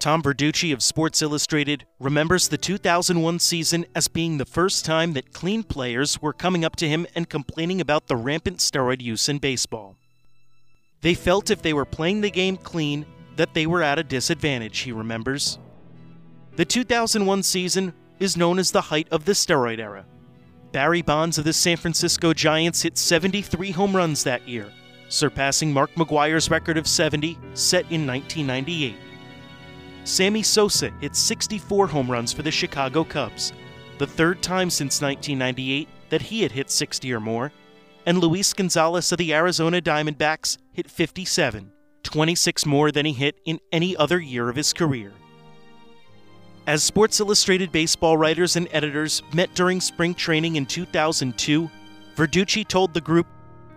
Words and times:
Tom 0.00 0.22
Verducci 0.22 0.72
of 0.72 0.82
Sports 0.82 1.20
Illustrated 1.20 1.84
remembers 1.98 2.48
the 2.48 2.56
2001 2.56 3.38
season 3.38 3.84
as 3.94 4.08
being 4.08 4.38
the 4.38 4.46
first 4.46 4.86
time 4.86 5.12
that 5.12 5.34
clean 5.34 5.62
players 5.62 6.22
were 6.22 6.32
coming 6.32 6.64
up 6.64 6.74
to 6.76 6.88
him 6.88 7.06
and 7.14 7.28
complaining 7.28 7.82
about 7.82 8.06
the 8.06 8.16
rampant 8.16 8.60
steroid 8.60 9.02
use 9.02 9.28
in 9.28 9.36
baseball. 9.36 9.98
They 11.02 11.12
felt 11.12 11.50
if 11.50 11.60
they 11.60 11.74
were 11.74 11.84
playing 11.84 12.22
the 12.22 12.30
game 12.30 12.56
clean, 12.56 13.04
that 13.36 13.52
they 13.52 13.66
were 13.66 13.82
at 13.82 13.98
a 13.98 14.02
disadvantage, 14.02 14.78
he 14.78 14.90
remembers. 14.90 15.58
The 16.56 16.64
2001 16.64 17.42
season 17.42 17.92
is 18.18 18.38
known 18.38 18.58
as 18.58 18.70
the 18.70 18.80
height 18.80 19.08
of 19.10 19.26
the 19.26 19.32
steroid 19.32 19.80
era. 19.80 20.06
Barry 20.72 21.02
Bonds 21.02 21.36
of 21.36 21.44
the 21.44 21.52
San 21.52 21.76
Francisco 21.76 22.32
Giants 22.32 22.80
hit 22.80 22.96
73 22.96 23.70
home 23.72 23.94
runs 23.94 24.24
that 24.24 24.48
year, 24.48 24.72
surpassing 25.10 25.70
Mark 25.70 25.92
McGwire's 25.96 26.50
record 26.50 26.78
of 26.78 26.86
70 26.86 27.38
set 27.52 27.84
in 27.90 28.06
1998. 28.06 28.96
Sammy 30.10 30.42
Sosa 30.42 30.90
hit 31.00 31.14
64 31.14 31.86
home 31.86 32.10
runs 32.10 32.32
for 32.32 32.42
the 32.42 32.50
Chicago 32.50 33.04
Cubs, 33.04 33.52
the 33.98 34.08
third 34.08 34.42
time 34.42 34.68
since 34.68 35.00
1998 35.00 35.88
that 36.08 36.20
he 36.20 36.42
had 36.42 36.50
hit 36.50 36.68
60 36.68 37.12
or 37.12 37.20
more, 37.20 37.52
and 38.06 38.18
Luis 38.18 38.52
Gonzalez 38.52 39.12
of 39.12 39.18
the 39.18 39.32
Arizona 39.32 39.80
Diamondbacks 39.80 40.58
hit 40.72 40.90
57, 40.90 41.70
26 42.02 42.66
more 42.66 42.90
than 42.90 43.06
he 43.06 43.12
hit 43.12 43.40
in 43.44 43.60
any 43.70 43.96
other 43.96 44.18
year 44.18 44.48
of 44.48 44.56
his 44.56 44.72
career. 44.72 45.12
As 46.66 46.82
Sports 46.82 47.20
Illustrated 47.20 47.70
baseball 47.70 48.16
writers 48.16 48.56
and 48.56 48.66
editors 48.72 49.22
met 49.32 49.54
during 49.54 49.80
spring 49.80 50.14
training 50.14 50.56
in 50.56 50.66
2002, 50.66 51.70
Verducci 52.16 52.66
told 52.66 52.94
the 52.94 53.00
group, 53.00 53.28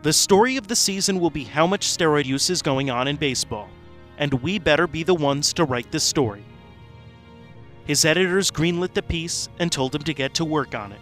The 0.01 0.11
story 0.11 0.57
of 0.57 0.67
the 0.67 0.75
season 0.75 1.19
will 1.19 1.29
be 1.29 1.43
how 1.43 1.67
much 1.67 1.85
steroid 1.85 2.25
use 2.25 2.49
is 2.49 2.63
going 2.63 2.89
on 2.89 3.07
in 3.07 3.17
baseball 3.17 3.69
and 4.17 4.33
we 4.35 4.59
better 4.59 4.87
be 4.87 5.03
the 5.03 5.13
ones 5.13 5.53
to 5.53 5.65
write 5.65 5.91
the 5.91 5.99
story. 5.99 6.43
His 7.85 8.05
editors 8.05 8.51
greenlit 8.51 8.93
the 8.93 9.01
piece 9.01 9.49
and 9.59 9.71
told 9.71 9.93
him 9.93 10.03
to 10.03 10.13
get 10.13 10.33
to 10.35 10.45
work 10.45 10.73
on 10.73 10.91
it. 10.91 11.01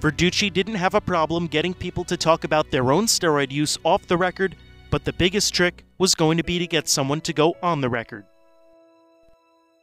Verducci 0.00 0.52
didn't 0.52 0.74
have 0.74 0.94
a 0.94 1.00
problem 1.00 1.46
getting 1.46 1.72
people 1.72 2.04
to 2.04 2.16
talk 2.16 2.44
about 2.44 2.70
their 2.70 2.92
own 2.92 3.06
steroid 3.06 3.52
use 3.52 3.78
off 3.84 4.06
the 4.06 4.16
record, 4.16 4.56
but 4.90 5.04
the 5.04 5.12
biggest 5.12 5.54
trick 5.54 5.84
was 5.98 6.14
going 6.14 6.36
to 6.36 6.44
be 6.44 6.58
to 6.58 6.66
get 6.66 6.88
someone 6.88 7.20
to 7.20 7.32
go 7.32 7.56
on 7.62 7.80
the 7.80 7.88
record. 7.88 8.24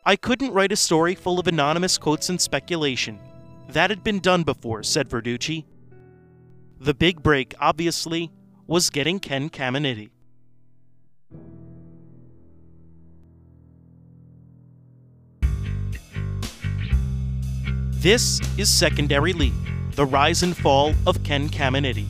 I 0.05 0.16
couldn't 0.16 0.52
write 0.52 0.72
a 0.72 0.75
story 0.75 1.16
full 1.16 1.39
of 1.39 1.47
anonymous 1.47 1.97
quotes 1.97 2.30
and 2.30 2.39
speculation. 2.39 3.19
That 3.69 3.89
had 3.89 4.03
been 4.03 4.19
done 4.19 4.44
before, 4.44 4.83
said 4.83 5.09
Verducci. 5.09 5.66
The 6.80 6.94
big 6.94 7.23
break, 7.23 7.53
obviously, 7.59 8.31
was 8.67 8.89
getting 8.89 9.19
Ken 9.19 9.50
Caminiti. 9.50 10.09
This 18.02 18.39
is 18.58 18.72
Secondary 18.72 19.33
Lead 19.33 19.53
the 19.92 20.05
rise 20.05 20.42
and 20.44 20.55
fall 20.55 20.94
of 21.05 21.22
Ken 21.25 21.50
Caminiti, 21.50 22.06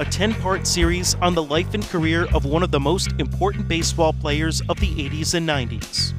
a 0.00 0.04
10 0.04 0.34
part 0.34 0.66
series 0.66 1.14
on 1.22 1.36
the 1.36 1.42
life 1.44 1.74
and 1.74 1.84
career 1.84 2.26
of 2.34 2.44
one 2.44 2.64
of 2.64 2.72
the 2.72 2.80
most 2.80 3.12
important 3.20 3.68
baseball 3.68 4.12
players 4.12 4.60
of 4.62 4.80
the 4.80 4.88
80s 4.88 5.34
and 5.34 5.48
90s. 5.48 6.12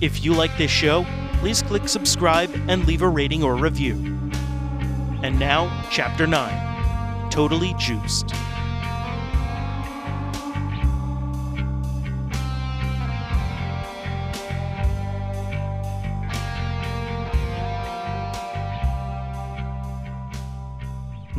If 0.00 0.24
you 0.24 0.34
like 0.34 0.56
this 0.56 0.70
show, 0.70 1.04
please 1.40 1.62
click 1.62 1.88
subscribe 1.88 2.54
and 2.68 2.86
leave 2.86 3.02
a 3.02 3.08
rating 3.08 3.42
or 3.42 3.56
review. 3.56 3.94
And 5.24 5.40
now, 5.40 5.84
Chapter 5.90 6.28
9 6.28 7.30
Totally 7.32 7.74
Juiced. 7.76 8.32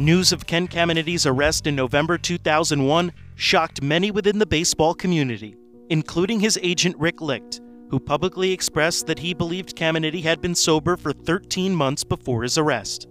News 0.01 0.31
of 0.31 0.47
Ken 0.47 0.67
Caminiti's 0.67 1.27
arrest 1.27 1.67
in 1.67 1.75
November 1.75 2.17
2001 2.17 3.13
shocked 3.35 3.83
many 3.83 4.09
within 4.09 4.39
the 4.39 4.47
baseball 4.47 4.95
community, 4.95 5.55
including 5.91 6.39
his 6.39 6.57
agent 6.63 6.97
Rick 6.97 7.21
Licht, 7.21 7.61
who 7.91 7.99
publicly 7.99 8.51
expressed 8.51 9.05
that 9.05 9.19
he 9.19 9.35
believed 9.35 9.77
Caminiti 9.77 10.23
had 10.23 10.41
been 10.41 10.55
sober 10.55 10.97
for 10.97 11.13
13 11.13 11.75
months 11.75 12.03
before 12.03 12.41
his 12.41 12.57
arrest. 12.57 13.07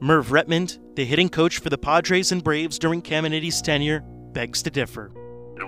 Merv 0.00 0.30
Rettenmund, 0.30 0.80
the 0.96 1.04
hitting 1.04 1.28
coach 1.28 1.58
for 1.58 1.70
the 1.70 1.78
Padres 1.78 2.32
and 2.32 2.42
Braves 2.42 2.80
during 2.80 3.00
Caminiti's 3.00 3.62
tenure, 3.62 4.00
begs 4.32 4.60
to 4.64 4.70
differ. 4.70 5.12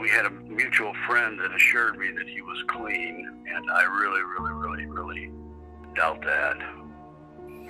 We 0.00 0.08
had 0.08 0.26
a 0.26 0.30
mutual 0.30 0.94
friend 1.06 1.38
that 1.38 1.54
assured 1.54 1.96
me 1.96 2.10
that 2.10 2.28
he 2.28 2.42
was 2.42 2.60
clean, 2.66 3.44
and 3.54 3.70
I 3.70 3.84
really, 3.84 4.20
really, 4.20 4.52
really, 4.52 4.86
really 4.86 5.30
doubt 5.94 6.22
that. 6.22 6.56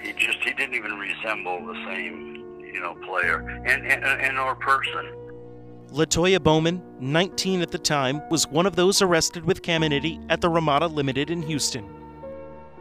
He 0.00 0.14
just 0.14 0.38
he 0.38 0.54
didn't 0.54 0.74
even 0.74 0.94
resemble 0.98 1.66
the 1.66 1.74
same 1.84 2.35
you 2.76 2.82
know, 2.82 2.94
player 3.06 3.38
and, 3.64 3.86
and, 3.86 4.04
uh, 4.04 4.08
and 4.20 4.38
or 4.38 4.54
person. 4.54 5.10
Latoya 5.90 6.42
Bowman, 6.42 6.82
19 7.00 7.62
at 7.62 7.70
the 7.70 7.78
time, 7.78 8.20
was 8.28 8.46
one 8.46 8.66
of 8.66 8.76
those 8.76 9.00
arrested 9.00 9.46
with 9.46 9.62
Caminiti 9.62 10.24
at 10.28 10.42
the 10.42 10.48
Ramada 10.50 10.86
Limited 10.86 11.30
in 11.30 11.40
Houston. 11.42 11.88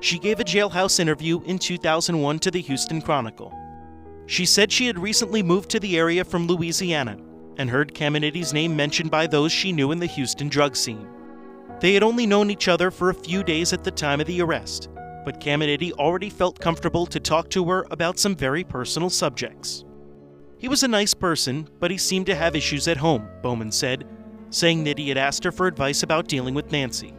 She 0.02 0.20
gave 0.20 0.42
a 0.42 0.44
jailhouse 0.44 1.00
interview 1.00 1.42
in 1.44 1.58
2001 1.58 2.40
to 2.40 2.52
the 2.52 2.60
Houston 2.60 3.02
Chronicle. 3.02 3.54
She 4.26 4.46
said 4.46 4.70
she 4.70 4.88
had 4.88 5.00
recently 5.00 5.42
moved 5.42 5.70
to 5.70 5.80
the 5.80 5.98
area 5.98 6.26
from 6.26 6.46
Louisiana 6.46 7.18
and 7.58 7.70
heard 7.70 7.96
Caminiti's 7.96 8.52
name 8.52 8.76
mentioned 8.76 9.12
by 9.12 9.28
those 9.28 9.54
she 9.54 9.72
knew 9.72 9.94
in 9.94 10.00
the 10.00 10.08
Houston 10.08 10.50
drug 10.50 10.76
scene. 10.76 11.08
They 11.80 11.94
had 11.94 12.04
only 12.04 12.28
known 12.28 12.52
each 12.52 12.68
other 12.68 12.92
for 12.92 13.10
a 13.10 13.16
few 13.16 13.44
days 13.44 13.72
at 13.72 13.86
the 13.86 13.92
time 13.92 14.20
of 14.20 14.28
the 14.28 14.42
arrest, 14.42 14.90
but 15.26 15.42
Caminiti 15.42 15.92
already 15.94 16.30
felt 16.30 16.60
comfortable 16.60 17.06
to 17.08 17.20
talk 17.20 17.50
to 17.50 17.66
her 17.66 17.86
about 17.92 18.20
some 18.20 18.36
very 18.36 18.64
personal 18.64 19.10
subjects. 19.10 19.84
He 20.58 20.68
was 20.70 20.84
a 20.84 20.88
nice 20.88 21.14
person, 21.14 21.68
but 21.80 21.92
he 21.92 21.98
seemed 21.98 22.28
to 22.28 22.36
have 22.36 22.56
issues 22.56 22.88
at 22.88 22.98
home, 22.98 23.28
Bowman 23.42 23.72
said, 23.72 24.08
saying 24.52 24.84
that 24.86 24.98
he 24.98 25.10
had 25.10 25.18
asked 25.18 25.44
her 25.44 25.52
for 25.52 25.68
advice 25.68 26.04
about 26.04 26.28
dealing 26.28 26.54
with 26.54 26.72
Nancy. 26.72 27.14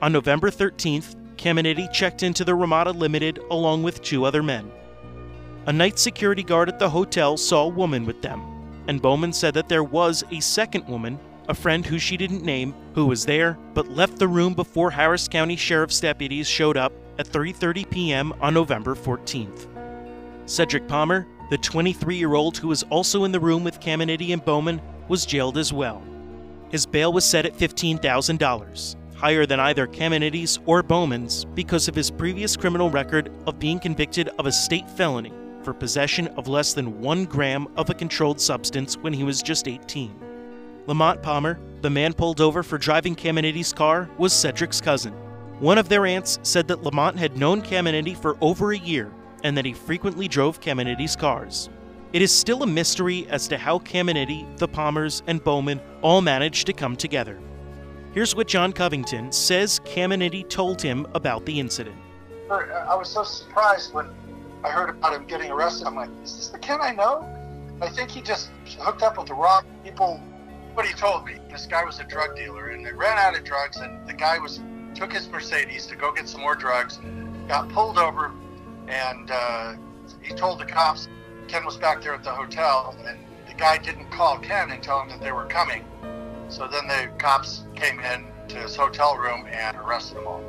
On 0.00 0.12
November 0.12 0.50
13th, 0.50 1.16
Caminiti 1.36 1.92
checked 1.92 2.22
into 2.22 2.44
the 2.44 2.54
Ramada 2.54 2.92
Limited 2.92 3.40
along 3.50 3.82
with 3.82 4.02
two 4.02 4.24
other 4.24 4.42
men. 4.42 4.70
A 5.66 5.72
night 5.72 5.98
security 5.98 6.42
guard 6.42 6.68
at 6.68 6.78
the 6.78 6.90
hotel 6.90 7.36
saw 7.36 7.64
a 7.64 7.68
woman 7.68 8.04
with 8.04 8.20
them, 8.22 8.42
and 8.88 9.02
Bowman 9.02 9.32
said 9.32 9.54
that 9.54 9.68
there 9.68 9.84
was 9.84 10.24
a 10.30 10.40
second 10.40 10.86
woman, 10.86 11.18
a 11.48 11.54
friend 11.54 11.84
who 11.84 11.98
she 11.98 12.16
didn't 12.16 12.44
name, 12.44 12.74
who 12.94 13.06
was 13.06 13.24
there 13.24 13.58
but 13.74 13.88
left 13.88 14.18
the 14.18 14.28
room 14.28 14.54
before 14.54 14.90
Harris 14.90 15.28
County 15.28 15.56
Sheriff's 15.56 16.00
deputies 16.00 16.48
showed 16.48 16.76
up 16.76 16.92
at 17.22 17.28
3:30 17.32 17.88
p.m. 17.88 18.32
on 18.40 18.52
November 18.52 18.96
14th. 18.96 19.68
Cedric 20.46 20.88
Palmer, 20.88 21.28
the 21.50 21.58
23-year-old 21.58 22.58
who 22.58 22.66
was 22.66 22.82
also 22.84 23.22
in 23.22 23.30
the 23.30 23.38
room 23.38 23.62
with 23.62 23.78
Caminiti 23.78 24.32
and 24.32 24.44
Bowman, 24.44 24.82
was 25.06 25.24
jailed 25.24 25.56
as 25.56 25.72
well. 25.72 26.02
His 26.70 26.84
bail 26.84 27.12
was 27.12 27.24
set 27.24 27.46
at 27.46 27.56
$15,000, 27.56 28.96
higher 29.14 29.46
than 29.46 29.60
either 29.60 29.86
Caminiti's 29.86 30.58
or 30.66 30.82
Bowman's 30.82 31.44
because 31.44 31.86
of 31.86 31.94
his 31.94 32.10
previous 32.10 32.56
criminal 32.56 32.90
record 32.90 33.30
of 33.46 33.60
being 33.60 33.78
convicted 33.78 34.28
of 34.40 34.46
a 34.46 34.52
state 34.52 34.90
felony 34.90 35.32
for 35.62 35.72
possession 35.72 36.26
of 36.28 36.48
less 36.48 36.74
than 36.74 37.00
one 37.00 37.24
gram 37.24 37.68
of 37.76 37.88
a 37.88 37.94
controlled 37.94 38.40
substance 38.40 38.96
when 38.96 39.12
he 39.12 39.22
was 39.22 39.42
just 39.42 39.68
18. 39.68 40.12
Lamont 40.88 41.22
Palmer, 41.22 41.60
the 41.82 41.90
man 41.90 42.14
pulled 42.14 42.40
over 42.40 42.64
for 42.64 42.78
driving 42.78 43.14
Caminiti's 43.14 43.72
car, 43.72 44.10
was 44.18 44.32
Cedric's 44.32 44.80
cousin. 44.80 45.14
One 45.62 45.78
of 45.78 45.88
their 45.88 46.06
aunts 46.06 46.40
said 46.42 46.66
that 46.66 46.82
Lamont 46.82 47.16
had 47.16 47.36
known 47.36 47.62
Caminiti 47.62 48.16
for 48.16 48.36
over 48.40 48.72
a 48.72 48.78
year 48.78 49.12
and 49.44 49.56
that 49.56 49.64
he 49.64 49.72
frequently 49.72 50.26
drove 50.26 50.60
Caminiti's 50.60 51.14
cars. 51.14 51.70
It 52.12 52.20
is 52.20 52.34
still 52.34 52.64
a 52.64 52.66
mystery 52.66 53.28
as 53.28 53.46
to 53.46 53.56
how 53.56 53.78
Caminiti, 53.78 54.58
the 54.58 54.66
Palmers, 54.66 55.22
and 55.28 55.42
Bowman 55.44 55.80
all 56.00 56.20
managed 56.20 56.66
to 56.66 56.72
come 56.72 56.96
together. 56.96 57.38
Here's 58.12 58.34
what 58.34 58.48
John 58.48 58.72
Covington 58.72 59.30
says 59.30 59.78
Caminiti 59.84 60.48
told 60.48 60.82
him 60.82 61.06
about 61.14 61.46
the 61.46 61.60
incident. 61.60 61.94
I 62.50 62.96
was 62.96 63.08
so 63.08 63.22
surprised 63.22 63.94
when 63.94 64.08
I 64.64 64.70
heard 64.70 64.90
about 64.90 65.14
him 65.14 65.28
getting 65.28 65.52
arrested. 65.52 65.86
I'm 65.86 65.94
like, 65.94 66.10
is 66.24 66.36
this 66.36 66.48
the 66.48 66.58
Ken 66.58 66.80
I 66.82 66.92
know? 66.92 67.24
I 67.80 67.88
think 67.88 68.10
he 68.10 68.20
just 68.20 68.50
hooked 68.80 69.04
up 69.04 69.16
with 69.16 69.28
the 69.28 69.34
wrong 69.34 69.62
people. 69.84 70.20
What 70.74 70.86
he 70.86 70.92
told 70.94 71.24
me, 71.24 71.36
this 71.52 71.66
guy 71.66 71.84
was 71.84 72.00
a 72.00 72.04
drug 72.04 72.34
dealer, 72.34 72.70
and 72.70 72.84
they 72.84 72.92
ran 72.92 73.16
out 73.16 73.38
of 73.38 73.44
drugs, 73.44 73.76
and 73.76 74.04
the 74.08 74.14
guy 74.14 74.38
was 74.40 74.60
took 74.94 75.12
his 75.12 75.28
Mercedes 75.28 75.86
to 75.86 75.96
go 75.96 76.12
get 76.12 76.28
some 76.28 76.40
more 76.40 76.54
drugs, 76.54 77.00
got 77.48 77.68
pulled 77.68 77.98
over, 77.98 78.32
and 78.88 79.30
uh, 79.30 79.74
he 80.20 80.34
told 80.34 80.58
the 80.58 80.64
cops 80.64 81.08
Ken 81.48 81.64
was 81.64 81.76
back 81.76 82.02
there 82.02 82.14
at 82.14 82.24
the 82.24 82.30
hotel, 82.30 82.96
and 83.06 83.18
the 83.46 83.54
guy 83.54 83.78
didn't 83.78 84.10
call 84.10 84.38
Ken 84.38 84.70
and 84.70 84.82
tell 84.82 85.02
him 85.02 85.08
that 85.10 85.20
they 85.20 85.32
were 85.32 85.46
coming. 85.46 85.84
So 86.48 86.68
then 86.68 86.86
the 86.86 87.10
cops 87.18 87.64
came 87.74 88.00
in 88.00 88.26
to 88.48 88.56
his 88.56 88.76
hotel 88.76 89.16
room 89.16 89.46
and 89.50 89.76
arrested 89.76 90.18
them 90.18 90.26
all. 90.26 90.42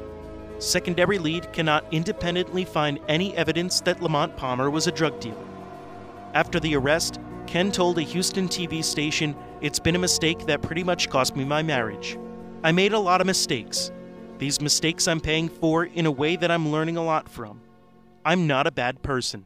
Secondary 0.60 1.18
lead 1.18 1.52
cannot 1.52 1.86
independently 1.92 2.64
find 2.64 3.00
any 3.08 3.36
evidence 3.36 3.82
that 3.82 4.02
Lamont 4.02 4.38
Palmer 4.38 4.70
was 4.70 4.88
a 4.88 4.92
drug 4.92 5.20
dealer. 5.20 5.46
After 6.34 6.60
the 6.60 6.76
arrest, 6.76 7.20
Ken 7.48 7.72
told 7.72 7.98
a 7.98 8.02
Houston 8.02 8.48
TV 8.48 8.84
station, 8.84 9.36
It's 9.62 9.80
been 9.80 9.96
a 9.96 10.00
mistake 10.00 10.46
that 10.46 10.62
pretty 10.62 10.84
much 10.84 11.10
cost 11.10 11.36
me 11.36 11.44
my 11.44 11.62
marriage. 11.64 12.18
I 12.64 12.72
made 12.72 12.94
a 12.94 13.00
lot 13.00 13.20
of 13.20 13.28
mistakes, 13.28 13.92
These 14.44 14.60
mistakes 14.60 15.08
I'm 15.08 15.22
paying 15.22 15.48
for 15.48 15.86
in 15.86 16.06
a 16.06 16.12
way 16.12 16.36
that 16.36 16.52
I'm 16.52 16.70
learning 16.70 16.98
a 16.98 17.02
lot 17.02 17.30
from. 17.30 17.62
I'm 18.26 18.46
not 18.46 18.68
a 18.68 18.74
bad 18.74 19.02
person. 19.02 19.46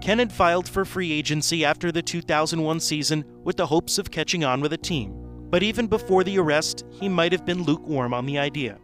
Ken 0.00 0.20
had 0.20 0.32
filed 0.32 0.68
for 0.68 0.84
free 0.84 1.10
agency 1.10 1.64
after 1.64 1.90
the 1.90 2.02
2001 2.02 2.78
season 2.78 3.24
with 3.42 3.56
the 3.56 3.66
hopes 3.66 3.98
of 3.98 4.12
catching 4.12 4.44
on 4.44 4.60
with 4.60 4.74
a 4.74 4.78
team, 4.78 5.12
but 5.50 5.64
even 5.64 5.88
before 5.88 6.22
the 6.22 6.38
arrest, 6.38 6.84
he 6.88 7.08
might 7.08 7.32
have 7.32 7.44
been 7.44 7.64
lukewarm 7.64 8.14
on 8.14 8.24
the 8.24 8.38
idea. 8.38 8.78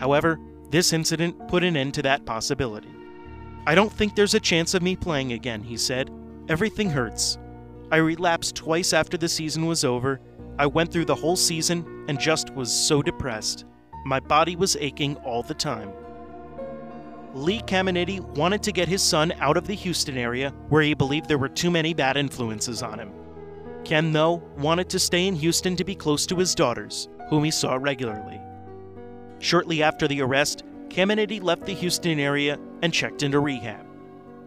However, 0.00 0.40
this 0.70 0.92
incident 0.92 1.46
put 1.46 1.62
an 1.62 1.76
end 1.76 1.94
to 1.94 2.02
that 2.02 2.26
possibility. 2.26 2.90
I 3.68 3.76
don't 3.76 3.92
think 3.92 4.16
there's 4.16 4.34
a 4.34 4.40
chance 4.40 4.74
of 4.74 4.82
me 4.82 4.96
playing 4.96 5.34
again, 5.34 5.62
he 5.62 5.76
said. 5.76 6.10
Everything 6.48 6.90
hurts. 6.90 7.38
I 7.92 7.98
relapsed 7.98 8.56
twice 8.56 8.92
after 8.92 9.16
the 9.16 9.28
season 9.28 9.66
was 9.66 9.84
over. 9.84 10.20
I 10.58 10.66
went 10.66 10.90
through 10.90 11.04
the 11.04 11.14
whole 11.14 11.36
season 11.36 12.06
and 12.08 12.18
just 12.18 12.50
was 12.50 12.74
so 12.74 13.02
depressed. 13.02 13.66
My 14.04 14.20
body 14.20 14.54
was 14.54 14.76
aching 14.78 15.16
all 15.16 15.42
the 15.42 15.54
time. 15.54 15.90
Lee 17.34 17.60
Caminiti 17.62 18.20
wanted 18.20 18.62
to 18.62 18.72
get 18.72 18.86
his 18.86 19.02
son 19.02 19.32
out 19.40 19.56
of 19.56 19.66
the 19.66 19.74
Houston 19.74 20.16
area 20.16 20.50
where 20.68 20.82
he 20.82 20.94
believed 20.94 21.26
there 21.26 21.38
were 21.38 21.48
too 21.48 21.70
many 21.70 21.94
bad 21.94 22.16
influences 22.16 22.82
on 22.82 23.00
him. 23.00 23.12
Ken, 23.84 24.12
though, 24.12 24.42
wanted 24.56 24.88
to 24.90 24.98
stay 24.98 25.26
in 25.26 25.34
Houston 25.34 25.74
to 25.76 25.84
be 25.84 25.94
close 25.94 26.26
to 26.26 26.36
his 26.36 26.54
daughters, 26.54 27.08
whom 27.28 27.44
he 27.44 27.50
saw 27.50 27.74
regularly. 27.74 28.40
Shortly 29.40 29.82
after 29.82 30.06
the 30.06 30.22
arrest, 30.22 30.62
Caminiti 30.88 31.42
left 31.42 31.66
the 31.66 31.74
Houston 31.74 32.20
area 32.20 32.58
and 32.82 32.92
checked 32.94 33.22
into 33.22 33.40
rehab. 33.40 33.84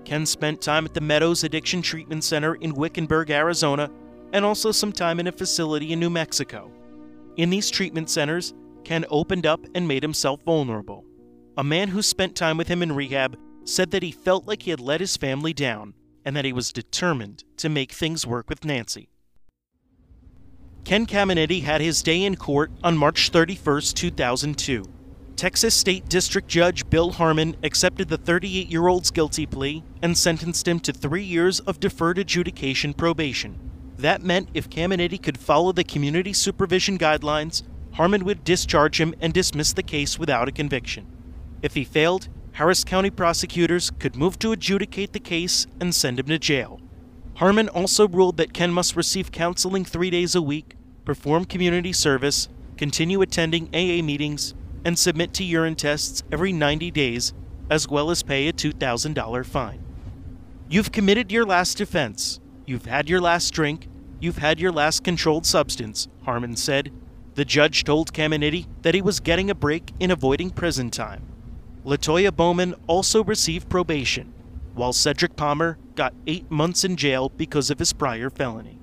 Ken 0.06 0.26
spent 0.26 0.62
time 0.62 0.86
at 0.86 0.94
the 0.94 1.02
Meadows 1.02 1.44
Addiction 1.44 1.82
Treatment 1.82 2.24
Center 2.24 2.56
in 2.56 2.74
Wickenburg, 2.74 3.30
Arizona, 3.30 3.92
and 4.32 4.46
also 4.46 4.72
some 4.72 4.94
time 4.94 5.20
in 5.20 5.28
a 5.28 5.32
facility 5.32 5.92
in 5.92 6.00
New 6.00 6.10
Mexico. 6.10 6.72
In 7.36 7.50
these 7.50 7.70
treatment 7.70 8.10
centers, 8.10 8.54
Ken 8.88 9.04
opened 9.10 9.46
up 9.46 9.60
and 9.76 9.86
made 9.86 10.02
himself 10.02 10.42
vulnerable. 10.44 11.04
A 11.58 11.64
man 11.64 11.90
who 11.90 12.02
spent 12.02 12.38
time 12.38 12.56
with 12.56 12.70
him 12.70 12.82
in 12.82 12.96
rehab 12.96 13.38
said 13.66 13.92
that 13.92 14.02
he 14.02 14.14
felt 14.14 14.48
like 14.48 14.62
he 14.62 14.70
had 14.70 14.80
let 14.80 15.02
his 15.02 15.18
family 15.18 15.52
down 15.52 15.94
and 16.24 16.38
that 16.38 16.46
he 16.46 16.54
was 16.54 16.72
determined 16.72 17.44
to 17.58 17.68
make 17.68 17.92
things 17.92 18.26
work 18.26 18.50
with 18.50 18.64
Nancy. 18.64 19.10
Ken 20.86 21.06
Caminiti 21.06 21.64
had 21.64 21.82
his 21.82 22.02
day 22.02 22.24
in 22.24 22.38
court 22.38 22.72
on 22.82 22.98
March 22.98 23.30
31, 23.30 23.82
2002. 23.94 24.86
Texas 25.36 25.76
State 25.76 26.08
District 26.08 26.48
Judge 26.48 26.90
Bill 26.90 27.12
Harmon 27.12 27.58
accepted 27.64 28.08
the 28.08 28.18
38 28.18 28.70
year 28.70 28.88
old's 28.88 29.12
guilty 29.12 29.46
plea 29.46 29.84
and 30.02 30.18
sentenced 30.18 30.66
him 30.66 30.80
to 30.80 30.94
three 30.94 31.26
years 31.26 31.60
of 31.60 31.82
deferred 31.82 32.20
adjudication 32.20 32.94
probation. 32.94 33.60
That 33.98 34.24
meant 34.24 34.48
if 34.54 34.70
Caminiti 34.70 35.22
could 35.22 35.38
follow 35.38 35.74
the 35.74 35.84
community 35.84 36.32
supervision 36.32 36.98
guidelines, 36.98 37.64
Harmon 37.98 38.26
would 38.26 38.44
discharge 38.44 39.02
him 39.02 39.16
and 39.20 39.34
dismiss 39.34 39.74
the 39.74 39.82
case 39.82 40.20
without 40.20 40.48
a 40.48 40.52
conviction. 40.52 41.08
If 41.64 41.74
he 41.74 41.84
failed, 41.84 42.30
Harris 42.52 42.84
County 42.84 43.10
prosecutors 43.10 43.90
could 43.90 44.16
move 44.16 44.38
to 44.40 44.52
adjudicate 44.52 45.14
the 45.14 45.20
case 45.20 45.66
and 45.82 45.94
send 45.96 46.20
him 46.20 46.28
to 46.28 46.38
jail. 46.38 46.80
Harmon 47.38 47.70
also 47.70 48.08
ruled 48.08 48.38
that 48.38 48.54
Ken 48.54 48.72
must 48.72 48.96
receive 48.96 49.32
counseling 49.32 49.84
three 49.84 50.12
days 50.12 50.36
a 50.36 50.44
week, 50.44 50.76
perform 51.06 51.46
community 51.46 51.92
service, 51.92 52.50
continue 52.78 53.24
attending 53.24 53.66
AA 53.74 54.04
meetings, 54.04 54.54
and 54.86 54.98
submit 54.98 55.34
to 55.34 55.44
urine 55.44 55.76
tests 55.76 56.22
every 56.32 56.54
90 56.54 56.92
days, 56.92 57.34
as 57.72 57.88
well 57.88 58.12
as 58.12 58.22
pay 58.22 58.48
a 58.48 58.54
$2,000 58.54 59.44
fine. 59.44 59.84
You've 60.70 60.92
committed 60.92 61.32
your 61.32 61.46
last 61.48 61.82
offense. 61.82 62.40
You've 62.68 62.86
had 62.86 63.10
your 63.10 63.22
last 63.22 63.52
drink. 63.56 63.88
You've 64.20 64.38
had 64.38 64.60
your 64.60 64.72
last 64.72 65.04
controlled 65.04 65.48
substance, 65.48 66.08
Harmon 66.26 66.56
said. 66.56 66.92
The 67.38 67.46
judge 67.46 67.84
told 67.84 68.14
Caminiti 68.14 68.66
that 68.82 68.96
he 68.96 69.02
was 69.04 69.20
getting 69.20 69.52
a 69.52 69.54
break 69.54 69.94
in 70.00 70.10
avoiding 70.10 70.50
prison 70.50 70.90
time. 70.90 71.22
Latoya 71.86 72.36
Bowman 72.36 72.74
also 72.88 73.24
received 73.24 73.70
probation, 73.70 74.34
while 74.74 74.92
Cedric 74.92 75.36
Palmer 75.36 75.78
got 75.94 76.16
eight 76.26 76.50
months 76.50 76.84
in 76.84 76.96
jail 76.96 77.30
because 77.30 77.70
of 77.70 77.78
his 77.78 77.94
prior 77.94 78.32
felony. 78.32 78.80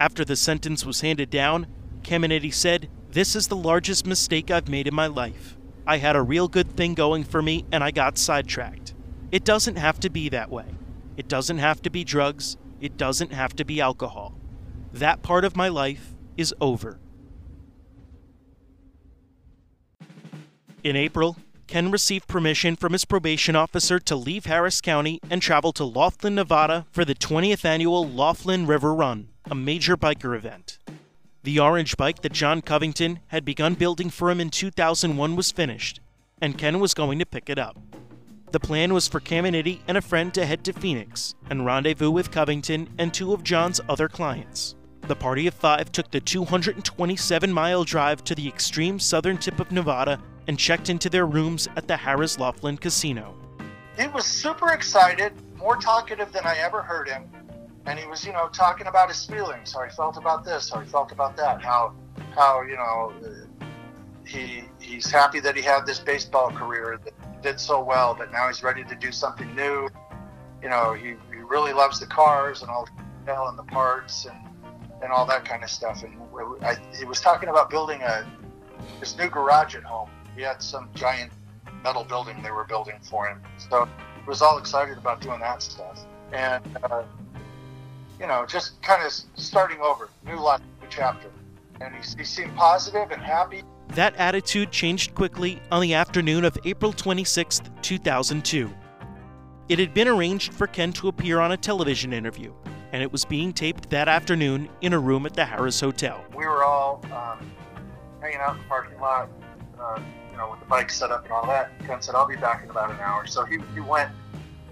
After 0.00 0.24
the 0.24 0.34
sentence 0.34 0.84
was 0.84 1.02
handed 1.02 1.30
down, 1.30 1.68
Caminiti 2.02 2.52
said, 2.52 2.90
This 3.12 3.36
is 3.36 3.46
the 3.46 3.54
largest 3.54 4.04
mistake 4.04 4.50
I've 4.50 4.68
made 4.68 4.88
in 4.88 4.94
my 4.96 5.06
life. 5.06 5.56
I 5.86 5.98
had 5.98 6.16
a 6.16 6.22
real 6.22 6.48
good 6.48 6.72
thing 6.72 6.94
going 6.94 7.22
for 7.22 7.40
me 7.40 7.66
and 7.70 7.84
I 7.84 7.92
got 7.92 8.18
sidetracked. 8.18 8.94
It 9.30 9.44
doesn't 9.44 9.76
have 9.76 10.00
to 10.00 10.10
be 10.10 10.28
that 10.30 10.50
way. 10.50 10.66
It 11.16 11.28
doesn't 11.28 11.58
have 11.58 11.80
to 11.82 11.90
be 11.90 12.02
drugs. 12.02 12.56
It 12.80 12.96
doesn't 12.96 13.32
have 13.32 13.54
to 13.54 13.64
be 13.64 13.80
alcohol. 13.80 14.34
That 14.92 15.22
part 15.22 15.44
of 15.44 15.54
my 15.54 15.68
life 15.68 16.16
is 16.36 16.52
over. 16.60 16.98
In 20.84 20.96
April, 20.96 21.36
Ken 21.68 21.92
received 21.92 22.26
permission 22.26 22.74
from 22.74 22.92
his 22.92 23.04
probation 23.04 23.54
officer 23.54 24.00
to 24.00 24.16
leave 24.16 24.46
Harris 24.46 24.80
County 24.80 25.20
and 25.30 25.40
travel 25.40 25.72
to 25.74 25.84
Laughlin, 25.84 26.34
Nevada 26.34 26.86
for 26.90 27.04
the 27.04 27.14
20th 27.14 27.64
annual 27.64 28.08
Laughlin 28.08 28.66
River 28.66 28.92
Run, 28.92 29.28
a 29.48 29.54
major 29.54 29.96
biker 29.96 30.36
event. 30.36 30.78
The 31.44 31.60
orange 31.60 31.96
bike 31.96 32.22
that 32.22 32.32
John 32.32 32.62
Covington 32.62 33.20
had 33.28 33.44
begun 33.44 33.74
building 33.74 34.10
for 34.10 34.28
him 34.28 34.40
in 34.40 34.50
2001 34.50 35.36
was 35.36 35.52
finished, 35.52 36.00
and 36.40 36.58
Ken 36.58 36.80
was 36.80 36.94
going 36.94 37.20
to 37.20 37.26
pick 37.26 37.48
it 37.48 37.60
up. 37.60 37.78
The 38.50 38.60
plan 38.60 38.92
was 38.92 39.06
for 39.06 39.20
Caminiti 39.20 39.82
and 39.86 39.96
a 39.96 40.02
friend 40.02 40.34
to 40.34 40.44
head 40.44 40.64
to 40.64 40.72
Phoenix 40.72 41.36
and 41.48 41.64
rendezvous 41.64 42.10
with 42.10 42.32
Covington 42.32 42.88
and 42.98 43.14
two 43.14 43.32
of 43.32 43.44
John's 43.44 43.80
other 43.88 44.08
clients. 44.08 44.74
The 45.02 45.16
party 45.16 45.46
of 45.46 45.54
five 45.54 45.92
took 45.92 46.10
the 46.10 46.20
227 46.20 47.52
mile 47.52 47.84
drive 47.84 48.24
to 48.24 48.34
the 48.34 48.48
extreme 48.48 48.98
southern 48.98 49.38
tip 49.38 49.60
of 49.60 49.70
Nevada 49.70 50.20
and 50.48 50.58
checked 50.58 50.88
into 50.88 51.08
their 51.08 51.26
rooms 51.26 51.68
at 51.76 51.86
the 51.86 51.94
Harrah's 51.94 52.38
Laughlin 52.38 52.76
Casino. 52.76 53.34
He 53.98 54.06
was 54.08 54.26
super 54.26 54.72
excited, 54.72 55.32
more 55.56 55.76
talkative 55.76 56.32
than 56.32 56.44
I 56.44 56.56
ever 56.58 56.82
heard 56.82 57.08
him. 57.08 57.30
And 57.86 57.98
he 57.98 58.06
was, 58.06 58.24
you 58.24 58.32
know, 58.32 58.48
talking 58.48 58.86
about 58.86 59.08
his 59.08 59.24
feelings, 59.24 59.72
how 59.72 59.82
he 59.82 59.90
felt 59.90 60.16
about 60.16 60.44
this, 60.44 60.70
how 60.70 60.80
he 60.80 60.88
felt 60.88 61.12
about 61.12 61.36
that, 61.36 61.62
how, 61.62 61.94
how 62.34 62.62
you 62.62 62.76
know, 62.76 63.12
he 64.24 64.62
he's 64.80 65.10
happy 65.10 65.40
that 65.40 65.56
he 65.56 65.62
had 65.62 65.84
this 65.84 65.98
baseball 65.98 66.50
career 66.52 66.98
that 67.04 67.42
did 67.42 67.58
so 67.58 67.82
well, 67.82 68.14
but 68.14 68.30
now 68.30 68.46
he's 68.46 68.62
ready 68.62 68.84
to 68.84 68.94
do 68.94 69.10
something 69.10 69.52
new. 69.54 69.88
You 70.62 70.68
know, 70.68 70.92
he, 70.92 71.16
he 71.34 71.42
really 71.42 71.72
loves 71.72 71.98
the 71.98 72.06
cars 72.06 72.62
and 72.62 72.70
all 72.70 72.86
the 73.26 73.34
and 73.34 73.58
the 73.58 73.64
parts 73.64 74.26
and 74.26 74.36
and 75.02 75.12
all 75.12 75.26
that 75.26 75.44
kind 75.44 75.64
of 75.64 75.70
stuff. 75.70 76.04
And 76.04 76.14
I, 76.62 76.76
he 76.96 77.04
was 77.04 77.20
talking 77.20 77.48
about 77.48 77.68
building 77.68 78.00
a 78.02 78.24
this 79.00 79.16
new 79.18 79.28
garage 79.28 79.74
at 79.74 79.82
home 79.82 80.08
he 80.36 80.42
had 80.42 80.62
some 80.62 80.88
giant 80.94 81.32
metal 81.82 82.04
building 82.04 82.42
they 82.42 82.50
were 82.50 82.64
building 82.64 82.96
for 83.02 83.28
him. 83.28 83.40
So 83.58 83.86
he 83.86 84.28
was 84.28 84.42
all 84.42 84.58
excited 84.58 84.98
about 84.98 85.20
doing 85.20 85.40
that 85.40 85.62
stuff. 85.62 86.04
And, 86.32 86.64
uh, 86.84 87.02
you 88.18 88.26
know, 88.26 88.46
just 88.46 88.80
kind 88.82 89.04
of 89.04 89.12
starting 89.34 89.80
over, 89.80 90.08
new 90.24 90.38
life, 90.38 90.60
new 90.80 90.88
chapter. 90.90 91.28
And 91.80 91.94
he, 91.94 92.18
he 92.18 92.24
seemed 92.24 92.54
positive 92.54 93.10
and 93.10 93.20
happy. 93.20 93.62
That 93.88 94.14
attitude 94.16 94.70
changed 94.70 95.14
quickly 95.14 95.60
on 95.70 95.82
the 95.82 95.94
afternoon 95.94 96.44
of 96.44 96.56
April 96.64 96.92
26, 96.92 97.60
2002. 97.82 98.72
It 99.68 99.78
had 99.78 99.92
been 99.92 100.08
arranged 100.08 100.54
for 100.54 100.66
Ken 100.66 100.92
to 100.94 101.08
appear 101.08 101.40
on 101.40 101.52
a 101.52 101.56
television 101.56 102.12
interview, 102.12 102.54
and 102.92 103.02
it 103.02 103.12
was 103.12 103.24
being 103.24 103.52
taped 103.52 103.90
that 103.90 104.08
afternoon 104.08 104.68
in 104.80 104.92
a 104.92 104.98
room 104.98 105.26
at 105.26 105.34
the 105.34 105.42
Harrah's 105.42 105.80
Hotel. 105.80 106.24
We 106.34 106.46
were 106.46 106.64
all 106.64 107.04
um, 107.12 107.52
hanging 108.20 108.38
out 108.38 108.56
in 108.56 108.62
the 108.62 108.68
parking 108.68 108.98
lot, 108.98 109.28
uh, 109.82 110.00
you 110.30 110.38
know, 110.38 110.50
with 110.50 110.60
the 110.60 110.66
bike 110.66 110.90
set 110.90 111.10
up 111.10 111.24
and 111.24 111.32
all 111.32 111.46
that. 111.46 111.70
Ken 111.86 112.00
said, 112.00 112.14
I'll 112.14 112.26
be 112.26 112.36
back 112.36 112.62
in 112.64 112.70
about 112.70 112.90
an 112.90 112.98
hour. 113.00 113.26
So 113.26 113.44
he, 113.44 113.58
he 113.74 113.80
went. 113.80 114.10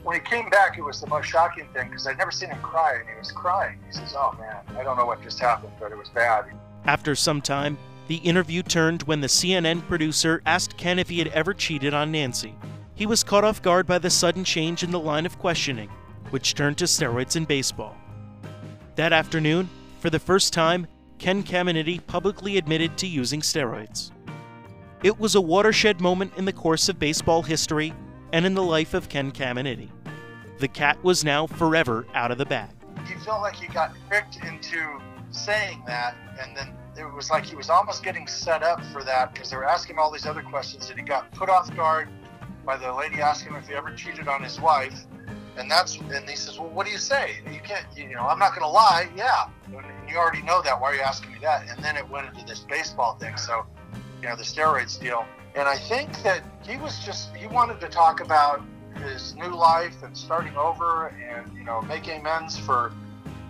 When 0.03 0.19
he 0.19 0.23
came 0.23 0.49
back, 0.49 0.79
it 0.79 0.83
was 0.83 1.01
the 1.01 1.07
most 1.09 1.27
shocking 1.27 1.69
thing 1.75 1.89
because 1.89 2.07
I'd 2.07 2.17
never 2.17 2.31
seen 2.31 2.49
him 2.49 2.61
cry, 2.63 2.95
and 2.95 3.09
he 3.09 3.19
was 3.19 3.31
crying. 3.31 3.79
He 3.87 3.93
says, 3.93 4.15
Oh 4.17 4.35
man, 4.39 4.57
I 4.79 4.83
don't 4.83 4.97
know 4.97 5.05
what 5.05 5.23
just 5.23 5.39
happened, 5.39 5.73
but 5.79 5.93
it 5.93 5.99
was 5.99 6.09
bad. 6.09 6.47
After 6.87 7.15
some 7.15 7.43
time, 7.43 7.77
the 8.09 8.17
interview 8.17 8.63
turned 8.63 9.03
when 9.03 9.21
the 9.21 9.27
CNN 9.27 9.87
producer 9.87 10.41
asked 10.47 10.79
Ken 10.79 10.99
if 10.99 11.11
he 11.11 11.19
had 11.19 11.29
ever 11.29 11.53
cheated 11.53 11.93
on 11.93 12.11
Nancy. 12.11 12.55
He 12.95 13.05
was 13.07 13.23
caught 13.23 13.45
off 13.45 13.63
guard 13.63 13.87
by 13.87 13.99
the 13.99 14.11
sudden 14.11 14.43
change 14.43 14.83
in 14.83 14.91
the 14.91 14.99
line 14.99 15.27
of 15.27 15.39
questioning, 15.39 15.91
which 16.31 16.55
turned 16.55 16.79
to 16.79 16.87
steroids 16.87 17.37
in 17.37 17.45
baseball. 17.45 17.97
That 18.97 19.13
afternoon, 19.13 19.69
for 20.01 20.11
the 20.11 20.19
first 20.19 20.53
time, 20.53 20.87
Ken 21.19 21.43
Caminiti 21.43 22.05
publicly 22.07 22.57
admitted 22.57 22.97
to 22.99 23.07
using 23.07 23.43
steroids. 23.43 24.11
It 25.03 25.19
was 25.19 25.35
a 25.35 25.41
watershed 25.41 26.03
moment 26.03 26.35
in 26.37 26.45
the 26.45 26.53
course 26.53 26.91
of 26.91 26.99
baseball 26.99 27.43
history 27.43 27.95
and 28.35 28.45
in 28.45 28.53
the 28.53 28.63
life 28.63 28.93
of 28.93 29.09
Ken 29.09 29.33
Caminiti. 29.33 29.89
The 30.59 30.69
cat 30.69 31.03
was 31.03 31.25
now 31.25 31.47
forever 31.47 32.07
out 32.13 32.31
of 32.31 32.37
the 32.37 32.45
bag. 32.45 32.69
He 33.07 33.15
felt 33.15 33.41
like 33.41 33.57
he 33.57 33.67
got 33.69 33.95
tricked 34.09 34.37
into 34.45 35.01
saying 35.31 35.83
that, 35.87 36.15
and 36.39 36.55
then 36.55 36.75
it 36.99 37.11
was 37.15 37.31
like 37.31 37.47
he 37.47 37.57
was 37.57 37.71
almost 37.71 38.05
getting 38.05 38.27
set 38.27 38.63
up 38.63 38.85
for 38.93 39.03
that 39.05 39.33
because 39.33 39.49
they 39.49 39.57
were 39.57 39.65
asking 39.65 39.95
him 39.95 40.01
all 40.01 40.11
these 40.11 40.27
other 40.27 40.43
questions, 40.43 40.91
and 40.91 40.99
he 40.99 41.05
got 41.05 41.33
put 41.33 41.49
off 41.49 41.75
guard 41.75 42.11
by 42.67 42.77
the 42.77 42.93
lady 42.93 43.23
asking 43.23 43.55
him 43.55 43.59
if 43.59 43.69
he 43.69 43.75
ever 43.75 43.95
cheated 43.95 44.29
on 44.29 44.43
his 44.43 44.61
wife. 44.61 45.07
And 45.57 45.71
that's 45.71 45.97
and 45.97 46.29
he 46.29 46.37
says, 46.37 46.59
"Well, 46.59 46.69
what 46.69 46.85
do 46.85 46.93
you 46.93 46.99
say? 46.99 47.37
You 47.51 47.61
can't, 47.61 47.87
you 47.97 48.15
know, 48.15 48.27
I'm 48.27 48.39
not 48.39 48.51
going 48.51 48.63
to 48.63 48.69
lie. 48.69 49.09
Yeah, 49.17 49.49
you 50.07 50.19
already 50.19 50.43
know 50.43 50.61
that. 50.61 50.79
Why 50.79 50.91
are 50.91 50.95
you 50.95 51.01
asking 51.01 51.33
me 51.33 51.39
that?" 51.41 51.67
And 51.71 51.83
then 51.83 51.97
it 51.97 52.07
went 52.07 52.29
into 52.29 52.45
this 52.45 52.61
baseball 52.61 53.15
thing. 53.15 53.39
So 53.39 53.65
you 54.21 54.29
know, 54.29 54.37
the 54.37 54.43
steroids 54.43 55.01
deal. 55.01 55.25
And 55.55 55.69
I 55.69 55.77
think 55.77 56.23
that 56.23 56.43
he 56.63 56.77
was 56.77 56.99
just, 57.05 57.35
he 57.35 57.47
wanted 57.47 57.81
to 57.81 57.89
talk 57.89 58.21
about 58.21 58.63
his 58.97 59.35
new 59.35 59.55
life 59.55 60.03
and 60.03 60.17
starting 60.17 60.55
over 60.57 61.09
and, 61.09 61.51
you 61.57 61.65
know, 61.65 61.81
make 61.83 62.07
amends 62.07 62.59
for, 62.59 62.93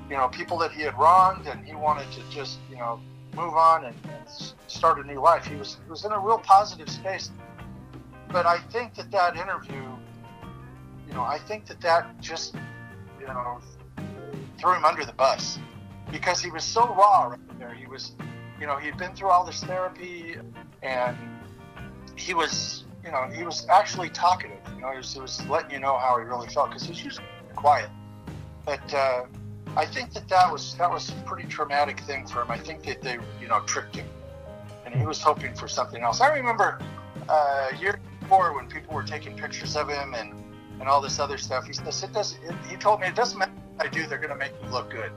you 0.09 0.17
know, 0.17 0.29
people 0.29 0.57
that 0.59 0.73
he 0.73 0.83
had 0.83 0.97
wronged. 0.99 1.47
And 1.47 1.65
he 1.65 1.75
wanted 1.75 2.11
to 2.13 2.21
just, 2.31 2.59
you 2.71 2.77
know, 2.77 3.01
move 3.35 3.55
on 3.55 3.85
and, 3.85 3.95
and 4.05 4.55
start 4.67 4.99
a 4.99 5.07
new 5.07 5.21
life. 5.21 5.45
He 5.45 5.57
was, 5.57 5.79
he 5.85 5.91
was 5.91 6.05
in 6.05 6.13
a 6.13 6.19
real 6.19 6.39
positive 6.39 6.89
space. 6.89 7.31
But 8.31 8.47
I 8.47 8.59
think 8.59 8.95
that 8.95 9.11
that 9.11 9.37
interview, 9.37 9.83
you 11.09 11.15
know, 11.15 11.23
I 11.23 11.39
think 11.39 11.67
that 11.67 11.81
that 11.81 12.21
just, 12.21 12.55
you 13.21 13.27
know, 13.27 13.61
threw 14.59 14.75
him 14.75 14.85
under 14.85 15.05
the 15.05 15.13
bus 15.13 15.59
because 16.13 16.41
he 16.41 16.51
was 16.51 16.65
so 16.65 16.87
raw 16.95 17.25
right 17.25 17.59
there. 17.59 17.75
He 17.75 17.87
was, 17.87 18.13
you 18.61 18.67
know, 18.67 18.77
he'd 18.77 18.97
been 18.99 19.15
through 19.15 19.31
all 19.31 19.45
this 19.45 19.65
therapy 19.65 20.37
and 20.83 21.17
he 22.15 22.35
was, 22.35 22.85
you 23.03 23.11
know, 23.11 23.29
he 23.35 23.43
was 23.43 23.67
actually 23.69 24.11
talkative. 24.11 24.61
You 24.75 24.83
know, 24.83 24.91
he 24.91 24.99
was, 24.99 25.15
he 25.15 25.21
was 25.21 25.47
letting 25.49 25.71
you 25.71 25.81
know 25.81 25.97
how 25.97 26.19
he 26.19 26.25
really 26.25 26.49
felt 26.49 26.69
because 26.69 26.85
he's 26.85 27.03
usually 27.03 27.27
quiet. 27.57 27.91
But 28.67 28.95
uh, 28.95 29.25
I 29.77 29.87
think 29.87 30.13
that 30.13 30.29
that 30.29 30.53
was 30.53 30.75
that 30.77 30.91
was 30.91 31.09
a 31.09 31.13
pretty 31.25 31.49
traumatic 31.49 32.01
thing 32.01 32.27
for 32.27 32.43
him. 32.43 32.51
I 32.51 32.59
think 32.59 32.85
that 32.85 33.01
they, 33.01 33.19
you 33.41 33.49
know, 33.49 33.61
tricked 33.61 33.97
him, 33.97 34.07
and 34.85 34.95
he 34.95 35.07
was 35.07 35.21
hoping 35.21 35.55
for 35.55 35.67
something 35.67 36.03
else. 36.03 36.21
I 36.21 36.35
remember 36.35 36.79
uh, 37.29 37.69
year 37.81 37.99
before 38.21 38.55
when 38.55 38.69
people 38.69 38.95
were 38.95 39.03
taking 39.03 39.37
pictures 39.37 39.77
of 39.77 39.89
him 39.89 40.15
and 40.15 40.35
and 40.81 40.89
all 40.89 41.01
this 41.01 41.19
other 41.19 41.39
stuff. 41.39 41.67
He 41.67 41.73
says 41.73 42.03
it 42.03 42.13
does. 42.13 42.37
It, 42.43 42.55
he 42.69 42.77
told 42.77 43.01
me 43.01 43.07
it 43.07 43.15
doesn't 43.15 43.39
matter 43.39 43.53
what 43.77 43.87
I 43.87 43.91
do. 43.91 44.07
They're 44.07 44.19
going 44.19 44.31
to 44.31 44.37
make 44.37 44.53
me 44.63 44.69
look 44.71 44.91
good. 44.91 45.13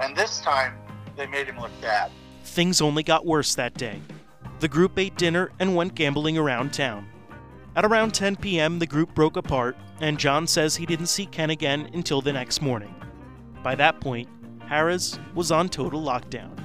And 0.00 0.16
this 0.16 0.40
time 0.40 0.78
they 1.16 1.26
made 1.26 1.46
him 1.46 1.58
look 1.58 1.72
bad. 1.80 2.10
Things 2.44 2.80
only 2.80 3.02
got 3.02 3.26
worse 3.26 3.54
that 3.54 3.74
day. 3.74 4.00
The 4.60 4.68
group 4.68 4.98
ate 4.98 5.16
dinner 5.16 5.50
and 5.58 5.76
went 5.76 5.94
gambling 5.94 6.36
around 6.36 6.72
town. 6.72 7.08
At 7.76 7.84
around 7.84 8.12
10 8.12 8.36
p.m., 8.36 8.78
the 8.78 8.86
group 8.86 9.14
broke 9.14 9.36
apart, 9.36 9.76
and 10.00 10.18
John 10.18 10.46
says 10.46 10.74
he 10.74 10.86
didn't 10.86 11.06
see 11.06 11.26
Ken 11.26 11.50
again 11.50 11.90
until 11.94 12.20
the 12.20 12.32
next 12.32 12.60
morning. 12.60 12.94
By 13.62 13.74
that 13.76 14.00
point, 14.00 14.28
Harrah's 14.68 15.18
was 15.34 15.52
on 15.52 15.68
total 15.68 16.02
lockdown. 16.02 16.58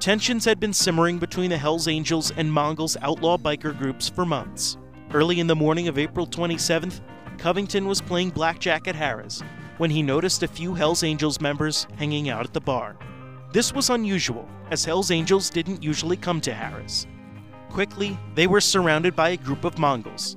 Tensions 0.00 0.44
had 0.44 0.60
been 0.60 0.72
simmering 0.72 1.18
between 1.18 1.50
the 1.50 1.58
Hells 1.58 1.88
Angels 1.88 2.30
and 2.32 2.52
Mongols 2.52 2.96
outlaw 3.02 3.36
biker 3.36 3.76
groups 3.76 4.08
for 4.08 4.24
months. 4.24 4.76
Early 5.12 5.40
in 5.40 5.46
the 5.46 5.56
morning 5.56 5.88
of 5.88 5.98
April 5.98 6.26
27th, 6.26 7.00
Covington 7.38 7.86
was 7.86 8.00
playing 8.00 8.30
blackjack 8.30 8.86
at 8.88 8.94
Harrah's 8.94 9.42
when 9.78 9.90
he 9.90 10.02
noticed 10.02 10.42
a 10.42 10.48
few 10.48 10.74
Hells 10.74 11.02
Angels 11.02 11.40
members 11.40 11.86
hanging 11.96 12.28
out 12.28 12.44
at 12.44 12.52
the 12.52 12.60
bar. 12.60 12.96
This 13.50 13.72
was 13.72 13.88
unusual, 13.88 14.46
as 14.70 14.84
Hells 14.84 15.10
Angels 15.10 15.48
didn't 15.48 15.82
usually 15.82 16.18
come 16.18 16.38
to 16.42 16.52
Harrah's. 16.52 17.06
Quickly, 17.70 18.18
they 18.34 18.46
were 18.46 18.60
surrounded 18.60 19.16
by 19.16 19.30
a 19.30 19.36
group 19.38 19.64
of 19.64 19.78
Mongols. 19.78 20.36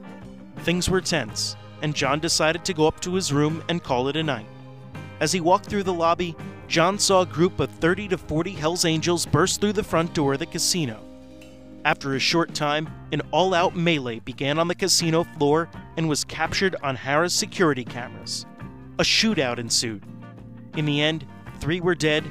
Things 0.60 0.89
were 0.89 1.01
tense, 1.01 1.58
and 1.82 1.94
John 1.94 2.22
decided 2.22 2.63
to 2.63 2.74
go 2.74 2.88
up 2.88 3.01
to 3.01 3.13
his 3.13 3.34
room 3.34 3.63
and 3.68 3.84
call 3.84 4.08
it 4.08 4.15
a 4.15 4.24
night. 4.24 4.46
As 5.20 5.34
he 5.34 5.41
walked 5.41 5.65
through 5.65 5.84
the 5.84 5.94
lobby, 5.94 6.38
John 6.70 6.98
saw 6.98 7.22
a 7.22 7.25
group 7.25 7.60
of 7.60 7.70
30 7.70 8.08
to 8.10 8.18
40 8.18 8.51
Hells 8.51 8.86
Angels 8.86 9.25
burst 9.25 9.60
through 9.60 9.74
the 9.74 9.84
front 9.84 10.13
door 10.13 10.34
of 10.34 10.39
the 10.39 10.46
casino. 10.46 11.03
After 11.84 12.15
a 12.15 12.20
short 12.20 12.53
time, 12.53 12.88
an 13.12 13.22
all 13.32 13.53
out 13.53 13.75
melee 13.75 14.20
began 14.20 14.58
on 14.58 14.70
the 14.70 14.75
casino 14.75 15.25
floor 15.25 15.70
and 15.98 16.08
was 16.08 16.24
captured 16.24 16.77
on 16.82 16.96
Harrah's 16.96 17.36
security 17.36 17.84
cameras. 17.84 18.46
A 19.00 19.03
shootout 19.03 19.58
ensued. 19.58 20.06
In 20.77 20.86
the 20.86 21.01
end, 21.01 21.25
three 21.60 21.82
were 21.82 21.96
dead, 21.96 22.24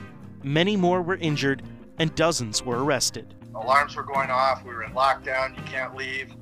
many 0.42 0.76
more 0.76 1.02
were 1.02 1.16
injured, 1.16 1.62
and 1.99 2.14
dozens 2.14 2.62
were 2.62 2.82
arrested. 2.82 3.35
Alarms 3.54 3.97
were 3.97 4.02
going 4.02 4.30
off. 4.30 4.64
We 4.64 4.70
were 4.70 4.85
in 4.85 4.92
lockdown. 4.92 5.56
You 5.56 5.62
can't 5.64 5.94
leave. 5.94 6.32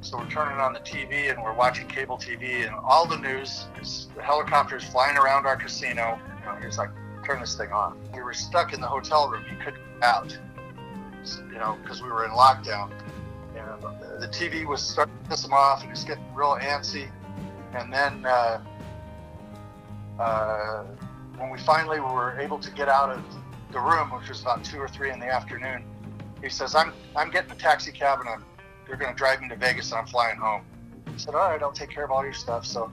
So 0.00 0.16
we're 0.16 0.30
turning 0.30 0.58
on 0.58 0.72
the 0.72 0.80
TV 0.80 1.30
and 1.30 1.42
we're 1.42 1.54
watching 1.54 1.88
cable 1.88 2.16
TV 2.16 2.64
and 2.64 2.74
all 2.84 3.04
the 3.04 3.16
news 3.16 3.66
is 3.80 4.06
the 4.14 4.22
helicopters 4.22 4.84
flying 4.84 5.16
around 5.16 5.44
our 5.44 5.56
casino. 5.56 6.20
You 6.38 6.46
know, 6.46 6.54
he 6.60 6.66
was 6.66 6.78
like, 6.78 6.90
turn 7.24 7.40
this 7.40 7.56
thing 7.56 7.72
on. 7.72 7.98
We 8.14 8.22
were 8.22 8.32
stuck 8.32 8.72
in 8.72 8.80
the 8.80 8.86
hotel 8.86 9.28
room. 9.28 9.44
You 9.50 9.56
couldn't 9.56 9.82
get 9.94 10.04
out, 10.04 10.38
you 11.52 11.58
know, 11.58 11.76
because 11.82 12.00
we 12.00 12.08
were 12.10 12.24
in 12.24 12.30
lockdown. 12.30 12.92
And 13.56 14.22
the 14.22 14.28
TV 14.28 14.64
was 14.64 14.80
starting 14.80 15.14
to 15.24 15.30
piss 15.30 15.44
him 15.44 15.52
off 15.52 15.82
and 15.82 15.90
he's 15.90 16.04
getting 16.04 16.24
real 16.32 16.56
antsy. 16.60 17.10
And 17.74 17.92
then 17.92 18.24
uh, 18.24 18.60
uh, 20.20 20.84
when 21.36 21.50
we 21.50 21.58
finally 21.58 21.98
were 21.98 22.38
able 22.38 22.60
to 22.60 22.70
get 22.70 22.88
out 22.88 23.10
of 23.10 23.20
the 23.72 23.80
room, 23.80 24.10
which 24.10 24.28
was 24.28 24.42
about 24.42 24.64
two 24.64 24.78
or 24.78 24.88
three 24.88 25.10
in 25.10 25.18
the 25.18 25.26
afternoon, 25.26 25.84
he 26.42 26.48
says, 26.48 26.74
"I'm 26.74 26.92
I'm 27.16 27.30
getting 27.30 27.50
a 27.50 27.54
taxi 27.56 27.92
cab 27.92 28.20
and 28.20 28.28
I'm 28.28 28.44
they're 28.86 28.96
going 28.96 29.12
to 29.12 29.16
drive 29.16 29.40
me 29.40 29.48
to 29.48 29.56
Vegas 29.56 29.90
and 29.90 30.00
I'm 30.00 30.06
flying 30.06 30.38
home." 30.38 30.62
I 31.06 31.16
said, 31.16 31.34
"All 31.34 31.50
right, 31.50 31.62
I'll 31.62 31.72
take 31.72 31.90
care 31.90 32.04
of 32.04 32.10
all 32.10 32.24
your 32.24 32.32
stuff." 32.32 32.64
So 32.64 32.92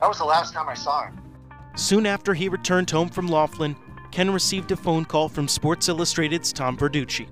that 0.00 0.08
was 0.08 0.18
the 0.18 0.24
last 0.24 0.54
time 0.54 0.68
I 0.68 0.74
saw 0.74 1.06
him. 1.06 1.20
Soon 1.76 2.06
after 2.06 2.34
he 2.34 2.48
returned 2.48 2.90
home 2.90 3.08
from 3.08 3.26
Laughlin, 3.26 3.76
Ken 4.12 4.30
received 4.30 4.70
a 4.70 4.76
phone 4.76 5.04
call 5.04 5.28
from 5.28 5.48
Sports 5.48 5.88
Illustrated's 5.88 6.52
Tom 6.52 6.76
Verducci. 6.76 7.26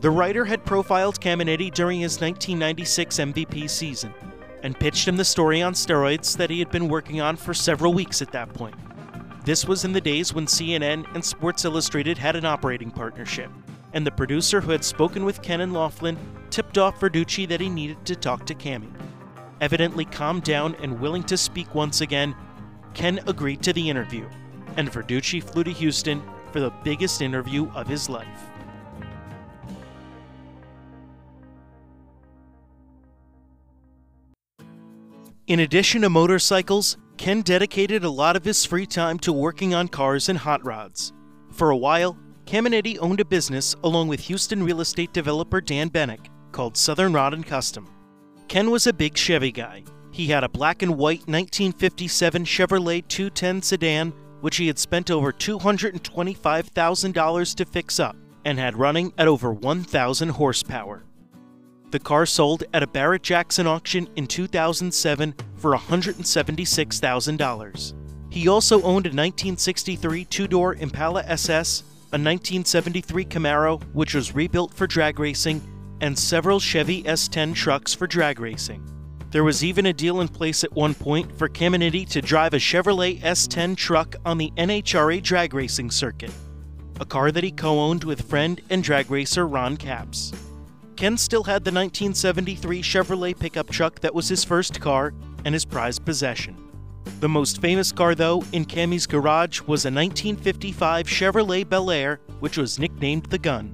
The 0.00 0.10
writer 0.10 0.46
had 0.46 0.64
profiled 0.64 1.20
Caminiti 1.20 1.70
during 1.74 2.00
his 2.00 2.22
1996 2.22 3.18
MVP 3.18 3.68
season 3.68 4.14
and 4.62 4.78
pitched 4.78 5.06
him 5.06 5.16
the 5.16 5.24
story 5.24 5.60
on 5.60 5.74
steroids 5.74 6.36
that 6.38 6.48
he 6.48 6.58
had 6.58 6.70
been 6.70 6.88
working 6.88 7.20
on 7.20 7.36
for 7.36 7.52
several 7.52 7.92
weeks 7.92 8.22
at 8.22 8.32
that 8.32 8.52
point. 8.54 8.74
This 9.44 9.66
was 9.66 9.86
in 9.86 9.92
the 9.92 10.00
days 10.02 10.34
when 10.34 10.44
CNN 10.44 11.06
and 11.14 11.24
Sports 11.24 11.64
Illustrated 11.64 12.18
had 12.18 12.36
an 12.36 12.44
operating 12.44 12.90
partnership, 12.90 13.50
and 13.94 14.06
the 14.06 14.10
producer 14.10 14.60
who 14.60 14.70
had 14.70 14.84
spoken 14.84 15.24
with 15.24 15.40
Ken 15.40 15.62
and 15.62 15.72
Laughlin 15.72 16.18
tipped 16.50 16.76
off 16.76 17.00
Verducci 17.00 17.48
that 17.48 17.60
he 17.60 17.70
needed 17.70 18.04
to 18.04 18.14
talk 18.14 18.44
to 18.46 18.54
Cammy. 18.54 18.92
Evidently 19.62 20.04
calmed 20.04 20.42
down 20.42 20.74
and 20.82 21.00
willing 21.00 21.22
to 21.24 21.38
speak 21.38 21.74
once 21.74 22.02
again, 22.02 22.34
Ken 22.92 23.20
agreed 23.26 23.62
to 23.62 23.72
the 23.72 23.88
interview, 23.88 24.28
and 24.76 24.90
Verducci 24.90 25.42
flew 25.42 25.64
to 25.64 25.72
Houston 25.72 26.22
for 26.52 26.60
the 26.60 26.72
biggest 26.84 27.22
interview 27.22 27.70
of 27.74 27.86
his 27.86 28.10
life. 28.10 28.26
In 35.46 35.60
addition 35.60 36.02
to 36.02 36.10
motorcycles, 36.10 36.96
Ken 37.20 37.42
dedicated 37.42 38.02
a 38.02 38.08
lot 38.08 38.34
of 38.34 38.46
his 38.46 38.64
free 38.64 38.86
time 38.86 39.18
to 39.18 39.30
working 39.30 39.74
on 39.74 39.88
cars 39.88 40.30
and 40.30 40.38
hot 40.38 40.64
rods. 40.64 41.12
For 41.52 41.68
a 41.68 41.76
while, 41.76 42.16
Caminiti 42.46 42.96
owned 42.98 43.20
a 43.20 43.26
business 43.26 43.76
along 43.84 44.08
with 44.08 44.20
Houston 44.20 44.62
real 44.62 44.80
estate 44.80 45.12
developer 45.12 45.60
Dan 45.60 45.90
Bennick 45.90 46.28
called 46.50 46.78
Southern 46.78 47.12
Rod 47.12 47.34
and 47.34 47.44
Custom. 47.44 47.86
Ken 48.48 48.70
was 48.70 48.86
a 48.86 48.94
big 48.94 49.18
Chevy 49.18 49.52
guy. 49.52 49.84
He 50.10 50.28
had 50.28 50.44
a 50.44 50.48
black 50.48 50.80
and 50.80 50.96
white 50.96 51.28
1957 51.28 52.46
Chevrolet 52.46 53.06
210 53.06 53.60
sedan, 53.60 54.14
which 54.40 54.56
he 54.56 54.66
had 54.66 54.78
spent 54.78 55.10
over 55.10 55.30
$225,000 55.30 57.54
to 57.54 57.64
fix 57.66 58.00
up 58.00 58.16
and 58.46 58.58
had 58.58 58.78
running 58.78 59.12
at 59.18 59.28
over 59.28 59.52
1,000 59.52 60.30
horsepower. 60.30 61.04
The 61.90 61.98
car 61.98 62.24
sold 62.24 62.62
at 62.72 62.84
a 62.84 62.86
Barrett 62.86 63.22
Jackson 63.22 63.66
auction 63.66 64.08
in 64.14 64.28
2007 64.28 65.34
for 65.56 65.76
$176,000. 65.76 68.32
He 68.32 68.46
also 68.46 68.76
owned 68.76 69.06
a 69.06 69.10
1963 69.10 70.24
two 70.26 70.46
door 70.46 70.76
Impala 70.76 71.24
SS, 71.24 71.80
a 72.12 72.18
1973 72.18 73.24
Camaro, 73.24 73.82
which 73.92 74.14
was 74.14 74.36
rebuilt 74.36 74.72
for 74.72 74.86
drag 74.86 75.18
racing, 75.18 75.60
and 76.00 76.16
several 76.16 76.60
Chevy 76.60 77.02
S10 77.02 77.54
trucks 77.54 77.92
for 77.92 78.06
drag 78.06 78.38
racing. 78.38 78.86
There 79.30 79.42
was 79.44 79.64
even 79.64 79.86
a 79.86 79.92
deal 79.92 80.20
in 80.20 80.28
place 80.28 80.62
at 80.62 80.72
one 80.72 80.94
point 80.94 81.36
for 81.36 81.48
Caminiti 81.48 82.08
to 82.10 82.22
drive 82.22 82.54
a 82.54 82.58
Chevrolet 82.58 83.20
S10 83.20 83.76
truck 83.76 84.14
on 84.24 84.38
the 84.38 84.52
NHRA 84.56 85.20
drag 85.22 85.54
racing 85.54 85.90
circuit, 85.90 86.30
a 87.00 87.04
car 87.04 87.32
that 87.32 87.42
he 87.42 87.50
co 87.50 87.80
owned 87.80 88.04
with 88.04 88.28
friend 88.28 88.60
and 88.70 88.84
drag 88.84 89.10
racer 89.10 89.48
Ron 89.48 89.76
Capps. 89.76 90.32
Ken 91.00 91.16
still 91.16 91.44
had 91.44 91.64
the 91.64 91.72
1973 91.72 92.82
Chevrolet 92.82 93.38
pickup 93.38 93.70
truck 93.70 94.00
that 94.00 94.14
was 94.14 94.28
his 94.28 94.44
first 94.44 94.82
car 94.82 95.14
and 95.46 95.54
his 95.54 95.64
prized 95.64 96.04
possession. 96.04 96.54
The 97.20 97.28
most 97.28 97.62
famous 97.62 97.90
car, 97.90 98.14
though, 98.14 98.44
in 98.52 98.66
Cammy's 98.66 99.06
garage 99.06 99.62
was 99.62 99.86
a 99.86 99.90
1955 99.90 101.06
Chevrolet 101.06 101.66
Bel 101.66 101.90
Air, 101.90 102.20
which 102.40 102.58
was 102.58 102.78
nicknamed 102.78 103.24
the 103.30 103.38
Gun. 103.38 103.68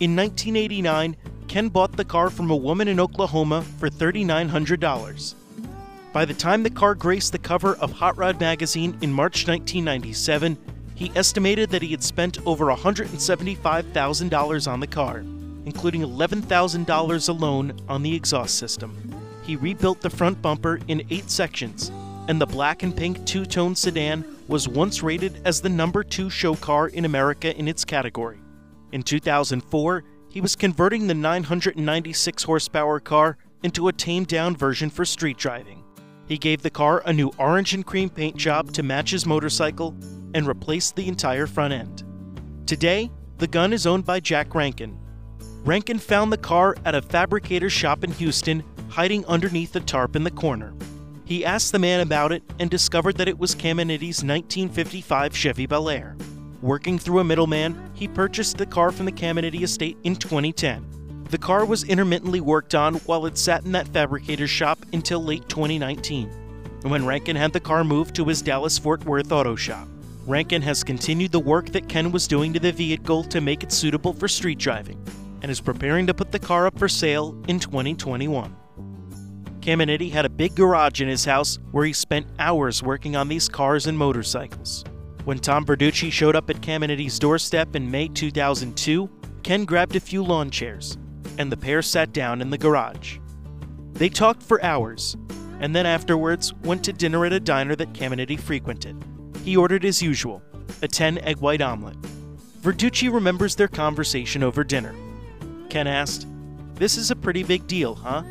In 0.00 0.14
1989, 0.14 1.16
Ken 1.48 1.70
bought 1.70 1.92
the 1.92 2.04
car 2.04 2.28
from 2.28 2.50
a 2.50 2.56
woman 2.56 2.88
in 2.88 3.00
Oklahoma 3.00 3.62
for 3.62 3.88
$3,900. 3.88 5.34
By 6.12 6.26
the 6.26 6.34
time 6.34 6.62
the 6.62 6.68
car 6.68 6.94
graced 6.94 7.32
the 7.32 7.38
cover 7.38 7.76
of 7.76 7.92
Hot 7.92 8.18
Rod 8.18 8.38
magazine 8.38 8.98
in 9.00 9.10
March 9.10 9.48
1997, 9.48 10.58
he 10.94 11.10
estimated 11.16 11.70
that 11.70 11.80
he 11.80 11.92
had 11.92 12.04
spent 12.04 12.36
over 12.44 12.66
$175,000 12.66 14.70
on 14.70 14.80
the 14.80 14.86
car 14.86 15.24
including 15.66 16.00
$11,000 16.00 17.28
alone 17.28 17.78
on 17.88 18.02
the 18.02 18.14
exhaust 18.14 18.58
system. 18.58 18.96
He 19.42 19.56
rebuilt 19.56 20.00
the 20.00 20.10
front 20.10 20.40
bumper 20.40 20.80
in 20.88 21.06
eight 21.10 21.30
sections, 21.30 21.90
and 22.28 22.40
the 22.40 22.46
black 22.46 22.82
and 22.82 22.96
pink 22.96 23.24
two 23.26 23.44
tone 23.44 23.74
sedan 23.74 24.24
was 24.48 24.68
once 24.68 25.02
rated 25.02 25.40
as 25.44 25.60
the 25.60 25.68
number 25.68 26.02
two 26.02 26.30
show 26.30 26.54
car 26.54 26.88
in 26.88 27.04
America 27.04 27.54
in 27.56 27.68
its 27.68 27.84
category. 27.84 28.38
In 28.92 29.02
2004, 29.02 30.04
he 30.28 30.40
was 30.40 30.56
converting 30.56 31.06
the 31.06 31.14
996 31.14 32.42
horsepower 32.42 33.00
car 33.00 33.36
into 33.62 33.88
a 33.88 33.92
tamed 33.92 34.28
down 34.28 34.56
version 34.56 34.90
for 34.90 35.04
street 35.04 35.36
driving. 35.36 35.82
He 36.26 36.38
gave 36.38 36.62
the 36.62 36.70
car 36.70 37.02
a 37.06 37.12
new 37.12 37.30
orange 37.38 37.72
and 37.72 37.86
cream 37.86 38.10
paint 38.10 38.36
job 38.36 38.72
to 38.72 38.82
match 38.82 39.10
his 39.10 39.26
motorcycle 39.26 39.94
and 40.34 40.46
replaced 40.46 40.96
the 40.96 41.08
entire 41.08 41.46
front 41.46 41.72
end. 41.72 42.04
Today, 42.66 43.10
the 43.38 43.46
gun 43.46 43.72
is 43.72 43.86
owned 43.86 44.04
by 44.04 44.20
Jack 44.20 44.54
Rankin. 44.54 44.98
Rankin 45.66 45.98
found 45.98 46.32
the 46.32 46.38
car 46.38 46.76
at 46.84 46.94
a 46.94 47.02
fabricator 47.02 47.68
shop 47.68 48.04
in 48.04 48.12
Houston, 48.12 48.62
hiding 48.88 49.26
underneath 49.26 49.74
a 49.74 49.80
tarp 49.80 50.14
in 50.14 50.22
the 50.22 50.30
corner. 50.30 50.72
He 51.24 51.44
asked 51.44 51.72
the 51.72 51.80
man 51.80 51.98
about 51.98 52.30
it 52.30 52.44
and 52.60 52.70
discovered 52.70 53.16
that 53.16 53.26
it 53.26 53.36
was 53.36 53.56
Caminiti's 53.56 54.22
1955 54.22 55.36
Chevy 55.36 55.66
Bel 55.66 55.88
Air. 55.88 56.16
Working 56.62 57.00
through 57.00 57.18
a 57.18 57.24
middleman, 57.24 57.90
he 57.94 58.06
purchased 58.06 58.58
the 58.58 58.64
car 58.64 58.92
from 58.92 59.06
the 59.06 59.12
Caminiti 59.12 59.62
estate 59.62 59.98
in 60.04 60.14
2010. 60.14 61.24
The 61.30 61.38
car 61.38 61.64
was 61.64 61.82
intermittently 61.82 62.40
worked 62.40 62.76
on 62.76 62.94
while 62.98 63.26
it 63.26 63.36
sat 63.36 63.64
in 63.64 63.72
that 63.72 63.88
fabricator's 63.88 64.50
shop 64.50 64.78
until 64.92 65.20
late 65.20 65.48
2019, 65.48 66.28
when 66.82 67.04
Rankin 67.04 67.34
had 67.34 67.52
the 67.52 67.58
car 67.58 67.82
moved 67.82 68.14
to 68.14 68.24
his 68.26 68.40
Dallas 68.40 68.78
Fort 68.78 69.04
Worth 69.04 69.32
auto 69.32 69.56
shop. 69.56 69.88
Rankin 70.28 70.62
has 70.62 70.84
continued 70.84 71.32
the 71.32 71.40
work 71.40 71.70
that 71.70 71.88
Ken 71.88 72.12
was 72.12 72.28
doing 72.28 72.52
to 72.52 72.60
the 72.60 72.70
vehicle 72.70 73.24
to 73.24 73.40
make 73.40 73.64
it 73.64 73.72
suitable 73.72 74.12
for 74.12 74.28
street 74.28 74.58
driving, 74.58 75.04
and 75.42 75.50
is 75.50 75.60
preparing 75.60 76.06
to 76.06 76.14
put 76.14 76.32
the 76.32 76.38
car 76.38 76.66
up 76.66 76.78
for 76.78 76.88
sale 76.88 77.40
in 77.48 77.58
2021. 77.58 78.56
Caminiti 79.60 80.12
had 80.12 80.24
a 80.24 80.28
big 80.28 80.54
garage 80.54 81.00
in 81.00 81.08
his 81.08 81.24
house 81.24 81.58
where 81.72 81.84
he 81.84 81.92
spent 81.92 82.26
hours 82.38 82.82
working 82.82 83.16
on 83.16 83.28
these 83.28 83.48
cars 83.48 83.86
and 83.86 83.98
motorcycles. 83.98 84.84
When 85.24 85.40
Tom 85.40 85.66
Verducci 85.66 86.12
showed 86.12 86.36
up 86.36 86.48
at 86.50 86.60
Caminiti's 86.60 87.18
doorstep 87.18 87.74
in 87.74 87.90
May 87.90 88.06
2002, 88.06 89.10
Ken 89.42 89.64
grabbed 89.64 89.96
a 89.96 90.00
few 90.00 90.22
lawn 90.22 90.50
chairs, 90.50 90.96
and 91.38 91.50
the 91.50 91.56
pair 91.56 91.82
sat 91.82 92.12
down 92.12 92.40
in 92.40 92.50
the 92.50 92.58
garage. 92.58 93.18
They 93.94 94.08
talked 94.08 94.42
for 94.42 94.62
hours, 94.62 95.16
and 95.58 95.74
then 95.74 95.84
afterwards 95.84 96.54
went 96.62 96.84
to 96.84 96.92
dinner 96.92 97.26
at 97.26 97.32
a 97.32 97.40
diner 97.40 97.74
that 97.74 97.92
Caminiti 97.92 98.38
frequented. 98.38 99.02
He 99.42 99.56
ordered 99.56 99.84
as 99.84 100.00
usual, 100.00 100.42
a 100.82 100.86
10 100.86 101.18
egg 101.18 101.38
white 101.38 101.60
omelet. 101.60 102.00
Verducci 102.60 103.12
remembers 103.12 103.56
their 103.56 103.68
conversation 103.68 104.42
over 104.42 104.62
dinner. 104.62 104.94
Ken 105.68 105.86
asked, 105.86 106.26
This 106.74 106.96
is 106.96 107.10
a 107.10 107.16
pretty 107.16 107.42
big 107.42 107.66
deal, 107.66 107.94
huh? 107.94 108.22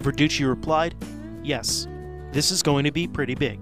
Verducci 0.00 0.48
replied, 0.48 0.94
Yes, 1.42 1.86
this 2.32 2.50
is 2.50 2.62
going 2.62 2.84
to 2.84 2.92
be 2.92 3.06
pretty 3.06 3.34
big. 3.34 3.60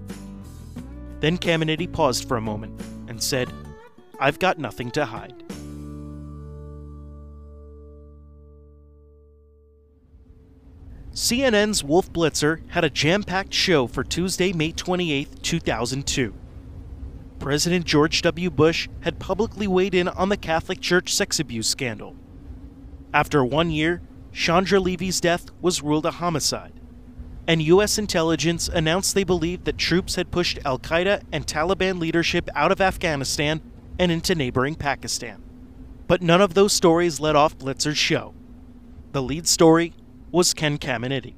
Then 1.19 1.37
Caminiti 1.37 1.91
paused 1.91 2.27
for 2.27 2.37
a 2.37 2.41
moment 2.41 2.79
and 3.07 3.21
said, 3.21 3.49
I've 4.19 4.39
got 4.39 4.59
nothing 4.59 4.91
to 4.91 5.05
hide. 5.05 5.43
CNN's 11.13 11.83
Wolf 11.83 12.11
Blitzer 12.11 12.67
had 12.69 12.83
a 12.83 12.89
jam 12.89 13.21
packed 13.21 13.53
show 13.53 13.85
for 13.85 14.03
Tuesday, 14.03 14.51
May 14.51 14.71
28, 14.71 15.43
2002. 15.43 16.33
President 17.37 17.85
George 17.85 18.21
W. 18.23 18.49
Bush 18.49 18.89
had 19.01 19.19
publicly 19.19 19.67
weighed 19.67 19.93
in 19.93 20.07
on 20.07 20.29
the 20.29 20.37
Catholic 20.37 20.81
Church 20.81 21.13
sex 21.13 21.39
abuse 21.39 21.67
scandal. 21.67 22.15
After 23.13 23.45
one 23.45 23.69
year, 23.69 24.01
Chandra 24.31 24.79
Levy's 24.79 25.21
death 25.21 25.45
was 25.61 25.83
ruled 25.83 26.07
a 26.07 26.11
homicide, 26.11 26.73
and 27.47 27.61
U.S. 27.61 27.99
intelligence 27.99 28.67
announced 28.67 29.13
they 29.13 29.23
believed 29.23 29.65
that 29.65 29.77
troops 29.77 30.15
had 30.15 30.31
pushed 30.31 30.57
Al 30.65 30.79
Qaeda 30.79 31.21
and 31.31 31.45
Taliban 31.45 31.99
leadership 31.99 32.49
out 32.55 32.71
of 32.71 32.81
Afghanistan 32.81 33.61
and 33.99 34.11
into 34.11 34.33
neighboring 34.33 34.73
Pakistan. 34.73 35.43
But 36.07 36.23
none 36.23 36.41
of 36.41 36.55
those 36.55 36.73
stories 36.73 37.19
led 37.19 37.35
off 37.35 37.57
Blitzer's 37.57 37.97
show. 37.97 38.33
The 39.11 39.21
lead 39.21 39.47
story 39.47 39.93
was 40.31 40.55
Ken 40.55 40.79
Caminiti. 40.79 41.35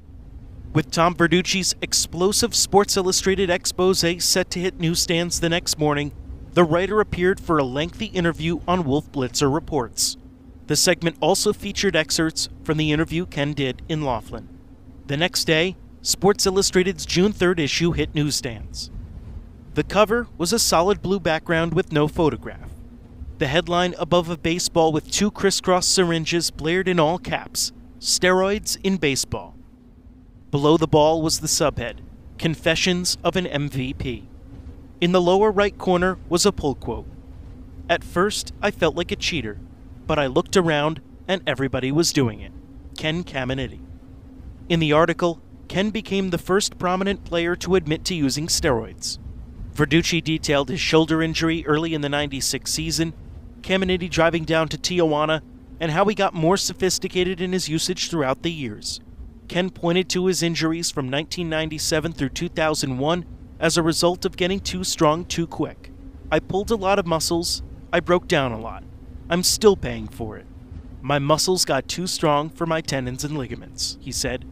With 0.73 0.91
Tom 0.91 1.15
Verducci's 1.15 1.75
explosive 1.81 2.55
Sports 2.55 2.95
Illustrated 2.95 3.49
expose 3.49 3.99
set 4.23 4.49
to 4.51 4.59
hit 4.59 4.79
newsstands 4.79 5.41
the 5.41 5.49
next 5.49 5.77
morning, 5.77 6.13
the 6.53 6.63
writer 6.63 7.01
appeared 7.01 7.39
for 7.39 7.57
a 7.57 7.63
lengthy 7.65 8.05
interview 8.07 8.61
on 8.65 8.85
Wolf 8.85 9.11
Blitzer 9.11 9.53
Reports. 9.53 10.15
The 10.67 10.75
segment 10.75 11.17
also 11.19 11.53
featured 11.53 11.95
excerpts 11.95 12.49
from 12.63 12.77
the 12.77 12.91
interview 12.91 13.25
Ken 13.25 13.53
did 13.53 13.83
in 13.87 14.01
Laughlin. 14.03 14.49
The 15.05 15.17
next 15.17 15.45
day, 15.45 15.75
Sports 16.01 16.45
Illustrated's 16.47 17.05
June 17.05 17.33
3rd 17.33 17.59
issue 17.59 17.91
hit 17.91 18.15
newsstands. 18.15 18.89
The 19.75 19.83
cover 19.83 20.27
was 20.37 20.53
a 20.53 20.59
solid 20.59 21.01
blue 21.01 21.19
background 21.19 21.73
with 21.73 21.91
no 21.91 22.07
photograph. 22.07 22.71
The 23.37 23.47
headline 23.47 23.93
above 23.99 24.29
a 24.29 24.37
baseball 24.37 24.91
with 24.91 25.11
two 25.11 25.29
crisscross 25.29 25.87
syringes 25.87 26.49
blared 26.49 26.87
in 26.87 26.99
all 26.99 27.17
caps 27.17 27.71
Steroids 27.99 28.77
in 28.83 28.97
Baseball. 28.97 29.55
Below 30.51 30.77
the 30.77 30.87
ball 30.87 31.21
was 31.21 31.39
the 31.39 31.47
subhead 31.47 31.97
Confessions 32.37 33.17
of 33.23 33.35
an 33.35 33.45
MVP. 33.45 34.25
In 35.01 35.11
the 35.11 35.21
lower 35.21 35.51
right 35.51 35.77
corner 35.77 36.17
was 36.29 36.45
a 36.45 36.51
pull 36.51 36.75
quote. 36.75 37.07
At 37.89 38.03
first, 38.03 38.53
I 38.61 38.71
felt 38.71 38.95
like 38.95 39.11
a 39.11 39.15
cheater 39.15 39.59
but 40.07 40.19
I 40.19 40.27
looked 40.27 40.57
around 40.57 41.01
and 41.27 41.41
everybody 41.47 41.91
was 41.91 42.13
doing 42.13 42.41
it. 42.41 42.51
Ken 42.97 43.23
Caminiti. 43.23 43.79
In 44.69 44.79
the 44.79 44.93
article, 44.93 45.41
Ken 45.67 45.89
became 45.89 46.29
the 46.29 46.37
first 46.37 46.77
prominent 46.77 47.25
player 47.25 47.55
to 47.57 47.75
admit 47.75 48.05
to 48.05 48.15
using 48.15 48.47
steroids. 48.47 49.19
Verducci 49.73 50.23
detailed 50.23 50.69
his 50.69 50.79
shoulder 50.79 51.21
injury 51.21 51.65
early 51.67 51.93
in 51.93 52.01
the 52.01 52.09
96 52.09 52.71
season, 52.71 53.13
Caminiti 53.61 54.09
driving 54.09 54.45
down 54.45 54.69
to 54.69 54.77
Tijuana, 54.77 55.41
and 55.79 55.91
how 55.91 56.05
he 56.05 56.15
got 56.15 56.33
more 56.33 56.55
sophisticated 56.55 57.41
in 57.41 57.51
his 57.51 57.67
usage 57.67 58.09
throughout 58.09 58.43
the 58.43 58.51
years. 58.51 59.01
Ken 59.47 59.69
pointed 59.69 60.09
to 60.09 60.27
his 60.27 60.41
injuries 60.41 60.91
from 60.91 61.05
1997 61.05 62.13
through 62.13 62.29
2001 62.29 63.25
as 63.59 63.77
a 63.77 63.83
result 63.83 64.25
of 64.25 64.37
getting 64.37 64.59
too 64.59 64.83
strong 64.83 65.25
too 65.25 65.45
quick. 65.45 65.91
I 66.31 66.39
pulled 66.39 66.71
a 66.71 66.75
lot 66.75 66.99
of 66.99 67.05
muscles, 67.05 67.61
I 67.91 67.99
broke 67.99 68.27
down 68.27 68.51
a 68.51 68.59
lot. 68.59 68.83
I'm 69.27 69.41
still 69.41 69.75
paying 69.75 70.07
for 70.07 70.37
it. 70.37 70.45
My 71.01 71.17
muscles 71.17 71.65
got 71.65 71.87
too 71.87 72.05
strong 72.05 72.49
for 72.49 72.67
my 72.67 72.81
tendons 72.81 73.23
and 73.23 73.35
ligaments, 73.35 73.97
he 73.99 74.11
said. 74.11 74.45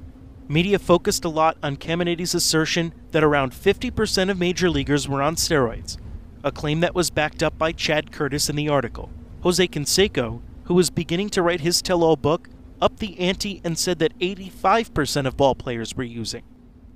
Media 0.47 0.79
focused 0.79 1.23
a 1.23 1.29
lot 1.29 1.57
on 1.61 1.77
Caminiti's 1.77 2.33
assertion 2.33 2.93
that 3.11 3.23
around 3.23 3.51
50% 3.53 4.31
of 4.31 4.39
major 4.39 4.69
leaguers 4.71 5.07
were 5.07 5.21
on 5.21 5.35
steroids, 5.35 5.97
a 6.43 6.51
claim 6.51 6.79
that 6.79 6.95
was 6.95 7.11
backed 7.11 7.43
up 7.43 7.57
by 7.57 7.71
Chad 7.71 8.11
Curtis 8.11 8.49
in 8.49 8.55
the 8.55 8.67
article. 8.67 9.11
Jose 9.41 9.67
Canseco, 9.67 10.41
who 10.63 10.73
was 10.73 10.89
beginning 10.89 11.29
to 11.29 11.43
write 11.43 11.61
his 11.61 11.81
tell 11.81 12.03
all 12.03 12.15
book, 12.15 12.49
upped 12.81 12.97
the 12.97 13.19
ante 13.19 13.61
and 13.63 13.77
said 13.77 13.99
that 13.99 14.17
85% 14.17 15.27
of 15.27 15.37
ball 15.37 15.53
players 15.53 15.95
were 15.95 16.03
using. 16.03 16.43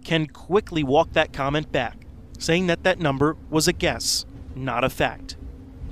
Ken 0.03 0.25
quickly 0.25 0.83
walked 0.83 1.13
that 1.13 1.31
comment 1.31 1.71
back, 1.71 2.05
saying 2.39 2.67
that 2.67 2.83
that 2.83 2.99
number 2.99 3.37
was 3.51 3.67
a 3.67 3.73
guess, 3.73 4.25
not 4.55 4.83
a 4.83 4.89
fact 4.89 5.37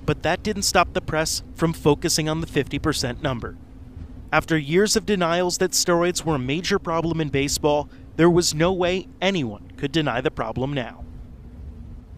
but 0.06 0.24
that 0.24 0.44
didn't 0.44 0.64
stop 0.64 0.94
the 0.94 1.02
press 1.02 1.44
from 1.56 1.74
focusing 1.74 2.30
on 2.30 2.42
the 2.42 2.48
50% 2.48 3.22
number. 3.22 3.58
After 4.32 4.58
years 4.58 4.96
of 4.96 5.06
denials 5.06 5.58
that 5.60 5.72
steroids 5.72 6.26
were 6.26 6.36
a 6.36 6.40
major 6.40 6.80
problem 6.80 7.22
in 7.22 7.30
baseball, 7.30 7.90
there 8.16 8.30
was 8.30 8.54
no 8.54 8.72
way 8.74 9.08
anyone 9.22 9.72
could 9.78 9.92
deny 9.92 10.22
the 10.22 10.32
problem 10.32 10.74
now. 10.74 11.04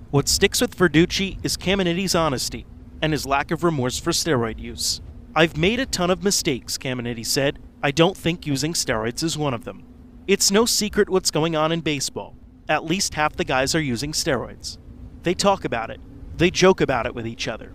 What 0.09 0.27
sticks 0.27 0.61
with 0.61 0.77
Verducci 0.77 1.37
is 1.43 1.57
Caminiti's 1.57 2.15
honesty 2.15 2.65
and 3.01 3.13
his 3.13 3.25
lack 3.25 3.51
of 3.51 3.63
remorse 3.63 3.99
for 3.99 4.11
steroid 4.11 4.59
use. 4.59 5.01
I've 5.35 5.57
made 5.57 5.79
a 5.79 5.85
ton 5.85 6.09
of 6.09 6.23
mistakes, 6.23 6.77
Caminiti 6.77 7.25
said. 7.25 7.59
I 7.83 7.91
don't 7.91 8.17
think 8.17 8.47
using 8.47 8.73
steroids 8.73 9.21
is 9.21 9.37
one 9.37 9.53
of 9.53 9.65
them. 9.65 9.83
It's 10.25 10.49
no 10.49 10.65
secret 10.65 11.09
what's 11.09 11.29
going 11.29 11.55
on 11.55 11.71
in 11.71 11.81
baseball. 11.81 12.35
At 12.67 12.85
least 12.85 13.13
half 13.13 13.35
the 13.35 13.43
guys 13.43 13.75
are 13.75 13.81
using 13.81 14.13
steroids. 14.13 14.77
They 15.23 15.33
talk 15.33 15.63
about 15.63 15.89
it, 15.89 16.01
they 16.37 16.51
joke 16.51 16.81
about 16.81 17.05
it 17.05 17.15
with 17.15 17.27
each 17.27 17.47
other. 17.47 17.73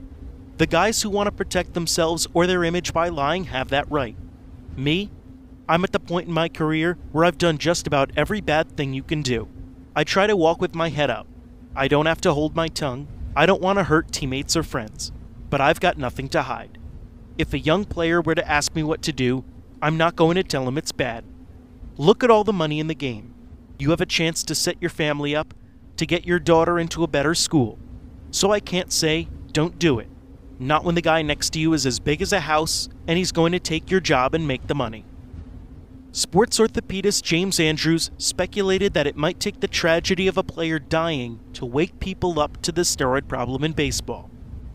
The 0.59 0.66
guys 0.66 1.03
who 1.03 1.11
want 1.11 1.27
to 1.27 1.33
protect 1.33 1.75
themselves 1.75 2.27
or 2.33 2.46
their 2.46 2.64
image 2.64 2.92
by 2.92 3.09
lying 3.09 3.44
have 3.44 3.70
that 3.70 3.90
right. 3.90 4.16
Me? 4.77 5.11
I'm 5.68 5.85
at 5.85 5.92
the 5.92 6.01
point 6.01 6.29
in 6.29 6.35
my 6.35 6.48
career 6.48 6.98
where 7.12 7.25
I've 7.25 7.38
done 7.38 7.59
just 7.59 7.87
about 7.87 8.11
every 8.16 8.40
bad 8.40 8.77
thing 8.77 8.92
you 8.92 9.03
can 9.03 9.22
do. 9.22 9.48
I 9.96 10.05
try 10.05 10.27
to 10.27 10.37
walk 10.37 10.61
with 10.61 10.75
my 10.75 10.88
head 10.88 11.11
up. 11.11 11.27
I 11.75 11.88
don't 11.88 12.07
have 12.07 12.20
to 12.22 12.35
hold 12.35 12.55
my 12.55 12.68
tongue. 12.68 13.09
I 13.35 13.46
don't 13.46 13.62
want 13.62 13.79
to 13.79 13.85
hurt 13.85 14.12
teammates 14.12 14.57
or 14.57 14.62
friends. 14.62 15.11
But 15.51 15.61
I've 15.61 15.81
got 15.81 15.98
nothing 15.98 16.29
to 16.31 16.42
hide. 16.42 16.79
If 17.38 17.53
a 17.53 17.59
young 17.59 17.85
player 17.85 18.20
were 18.20 18.35
to 18.35 18.48
ask 18.48 18.75
me 18.75 18.83
what 18.83 19.03
to 19.03 19.12
do, 19.12 19.44
I'm 19.81 19.96
not 19.96 20.16
going 20.16 20.37
to 20.37 20.42
tell 20.42 20.68
him 20.68 20.79
it's 20.79 20.92
bad. 20.92 21.25
Look 21.96 22.22
at 22.22 22.31
all 22.31 22.44
the 22.44 22.53
money 22.53 22.79
in 22.79 22.87
the 22.87 22.94
game. 22.94 23.35
You 23.79 23.90
have 23.90 24.01
a 24.01 24.07
chance 24.07 24.42
to 24.44 24.55
set 24.55 24.77
your 24.81 24.90
family 24.90 25.35
up, 25.35 25.55
to 25.96 26.07
get 26.07 26.27
your 26.27 26.38
daughter 26.38 26.79
into 26.79 27.03
a 27.03 27.09
better 27.09 27.35
school. 27.35 27.79
So 28.32 28.50
I 28.50 28.60
can't 28.60 28.90
say, 28.90 29.28
don't 29.52 29.78
do 29.78 29.98
it. 29.98 30.08
Not 30.58 30.84
when 30.84 30.94
the 30.94 31.02
guy 31.02 31.22
next 31.22 31.50
to 31.50 31.60
you 31.60 31.74
is 31.74 31.84
as 31.86 32.00
big 32.00 32.22
as 32.22 32.32
a 32.32 32.40
house 32.40 32.88
and 33.06 33.18
he's 33.18 33.30
going 33.30 33.52
to 33.52 33.60
take 33.60 33.90
your 33.90 34.00
job 34.00 34.34
and 34.34 34.48
make 34.48 34.66
the 34.66 34.74
money. 34.74 35.04
Sports 36.12 36.58
orthopedist 36.58 37.22
James 37.22 37.60
Andrews 37.60 38.10
speculated 38.16 38.94
that 38.94 39.06
it 39.06 39.16
might 39.16 39.38
take 39.38 39.60
the 39.60 39.68
tragedy 39.68 40.28
of 40.28 40.38
a 40.38 40.42
player 40.42 40.78
dying 40.78 41.40
to 41.52 41.66
wake 41.66 42.00
people 42.00 42.40
up 42.40 42.60
to 42.62 42.72
the 42.72 42.82
steroid 42.82 43.28
problem 43.28 43.64
in 43.64 43.72
baseball. 43.72 44.30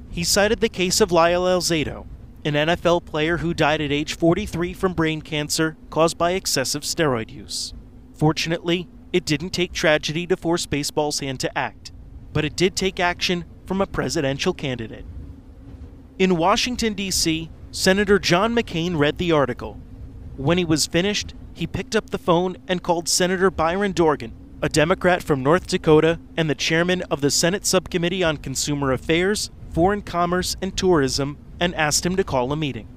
He 0.10 0.24
cited 0.24 0.60
the 0.60 0.70
case 0.70 1.02
of 1.02 1.12
Lyle 1.12 1.44
Alzado, 1.44 2.06
an 2.46 2.54
NFL 2.54 3.06
player 3.06 3.38
who 3.38 3.54
died 3.54 3.82
at 3.82 3.92
age 3.92 4.16
43 4.16 4.74
from 4.74 4.94
brain 4.94 5.22
cancer 5.22 5.78
caused 5.90 6.18
by 6.18 6.32
excessive 6.32 6.84
steroid 6.84 7.32
use. 7.32 7.74
Fortunately, 8.14 8.88
it 9.12 9.26
didn't 9.26 9.52
take 9.52 9.74
tragedy 9.74 10.28
to 10.28 10.38
force 10.38 10.66
baseball's 10.66 11.20
hand 11.20 11.40
to 11.40 11.58
act, 11.58 11.87
but 12.34 12.46
it 12.46 12.56
did 12.56 12.76
take 12.76 13.00
action 13.00 13.46
from 13.66 13.82
a 13.82 13.88
presidential 13.88 14.54
candidate. 14.54 15.06
In 16.20 16.38
Washington, 16.38 16.94
D.C., 16.94 17.50
Senator 17.72 18.18
John 18.18 18.56
McCain 18.56 18.98
read 18.98 19.18
the 19.18 19.32
article. 19.32 19.80
When 20.36 20.58
he 20.58 20.66
was 20.66 20.88
finished, 20.88 21.34
he 21.54 21.68
picked 21.68 21.96
up 21.96 22.10
the 22.10 22.18
phone 22.18 22.58
and 22.68 22.82
called 22.82 23.10
Senator 23.10 23.52
Byron 23.52 23.92
Dorgan, 23.92 24.34
a 24.62 24.70
Democrat 24.70 25.22
from 25.22 25.44
North 25.44 25.68
Dakota 25.68 26.20
and 26.36 26.50
the 26.50 26.56
chairman 26.56 27.02
of 27.04 27.22
the 27.22 27.30
Senate 27.30 27.66
Subcommittee 27.66 28.24
on 28.24 28.38
Consumer 28.38 28.92
Affairs, 28.92 29.52
Foreign 29.72 30.02
Commerce, 30.02 30.56
and 30.62 30.76
Tourism, 30.76 31.38
and 31.60 31.76
asked 31.76 32.06
him 32.06 32.16
to 32.16 32.24
call 32.24 32.52
a 32.52 32.56
meeting. 32.56 32.88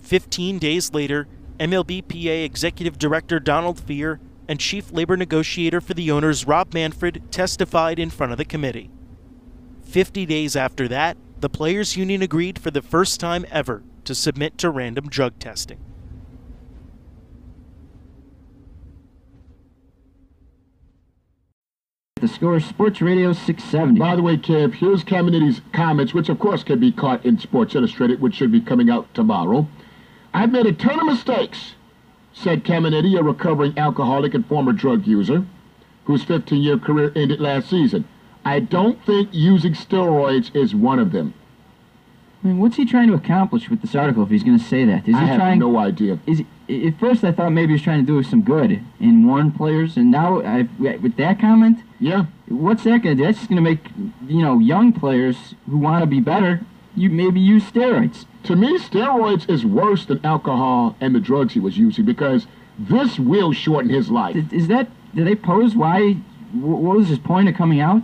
Fifteen 0.00 0.58
days 0.58 0.92
later, 0.92 1.26
MLBPA 1.58 2.44
Executive 2.44 2.98
Director 2.98 3.40
Donald 3.40 3.80
Fehr 3.80 4.18
and 4.50 4.58
Chief 4.58 4.90
Labor 4.90 5.16
Negotiator 5.16 5.80
for 5.80 5.94
the 5.94 6.10
owners 6.10 6.44
Rob 6.44 6.74
Manfred 6.74 7.22
testified 7.30 8.00
in 8.00 8.10
front 8.10 8.32
of 8.32 8.38
the 8.38 8.44
committee. 8.44 8.90
Fifty 9.84 10.26
days 10.26 10.56
after 10.56 10.88
that, 10.88 11.16
the 11.38 11.48
Players 11.48 11.96
Union 11.96 12.20
agreed 12.20 12.58
for 12.58 12.72
the 12.72 12.82
first 12.82 13.20
time 13.20 13.46
ever 13.48 13.84
to 14.04 14.12
submit 14.12 14.58
to 14.58 14.68
random 14.68 15.08
drug 15.08 15.38
testing. 15.38 15.78
The 22.16 22.26
score 22.26 22.58
Sports 22.58 23.00
Radio 23.00 23.32
670. 23.32 24.00
By 24.00 24.16
the 24.16 24.22
way, 24.22 24.36
Kev, 24.36 24.74
here's 24.74 25.04
Caminiti's 25.04 25.60
comments, 25.72 26.12
which 26.12 26.28
of 26.28 26.40
course 26.40 26.64
can 26.64 26.80
be 26.80 26.90
caught 26.90 27.24
in 27.24 27.38
Sports 27.38 27.76
Illustrated, 27.76 28.20
which 28.20 28.34
should 28.34 28.50
be 28.50 28.60
coming 28.60 28.90
out 28.90 29.14
tomorrow. 29.14 29.68
I've 30.34 30.50
made 30.50 30.66
a 30.66 30.72
ton 30.72 30.98
of 30.98 31.06
mistakes, 31.06 31.76
said 32.32 32.64
Caminiti, 32.64 33.18
a 33.18 33.22
recovering 33.22 33.76
alcoholic 33.78 34.34
and 34.34 34.46
former 34.46 34.72
drug 34.72 35.06
user, 35.06 35.44
whose 36.04 36.24
15-year 36.24 36.78
career 36.78 37.12
ended 37.14 37.40
last 37.40 37.68
season. 37.70 38.06
I 38.44 38.60
don't 38.60 39.04
think 39.04 39.28
using 39.32 39.74
steroids 39.74 40.54
is 40.56 40.74
one 40.74 40.98
of 40.98 41.12
them. 41.12 41.34
I 42.42 42.46
mean, 42.48 42.58
what's 42.58 42.76
he 42.76 42.86
trying 42.86 43.08
to 43.08 43.14
accomplish 43.14 43.68
with 43.68 43.82
this 43.82 43.94
article 43.94 44.22
if 44.22 44.30
he's 44.30 44.42
going 44.42 44.58
to 44.58 44.64
say 44.64 44.86
that? 44.86 45.00
Is 45.06 45.14
he 45.14 45.14
I 45.14 45.20
he 45.20 45.26
have 45.26 45.36
trying? 45.38 45.58
no 45.58 45.76
idea. 45.76 46.18
Is 46.26 46.38
he, 46.68 46.86
at 46.88 46.98
first 46.98 47.22
I 47.22 47.32
thought 47.32 47.50
maybe 47.50 47.68
he 47.68 47.72
was 47.74 47.82
trying 47.82 48.00
to 48.00 48.06
do 48.06 48.22
some 48.22 48.40
good 48.40 48.82
and 48.98 49.26
warn 49.26 49.52
players, 49.52 49.98
and 49.98 50.10
now 50.10 50.40
I, 50.40 50.66
with 50.78 51.16
that 51.16 51.38
comment, 51.38 51.80
Yeah, 51.98 52.26
what's 52.48 52.84
that 52.84 53.02
going 53.02 53.16
to 53.18 53.22
do? 53.22 53.24
That's 53.24 53.38
just 53.38 53.50
going 53.50 53.62
to 53.62 53.70
make 53.70 53.80
you 54.26 54.40
know 54.40 54.58
young 54.58 54.92
players 54.94 55.54
who 55.68 55.76
want 55.76 56.02
to 56.02 56.06
be 56.06 56.20
better, 56.20 56.62
you 56.96 57.10
maybe 57.10 57.40
use 57.40 57.64
steroids. 57.64 58.26
to 58.44 58.56
me, 58.56 58.78
steroids 58.78 59.48
is 59.48 59.64
worse 59.64 60.06
than 60.06 60.24
alcohol 60.24 60.96
and 61.00 61.14
the 61.14 61.20
drugs 61.20 61.54
he 61.54 61.60
was 61.60 61.78
using 61.78 62.04
because 62.04 62.46
this 62.78 63.18
will 63.18 63.52
shorten 63.52 63.90
his 63.90 64.10
life. 64.10 64.36
Is, 64.36 64.52
is 64.52 64.68
that? 64.68 64.88
Did 65.14 65.26
they 65.26 65.34
pose 65.34 65.76
why? 65.76 66.14
What 66.52 66.96
was 66.96 67.08
his 67.08 67.18
point 67.18 67.48
of 67.48 67.54
coming 67.54 67.80
out? 67.80 68.02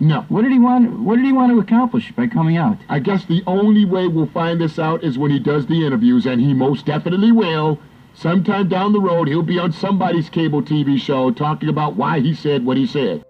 No. 0.00 0.22
What 0.28 0.42
did 0.42 0.52
he 0.52 0.58
want? 0.58 1.00
What 1.00 1.16
did 1.16 1.24
he 1.24 1.32
want 1.32 1.52
to 1.52 1.60
accomplish 1.60 2.12
by 2.12 2.26
coming 2.26 2.56
out? 2.56 2.78
I 2.88 2.98
guess 2.98 3.24
the 3.24 3.42
only 3.46 3.84
way 3.84 4.06
we'll 4.08 4.26
find 4.26 4.60
this 4.60 4.78
out 4.78 5.02
is 5.04 5.18
when 5.18 5.30
he 5.30 5.38
does 5.38 5.66
the 5.66 5.86
interviews, 5.86 6.26
and 6.26 6.40
he 6.40 6.52
most 6.52 6.86
definitely 6.86 7.32
will. 7.32 7.78
Sometime 8.14 8.68
down 8.68 8.92
the 8.92 9.00
road, 9.00 9.28
he'll 9.28 9.42
be 9.42 9.58
on 9.58 9.72
somebody's 9.72 10.30
cable 10.30 10.62
TV 10.62 10.98
show 10.98 11.30
talking 11.30 11.68
about 11.68 11.96
why 11.96 12.20
he 12.20 12.34
said 12.34 12.64
what 12.64 12.76
he 12.76 12.86
said. 12.86 13.24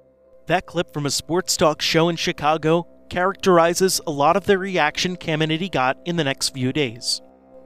That 0.46 0.66
clip 0.66 0.92
from 0.92 1.06
a 1.06 1.10
sports 1.10 1.56
talk 1.56 1.82
show 1.82 2.08
in 2.08 2.14
Chicago 2.14 2.86
characterizes 3.08 4.00
a 4.06 4.10
lot 4.10 4.36
of 4.36 4.46
the 4.46 4.58
reaction 4.58 5.16
Caminiti 5.16 5.70
got 5.70 5.98
in 6.04 6.16
the 6.16 6.24
next 6.24 6.50
few 6.50 6.72
days. 6.72 7.20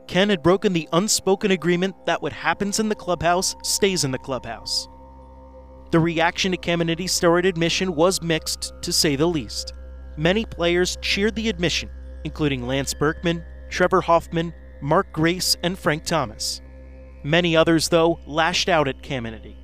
Ken 0.07 0.29
had 0.29 0.42
broken 0.42 0.72
the 0.72 0.88
unspoken 0.92 1.53
agreement 1.53 1.94
that 2.07 2.20
what 2.20 2.33
happens 2.33 2.81
in 2.81 2.88
the 2.88 2.94
clubhouse 2.94 3.55
stays 3.62 4.05
in 4.05 4.11
the 4.11 4.18
clubhouse. 4.18 4.88
The 5.92 6.00
reaction 6.00 6.53
to 6.53 6.59
Caminiti's 6.59 7.12
steroid 7.12 7.46
admission 7.46 7.94
was 7.94 8.22
mixed, 8.22 8.72
to 8.83 8.92
say 8.92 9.16
the 9.16 9.26
least. 9.26 9.72
Many 10.16 10.44
players 10.44 10.96
cheered 11.00 11.35
the 11.35 11.48
admission, 11.48 11.90
including 12.24 12.66
Lance 12.66 12.94
Berkman, 12.94 13.44
Trevor 13.70 14.00
Hoffman, 14.00 14.53
Mark 14.81 15.12
Grace, 15.12 15.57
and 15.62 15.79
Frank 15.79 16.05
Thomas. 16.05 16.61
Many 17.22 17.57
others, 17.57 17.88
though, 17.88 18.18
lashed 18.26 18.68
out 18.68 18.88
at 18.88 19.03
Caminiti. 19.03 19.57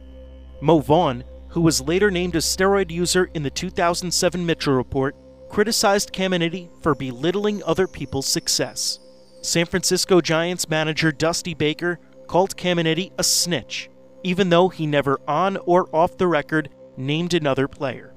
Mo 0.61 0.81
Vaughn, 0.81 1.25
who 1.49 1.61
was 1.61 1.81
later 1.81 2.11
named 2.11 2.37
a 2.37 2.41
steroid 2.41 2.91
user 2.91 3.31
in 3.35 3.43
the 3.43 3.51
2007 3.51 4.45
Mitchell 4.45 4.75
Report, 4.75 5.17
criticized 5.49 6.13
Caminiti 6.13 6.69
for 6.83 6.95
belittling 6.95 7.63
other 7.65 7.87
people's 7.87 8.27
success. 8.27 8.99
San 9.43 9.67
Francisco 9.67 10.21
Giants 10.21 10.69
manager 10.69 11.13
Dusty 11.13 11.55
Baker 11.55 11.99
called 12.27 12.57
Caminiti 12.57 13.13
a 13.19 13.25
snitch, 13.25 13.89
even 14.23 14.49
though 14.49 14.69
he 14.69 14.87
never 14.87 15.21
on 15.29 15.57
or 15.59 15.89
off 15.95 16.17
the 16.17 16.27
record 16.27 16.69
named 16.97 17.35
another 17.35 17.69
player. 17.69 18.15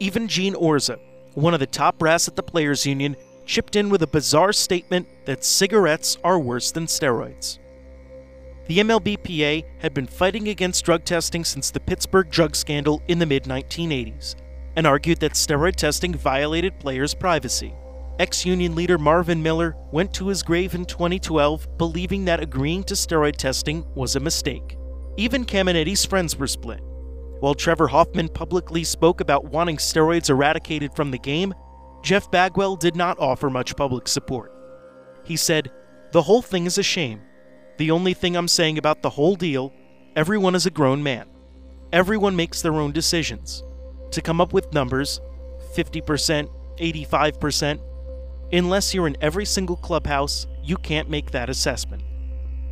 Even 0.00 0.26
Gene 0.26 0.54
Orza, 0.54 0.98
one 1.34 1.54
of 1.54 1.60
the 1.60 1.66
top 1.66 1.98
brass 1.98 2.26
at 2.26 2.36
the 2.36 2.42
Players 2.42 2.84
Union, 2.84 3.16
chipped 3.46 3.76
in 3.76 3.88
with 3.88 4.02
a 4.02 4.06
bizarre 4.06 4.52
statement 4.52 5.06
that 5.26 5.44
cigarettes 5.44 6.18
are 6.24 6.38
worse 6.38 6.72
than 6.72 6.86
steroids. 6.86 7.58
The 8.66 8.78
MLBPA 8.78 9.64
had 9.78 9.92
been 9.92 10.06
fighting 10.06 10.48
against 10.48 10.84
drug 10.84 11.04
testing 11.04 11.44
since 11.44 11.70
the 11.70 11.80
Pittsburgh 11.80 12.30
drug 12.30 12.56
scandal 12.56 13.02
in 13.08 13.18
the 13.18 13.26
mid 13.26 13.44
1980s 13.44 14.36
and 14.76 14.86
argued 14.86 15.20
that 15.20 15.32
steroid 15.32 15.76
testing 15.76 16.14
violated 16.14 16.78
players' 16.80 17.14
privacy. 17.14 17.74
Ex 18.18 18.46
union 18.46 18.74
leader 18.74 18.96
Marvin 18.96 19.42
Miller 19.42 19.76
went 19.90 20.14
to 20.14 20.28
his 20.28 20.42
grave 20.42 20.74
in 20.74 20.84
2012 20.84 21.78
believing 21.78 22.24
that 22.24 22.40
agreeing 22.40 22.84
to 22.84 22.94
steroid 22.94 23.36
testing 23.36 23.84
was 23.94 24.14
a 24.14 24.20
mistake. 24.20 24.76
Even 25.16 25.44
Caminiti's 25.44 26.04
friends 26.04 26.36
were 26.36 26.46
split. 26.46 26.80
While 27.40 27.54
Trevor 27.54 27.88
Hoffman 27.88 28.28
publicly 28.28 28.84
spoke 28.84 29.20
about 29.20 29.44
wanting 29.44 29.76
steroids 29.76 30.30
eradicated 30.30 30.94
from 30.94 31.10
the 31.10 31.18
game, 31.18 31.52
Jeff 32.02 32.30
Bagwell 32.30 32.76
did 32.76 32.96
not 32.96 33.18
offer 33.18 33.50
much 33.50 33.76
public 33.76 34.08
support. 34.08 34.52
He 35.24 35.36
said, 35.36 35.70
The 36.12 36.22
whole 36.22 36.42
thing 36.42 36.66
is 36.66 36.78
a 36.78 36.82
shame. 36.82 37.22
The 37.78 37.90
only 37.90 38.14
thing 38.14 38.36
I'm 38.36 38.48
saying 38.48 38.78
about 38.78 39.02
the 39.02 39.10
whole 39.10 39.34
deal 39.34 39.72
everyone 40.14 40.54
is 40.54 40.66
a 40.66 40.70
grown 40.70 41.02
man. 41.02 41.28
Everyone 41.92 42.36
makes 42.36 42.62
their 42.62 42.74
own 42.74 42.92
decisions. 42.92 43.64
To 44.14 44.22
come 44.22 44.40
up 44.40 44.52
with 44.52 44.72
numbers 44.72 45.20
50%, 45.74 46.48
85%, 46.78 47.80
unless 48.52 48.94
you're 48.94 49.08
in 49.08 49.16
every 49.20 49.44
single 49.44 49.74
clubhouse, 49.74 50.46
you 50.62 50.76
can't 50.76 51.10
make 51.10 51.32
that 51.32 51.50
assessment. 51.50 52.04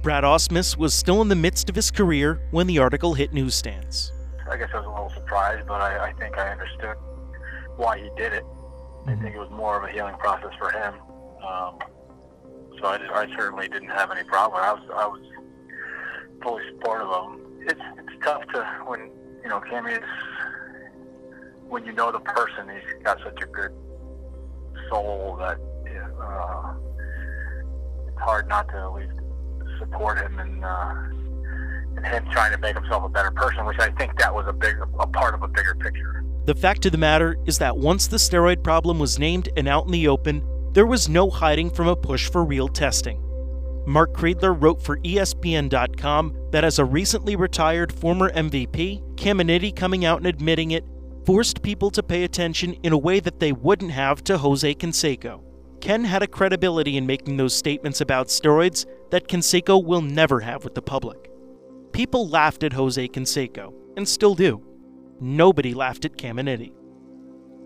Brad 0.02 0.22
Ausmus 0.22 0.76
was 0.76 0.94
still 0.94 1.20
in 1.20 1.26
the 1.26 1.34
midst 1.34 1.68
of 1.68 1.74
his 1.74 1.90
career 1.90 2.46
when 2.52 2.68
the 2.68 2.78
article 2.78 3.14
hit 3.14 3.32
newsstands. 3.32 4.12
I 4.48 4.56
guess 4.56 4.68
I 4.72 4.76
was 4.76 4.86
a 4.86 4.90
little 4.90 5.10
surprised, 5.10 5.66
but 5.66 5.80
I, 5.80 6.10
I 6.10 6.12
think 6.12 6.38
I 6.38 6.48
understood 6.52 6.96
why 7.76 7.98
he 7.98 8.08
did 8.16 8.34
it. 8.34 8.44
I 9.08 9.16
think 9.16 9.34
it 9.34 9.38
was 9.40 9.50
more 9.50 9.76
of 9.76 9.82
a 9.82 9.92
healing 9.92 10.14
process 10.18 10.52
for 10.60 10.70
him. 10.70 10.94
Um, 11.44 11.78
so 12.78 12.86
I, 12.86 12.98
I 13.12 13.26
certainly 13.36 13.66
didn't 13.66 13.90
have 13.90 14.12
any 14.12 14.22
problem. 14.22 14.62
I 14.62 14.74
was 14.74 14.82
I 14.94 15.06
was 15.08 15.20
fully 16.40 16.62
supportive 16.70 17.08
of 17.08 17.32
him. 17.32 17.40
It's 17.62 17.80
it's 17.98 18.24
tough 18.24 18.42
to 18.54 18.64
when 18.86 19.10
you 19.42 19.48
know 19.48 19.58
Cammy 19.58 19.98
is 19.98 20.08
when 21.72 21.86
you 21.86 21.92
know 21.92 22.12
the 22.12 22.20
person. 22.20 22.68
He's 22.68 23.02
got 23.02 23.18
such 23.24 23.40
a 23.42 23.46
good 23.46 23.72
soul 24.90 25.36
that 25.40 25.58
uh, 26.20 26.74
it's 28.06 28.20
hard 28.20 28.46
not 28.46 28.68
to 28.68 28.76
at 28.76 28.92
least 28.92 29.14
support 29.78 30.18
him 30.18 30.38
and. 30.38 30.64
Uh, 30.64 30.94
and 31.94 32.06
him 32.06 32.26
trying 32.32 32.50
to 32.50 32.58
make 32.58 32.74
himself 32.74 33.04
a 33.04 33.08
better 33.10 33.30
person, 33.30 33.66
which 33.66 33.78
I 33.78 33.90
think 33.90 34.18
that 34.18 34.34
was 34.34 34.46
a 34.48 34.52
big 34.54 34.78
a 34.98 35.06
part 35.06 35.34
of 35.34 35.42
a 35.42 35.48
bigger 35.48 35.74
picture. 35.74 36.24
The 36.46 36.54
fact 36.54 36.86
of 36.86 36.92
the 36.92 36.96
matter 36.96 37.36
is 37.44 37.58
that 37.58 37.76
once 37.76 38.06
the 38.06 38.16
steroid 38.16 38.64
problem 38.64 38.98
was 38.98 39.18
named 39.18 39.50
and 39.58 39.68
out 39.68 39.84
in 39.84 39.92
the 39.92 40.08
open, 40.08 40.42
there 40.72 40.86
was 40.86 41.10
no 41.10 41.28
hiding 41.28 41.68
from 41.68 41.88
a 41.88 41.94
push 41.94 42.30
for 42.30 42.46
real 42.46 42.66
testing. 42.66 43.22
Mark 43.86 44.14
Kreidler 44.14 44.56
wrote 44.58 44.82
for 44.82 44.96
ESPN.com 45.00 46.34
that 46.50 46.64
as 46.64 46.78
a 46.78 46.84
recently 46.86 47.36
retired 47.36 47.92
former 47.92 48.30
MVP, 48.30 49.16
Caminiti 49.16 49.76
coming 49.76 50.06
out 50.06 50.16
and 50.16 50.26
admitting 50.26 50.70
it 50.70 50.86
forced 51.24 51.62
people 51.62 51.90
to 51.90 52.02
pay 52.02 52.24
attention 52.24 52.74
in 52.82 52.92
a 52.92 52.98
way 52.98 53.20
that 53.20 53.40
they 53.40 53.52
wouldn't 53.52 53.92
have 53.92 54.22
to 54.24 54.38
Jose 54.38 54.74
Canseco. 54.74 55.42
Ken 55.80 56.04
had 56.04 56.22
a 56.22 56.26
credibility 56.26 56.96
in 56.96 57.06
making 57.06 57.36
those 57.36 57.54
statements 57.54 58.00
about 58.00 58.28
steroids 58.28 58.86
that 59.10 59.28
Canseco 59.28 59.84
will 59.84 60.02
never 60.02 60.40
have 60.40 60.64
with 60.64 60.74
the 60.74 60.82
public. 60.82 61.30
People 61.92 62.28
laughed 62.28 62.62
at 62.62 62.72
Jose 62.72 63.08
Canseco, 63.08 63.74
and 63.96 64.08
still 64.08 64.34
do. 64.34 64.62
Nobody 65.20 65.74
laughed 65.74 66.04
at 66.04 66.16
Caminiti. 66.16 66.72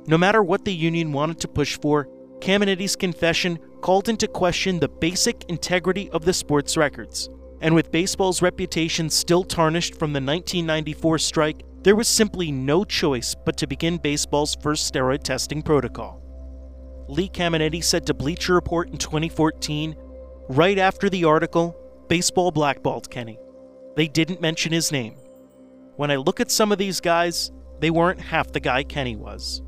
No 0.07 0.19
matter 0.19 0.43
what 0.43 0.65
the 0.65 0.73
union 0.73 1.13
wanted 1.13 1.41
to 1.41 1.49
push 1.49 1.79
for, 1.81 2.09
Caminiti's 2.41 2.97
confession 2.97 3.59
called 3.81 4.09
into 4.09 4.29
question 4.29 4.79
the 4.79 4.89
basic 4.89 5.45
integrity 5.49 6.11
of 6.11 6.25
the 6.25 6.33
sports 6.33 6.77
records. 6.77 7.29
And 7.61 7.75
with 7.75 7.91
baseball's 7.91 8.43
reputation 8.43 9.09
still 9.09 9.43
tarnished 9.43 9.95
from 9.95 10.13
the 10.13 10.21
1994 10.21 11.19
strike, 11.19 11.63
there 11.87 11.95
was 11.95 12.09
simply 12.09 12.51
no 12.51 12.83
choice 12.83 13.33
but 13.33 13.57
to 13.57 13.65
begin 13.65 13.97
baseball's 13.97 14.57
first 14.57 14.93
steroid 14.93 15.23
testing 15.23 15.63
protocol. 15.63 16.21
Lee 17.07 17.29
Caminiti 17.29 17.81
said 17.83 18.05
to 18.07 18.13
Bleacher 18.13 18.55
Report 18.55 18.89
in 18.89 18.99
2014, 18.99 19.95
Right 20.49 20.79
after 20.79 21.09
the 21.09 21.23
article, 21.23 21.77
baseball 22.09 22.51
blackballed 22.51 23.09
Kenny. 23.09 23.39
They 23.95 24.09
didn't 24.09 24.41
mention 24.41 24.73
his 24.73 24.91
name. 24.91 25.15
When 25.95 26.11
I 26.11 26.17
look 26.17 26.41
at 26.41 26.51
some 26.51 26.73
of 26.73 26.79
these 26.79 27.01
guys, 27.01 27.53
they 27.79 27.91
weren't 27.91 28.21
half 28.21 28.51
the 28.51 28.59
guy 28.59 28.83
Kenny 28.83 29.15
was. 29.15 29.63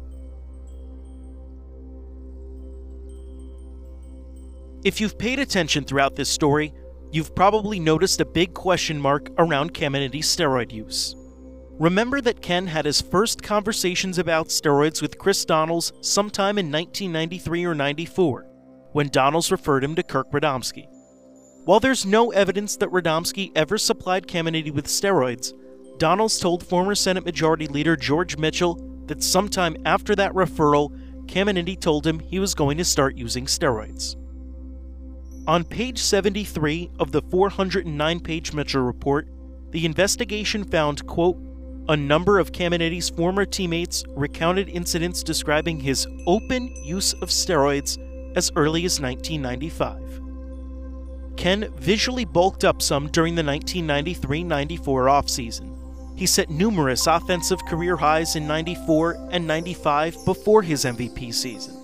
If 4.82 5.00
you've 5.00 5.16
paid 5.16 5.38
attention 5.38 5.84
throughout 5.84 6.16
this 6.16 6.28
story, 6.28 6.74
you've 7.12 7.36
probably 7.36 7.78
noticed 7.78 8.20
a 8.20 8.26
big 8.26 8.54
question 8.54 9.00
mark 9.00 9.30
around 9.38 9.72
Caminiti's 9.72 10.26
steroid 10.26 10.72
use. 10.72 11.14
Remember 11.78 12.20
that 12.20 12.42
Ken 12.42 12.66
had 12.66 12.86
his 12.86 13.00
first 13.00 13.40
conversations 13.40 14.18
about 14.18 14.48
steroids 14.48 15.00
with 15.00 15.16
Chris 15.16 15.44
Donnells 15.44 15.92
sometime 16.04 16.58
in 16.58 16.72
1993 16.72 17.64
or 17.64 17.74
94, 17.74 18.46
when 18.92 19.08
Donnells 19.08 19.52
referred 19.52 19.84
him 19.84 19.94
to 19.94 20.02
Kirk 20.02 20.28
Radomski. 20.32 20.88
While 21.66 21.78
there's 21.78 22.04
no 22.04 22.32
evidence 22.32 22.76
that 22.78 22.90
Radomski 22.90 23.52
ever 23.54 23.78
supplied 23.78 24.26
Caminiti 24.26 24.72
with 24.72 24.86
steroids, 24.86 25.52
Donnells 25.98 26.40
told 26.40 26.66
former 26.66 26.96
Senate 26.96 27.24
Majority 27.24 27.68
Leader 27.68 27.96
George 27.96 28.36
Mitchell 28.36 28.74
that 29.06 29.22
sometime 29.22 29.76
after 29.84 30.16
that 30.16 30.32
referral, 30.32 30.90
Caminiti 31.26 31.78
told 31.78 32.04
him 32.04 32.18
he 32.18 32.40
was 32.40 32.56
going 32.56 32.78
to 32.78 32.84
start 32.84 33.16
using 33.16 33.46
steroids. 33.46 34.16
On 35.46 35.62
page 35.62 35.98
73 36.00 36.90
of 36.98 37.12
the 37.12 37.22
409 37.22 38.20
page 38.20 38.52
Mitchell 38.52 38.82
report, 38.82 39.28
the 39.70 39.86
investigation 39.86 40.64
found, 40.64 41.06
quote, 41.06 41.38
a 41.88 41.96
number 41.96 42.38
of 42.38 42.52
Caminiti's 42.52 43.08
former 43.08 43.46
teammates 43.46 44.04
recounted 44.10 44.68
incidents 44.68 45.22
describing 45.22 45.80
his 45.80 46.06
open 46.26 46.74
use 46.84 47.14
of 47.14 47.30
steroids 47.30 47.96
as 48.36 48.52
early 48.56 48.84
as 48.84 49.00
1995. 49.00 50.20
Ken 51.36 51.72
visually 51.76 52.26
bulked 52.26 52.64
up 52.64 52.82
some 52.82 53.08
during 53.08 53.34
the 53.34 53.44
1993 53.44 54.44
94 54.44 55.06
offseason. 55.06 55.74
He 56.18 56.26
set 56.26 56.50
numerous 56.50 57.06
offensive 57.06 57.64
career 57.66 57.96
highs 57.96 58.36
in 58.36 58.46
94 58.46 59.28
and 59.30 59.46
95 59.46 60.24
before 60.24 60.62
his 60.62 60.84
MVP 60.84 61.32
season. 61.32 61.76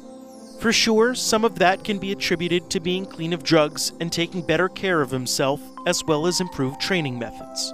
For 0.60 0.72
sure, 0.72 1.14
some 1.14 1.44
of 1.44 1.58
that 1.60 1.84
can 1.84 1.98
be 1.98 2.12
attributed 2.12 2.68
to 2.70 2.80
being 2.80 3.06
clean 3.06 3.32
of 3.32 3.42
drugs 3.42 3.92
and 4.00 4.12
taking 4.12 4.44
better 4.44 4.68
care 4.68 5.00
of 5.00 5.10
himself, 5.10 5.60
as 5.86 6.02
well 6.04 6.26
as 6.26 6.40
improved 6.40 6.80
training 6.80 7.18
methods. 7.18 7.72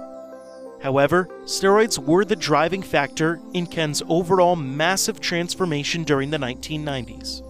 However, 0.81 1.27
steroids 1.43 1.99
were 1.99 2.25
the 2.25 2.35
driving 2.35 2.81
factor 2.81 3.39
in 3.53 3.67
Ken's 3.67 4.01
overall 4.09 4.55
massive 4.55 5.19
transformation 5.19 6.03
during 6.03 6.31
the 6.31 6.37
1990s. 6.37 7.41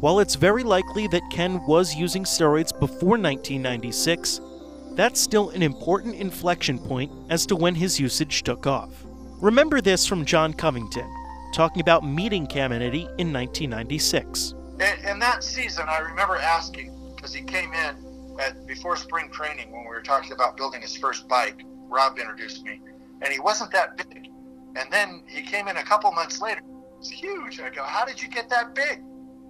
While 0.00 0.20
it's 0.20 0.36
very 0.36 0.62
likely 0.62 1.06
that 1.08 1.28
Ken 1.30 1.60
was 1.66 1.94
using 1.94 2.24
steroids 2.24 2.72
before 2.78 3.18
1996, 3.18 4.40
that's 4.92 5.20
still 5.20 5.50
an 5.50 5.62
important 5.62 6.14
inflection 6.14 6.78
point 6.78 7.12
as 7.30 7.44
to 7.46 7.56
when 7.56 7.74
his 7.74 8.00
usage 8.00 8.42
took 8.42 8.66
off. 8.66 8.90
Remember 9.40 9.80
this 9.80 10.06
from 10.06 10.24
John 10.24 10.52
Covington, 10.52 11.08
talking 11.52 11.80
about 11.80 12.04
meeting 12.04 12.46
Caminiti 12.46 13.04
in 13.18 13.32
1996. 13.32 14.54
In, 15.04 15.18
that 15.18 15.44
season, 15.44 15.86
I 15.88 15.98
remember 15.98 16.36
asking, 16.36 16.96
because 17.14 17.34
he 17.34 17.42
came 17.42 17.72
in 17.72 18.36
at, 18.40 18.66
before 18.66 18.96
spring 18.96 19.30
training 19.30 19.70
when 19.72 19.82
we 19.82 19.88
were 19.88 20.02
talking 20.02 20.32
about 20.32 20.56
building 20.56 20.80
his 20.80 20.96
first 20.96 21.28
bike, 21.28 21.62
Rob 21.88 22.18
introduced 22.18 22.64
me, 22.64 22.80
and 23.22 23.32
he 23.32 23.40
wasn't 23.40 23.72
that 23.72 23.96
big. 23.96 24.30
And 24.76 24.92
then 24.92 25.22
he 25.26 25.42
came 25.42 25.68
in 25.68 25.76
a 25.76 25.82
couple 25.82 26.10
months 26.12 26.40
later. 26.40 26.60
It's 26.98 27.10
huge. 27.10 27.60
I 27.60 27.70
go, 27.70 27.82
how 27.84 28.04
did 28.04 28.20
you 28.20 28.28
get 28.28 28.48
that 28.50 28.74
big? 28.74 28.98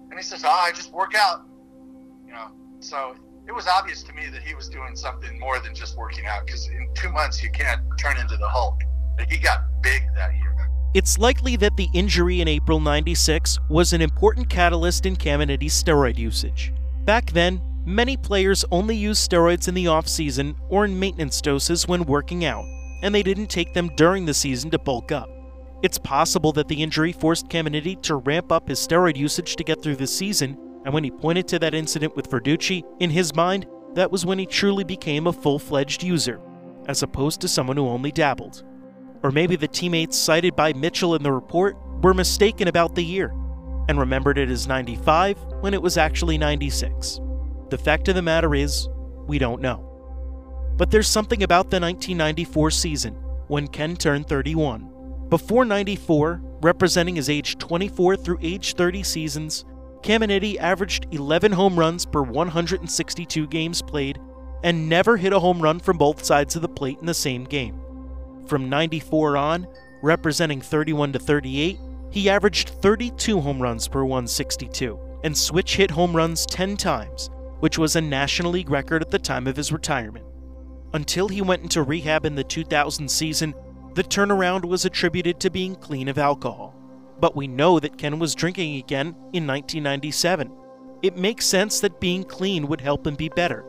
And 0.09 0.13
he 0.17 0.23
says, 0.23 0.43
oh, 0.45 0.49
I 0.49 0.71
just 0.71 0.91
work 0.91 1.13
out. 1.15 1.45
You 2.25 2.33
know, 2.33 2.47
so 2.79 3.15
it 3.47 3.51
was 3.51 3.67
obvious 3.67 4.03
to 4.03 4.13
me 4.13 4.27
that 4.31 4.41
he 4.41 4.55
was 4.55 4.69
doing 4.69 4.95
something 4.95 5.39
more 5.39 5.59
than 5.59 5.75
just 5.75 5.97
working 5.97 6.25
out 6.25 6.45
because 6.45 6.67
in 6.67 6.87
two 6.95 7.11
months 7.11 7.43
you 7.43 7.51
can't 7.51 7.81
turn 7.99 8.17
into 8.17 8.37
the 8.37 8.47
Hulk. 8.47 8.79
But 9.17 9.31
he 9.31 9.37
got 9.37 9.63
big 9.81 10.03
that 10.15 10.33
year. 10.35 10.49
It's 10.95 11.19
likely 11.19 11.55
that 11.57 11.77
the 11.77 11.87
injury 11.93 12.41
in 12.41 12.47
April 12.47 12.79
96 12.79 13.59
was 13.69 13.93
an 13.93 14.01
important 14.01 14.49
catalyst 14.49 15.05
in 15.05 15.15
Caminiti's 15.15 15.83
steroid 15.83 16.17
usage. 16.17 16.73
Back 17.05 17.29
then, 17.29 17.61
Many 17.89 18.17
players 18.17 18.63
only 18.69 18.95
use 18.95 19.27
steroids 19.27 19.67
in 19.67 19.73
the 19.73 19.87
off-season 19.87 20.55
or 20.69 20.85
in 20.85 20.99
maintenance 20.99 21.41
doses 21.41 21.87
when 21.87 22.03
working 22.03 22.45
out, 22.45 22.63
and 23.01 23.15
they 23.15 23.23
didn't 23.23 23.47
take 23.47 23.73
them 23.73 23.89
during 23.95 24.27
the 24.27 24.33
season 24.35 24.69
to 24.69 24.77
bulk 24.77 25.11
up. 25.11 25.27
It's 25.81 25.97
possible 25.97 26.51
that 26.51 26.67
the 26.67 26.83
injury 26.83 27.11
forced 27.11 27.49
Caminiti 27.49 27.99
to 28.03 28.17
ramp 28.17 28.51
up 28.51 28.67
his 28.67 28.79
steroid 28.79 29.17
usage 29.17 29.55
to 29.55 29.63
get 29.63 29.81
through 29.81 29.95
the 29.95 30.05
season, 30.05 30.55
and 30.85 30.93
when 30.93 31.03
he 31.03 31.09
pointed 31.09 31.47
to 31.47 31.57
that 31.57 31.73
incident 31.73 32.15
with 32.15 32.29
Verducci, 32.29 32.83
in 32.99 33.09
his 33.09 33.33
mind, 33.33 33.65
that 33.95 34.11
was 34.11 34.23
when 34.23 34.37
he 34.37 34.45
truly 34.45 34.83
became 34.83 35.25
a 35.25 35.33
full-fledged 35.33 36.03
user, 36.03 36.39
as 36.85 37.01
opposed 37.01 37.41
to 37.41 37.47
someone 37.47 37.77
who 37.77 37.87
only 37.87 38.11
dabbled. 38.11 38.65
Or 39.23 39.31
maybe 39.31 39.55
the 39.55 39.67
teammates 39.67 40.15
cited 40.15 40.55
by 40.55 40.73
Mitchell 40.73 41.15
in 41.15 41.23
the 41.23 41.31
report 41.31 41.75
were 42.03 42.13
mistaken 42.13 42.67
about 42.67 42.93
the 42.93 43.03
year, 43.03 43.33
and 43.87 43.97
remembered 43.97 44.37
it 44.37 44.51
as 44.51 44.67
95 44.67 45.39
when 45.61 45.73
it 45.73 45.81
was 45.81 45.97
actually 45.97 46.37
96. 46.37 47.21
The 47.69 47.77
fact 47.77 48.07
of 48.07 48.15
the 48.15 48.21
matter 48.21 48.55
is, 48.55 48.89
we 49.27 49.37
don't 49.37 49.61
know. 49.61 49.85
But 50.77 50.91
there's 50.91 51.07
something 51.07 51.43
about 51.43 51.69
the 51.69 51.79
1994 51.79 52.71
season, 52.71 53.13
when 53.47 53.67
Ken 53.67 53.95
turned 53.95 54.27
31. 54.27 55.27
Before 55.29 55.65
94, 55.65 56.41
representing 56.61 57.15
his 57.15 57.29
age 57.29 57.57
24 57.57 58.15
through 58.15 58.39
age 58.41 58.73
30 58.73 59.03
seasons, 59.03 59.65
Caminiti 60.01 60.57
averaged 60.57 61.07
11 61.11 61.51
home 61.51 61.77
runs 61.77 62.05
per 62.05 62.21
162 62.21 63.47
games 63.47 63.81
played 63.81 64.19
and 64.63 64.89
never 64.89 65.17
hit 65.17 65.33
a 65.33 65.39
home 65.39 65.61
run 65.61 65.79
from 65.79 65.97
both 65.97 66.23
sides 66.23 66.55
of 66.55 66.61
the 66.61 66.69
plate 66.69 66.97
in 66.99 67.05
the 67.05 67.13
same 67.13 67.43
game. 67.43 67.79
From 68.47 68.69
94 68.69 69.37
on, 69.37 69.67
representing 70.01 70.61
31 70.61 71.13
to 71.13 71.19
38, 71.19 71.79
he 72.09 72.29
averaged 72.29 72.69
32 72.69 73.39
home 73.39 73.61
runs 73.61 73.87
per 73.87 74.03
162 74.03 74.99
and 75.23 75.37
switch 75.37 75.75
hit 75.75 75.91
home 75.91 76.15
runs 76.15 76.45
10 76.45 76.77
times, 76.77 77.29
which 77.59 77.77
was 77.77 77.95
a 77.95 78.01
National 78.01 78.51
League 78.51 78.69
record 78.69 79.01
at 79.01 79.11
the 79.11 79.19
time 79.19 79.47
of 79.47 79.55
his 79.55 79.71
retirement. 79.71 80.25
Until 80.93 81.27
he 81.27 81.41
went 81.41 81.61
into 81.61 81.83
rehab 81.83 82.25
in 82.25 82.35
the 82.35 82.43
2000 82.43 83.09
season, 83.09 83.53
the 83.93 84.03
turnaround 84.03 84.65
was 84.65 84.85
attributed 84.85 85.39
to 85.39 85.49
being 85.49 85.75
clean 85.75 86.07
of 86.07 86.17
alcohol. 86.17 86.75
But 87.19 87.35
we 87.35 87.47
know 87.47 87.79
that 87.79 87.97
Ken 87.97 88.17
was 88.17 88.33
drinking 88.33 88.77
again 88.77 89.07
in 89.33 89.45
1997. 89.45 90.51
It 91.03 91.17
makes 91.17 91.45
sense 91.45 91.79
that 91.81 91.99
being 91.99 92.23
clean 92.23 92.67
would 92.67 92.81
help 92.81 93.05
him 93.05 93.15
be 93.15 93.29
better. 93.29 93.65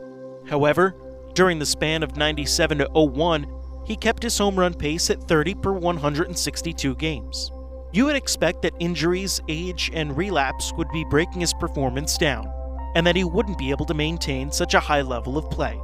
However, 0.49 0.95
during 1.33 1.59
the 1.59 1.65
span 1.65 2.01
of 2.03 2.17
97 2.17 2.79
to 2.79 2.89
01, 2.93 3.45
he 3.85 3.95
kept 3.95 4.23
his 4.23 4.37
home 4.37 4.57
run 4.57 4.73
pace 4.73 5.09
at 5.09 5.27
30 5.27 5.55
per 5.55 5.73
162 5.73 6.95
games. 6.95 7.51
You 7.93 8.05
would 8.05 8.15
expect 8.15 8.61
that 8.61 8.73
injuries, 8.79 9.41
age, 9.49 9.91
and 9.93 10.15
relapse 10.15 10.71
would 10.77 10.89
be 10.91 11.05
breaking 11.09 11.41
his 11.41 11.53
performance 11.53 12.17
down 12.17 12.51
and 12.95 13.05
that 13.05 13.15
he 13.15 13.23
wouldn't 13.23 13.57
be 13.57 13.69
able 13.71 13.85
to 13.85 13.93
maintain 13.93 14.51
such 14.51 14.73
a 14.73 14.79
high 14.79 15.01
level 15.01 15.37
of 15.37 15.49
play. 15.49 15.79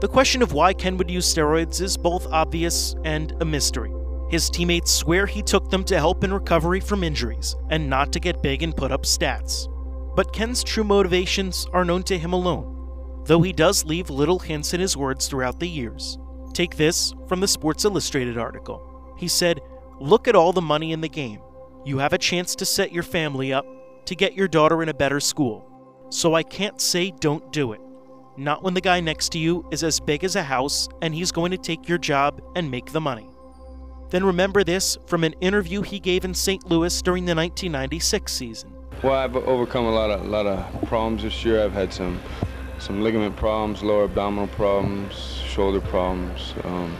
The 0.00 0.08
question 0.08 0.40
of 0.40 0.52
why 0.52 0.72
Ken 0.72 0.96
would 0.96 1.10
use 1.10 1.32
steroids 1.32 1.80
is 1.80 1.96
both 1.96 2.26
obvious 2.28 2.94
and 3.04 3.34
a 3.40 3.44
mystery. 3.44 3.92
His 4.30 4.48
teammates 4.48 4.92
swear 4.92 5.26
he 5.26 5.42
took 5.42 5.70
them 5.70 5.84
to 5.84 5.98
help 5.98 6.24
in 6.24 6.32
recovery 6.32 6.80
from 6.80 7.04
injuries 7.04 7.56
and 7.68 7.90
not 7.90 8.12
to 8.12 8.20
get 8.20 8.42
big 8.42 8.62
and 8.62 8.76
put 8.76 8.92
up 8.92 9.02
stats. 9.02 9.68
But 10.14 10.32
Ken's 10.32 10.62
true 10.62 10.84
motivations 10.84 11.66
are 11.72 11.84
known 11.84 12.02
to 12.04 12.18
him 12.18 12.32
alone, 12.32 13.22
though 13.26 13.42
he 13.42 13.52
does 13.52 13.84
leave 13.84 14.08
little 14.08 14.38
hints 14.38 14.72
in 14.72 14.80
his 14.80 14.96
words 14.96 15.26
throughout 15.26 15.60
the 15.60 15.68
years. 15.68 16.18
Take 16.52 16.76
this 16.76 17.12
from 17.28 17.40
the 17.40 17.48
Sports 17.48 17.84
Illustrated 17.84 18.38
article. 18.38 19.14
He 19.18 19.28
said, 19.28 19.60
Look 20.00 20.28
at 20.28 20.34
all 20.34 20.52
the 20.52 20.62
money 20.62 20.92
in 20.92 21.00
the 21.00 21.08
game. 21.08 21.40
You 21.84 21.98
have 21.98 22.12
a 22.12 22.18
chance 22.18 22.54
to 22.56 22.64
set 22.64 22.92
your 22.92 23.02
family 23.02 23.52
up, 23.52 23.66
to 24.06 24.14
get 24.14 24.34
your 24.34 24.48
daughter 24.48 24.82
in 24.82 24.88
a 24.88 24.94
better 24.94 25.20
school, 25.20 25.69
so 26.10 26.34
I 26.34 26.42
can't 26.42 26.80
say 26.80 27.10
don't 27.10 27.52
do 27.52 27.72
it. 27.72 27.80
Not 28.36 28.62
when 28.62 28.74
the 28.74 28.80
guy 28.80 29.00
next 29.00 29.30
to 29.32 29.38
you 29.38 29.66
is 29.70 29.82
as 29.82 30.00
big 30.00 30.24
as 30.24 30.36
a 30.36 30.42
house 30.42 30.88
and 31.02 31.14
he's 31.14 31.32
going 31.32 31.50
to 31.52 31.58
take 31.58 31.88
your 31.88 31.98
job 31.98 32.40
and 32.56 32.70
make 32.70 32.92
the 32.92 33.00
money. 33.00 33.30
Then 34.10 34.24
remember 34.24 34.64
this 34.64 34.98
from 35.06 35.24
an 35.24 35.34
interview 35.40 35.82
he 35.82 36.00
gave 36.00 36.24
in 36.24 36.34
St. 36.34 36.68
Louis 36.68 37.00
during 37.02 37.24
the 37.26 37.34
1996 37.34 38.32
season. 38.32 38.72
Well, 39.02 39.14
I've 39.14 39.36
overcome 39.36 39.86
a 39.86 39.90
lot 39.90 40.10
of 40.10 40.22
a 40.22 40.28
lot 40.28 40.46
of 40.46 40.82
problems 40.88 41.22
this 41.22 41.44
year. 41.44 41.64
I've 41.64 41.72
had 41.72 41.92
some 41.92 42.20
some 42.78 43.02
ligament 43.02 43.36
problems, 43.36 43.82
lower 43.82 44.04
abdominal 44.04 44.48
problems, 44.48 45.14
shoulder 45.46 45.80
problems. 45.80 46.54
Um, 46.64 46.96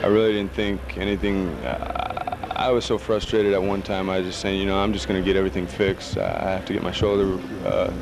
I 0.00 0.06
really 0.06 0.32
didn't 0.34 0.52
think 0.52 0.80
anything. 0.96 1.48
Uh, 1.64 2.33
I 2.56 2.70
was 2.70 2.84
so 2.84 2.98
frustrated 2.98 3.52
at 3.52 3.62
one 3.62 3.82
time. 3.82 4.08
I 4.08 4.18
was 4.18 4.28
just 4.28 4.40
saying, 4.40 4.60
you 4.60 4.66
know, 4.66 4.78
I'm 4.78 4.92
just 4.92 5.08
going 5.08 5.20
to 5.20 5.26
get 5.26 5.36
everything 5.36 5.66
fixed. 5.66 6.16
I 6.18 6.50
have 6.50 6.64
to 6.66 6.72
get 6.72 6.82
my 6.82 6.92
shoulder 6.92 7.38
uh, 7.66 7.92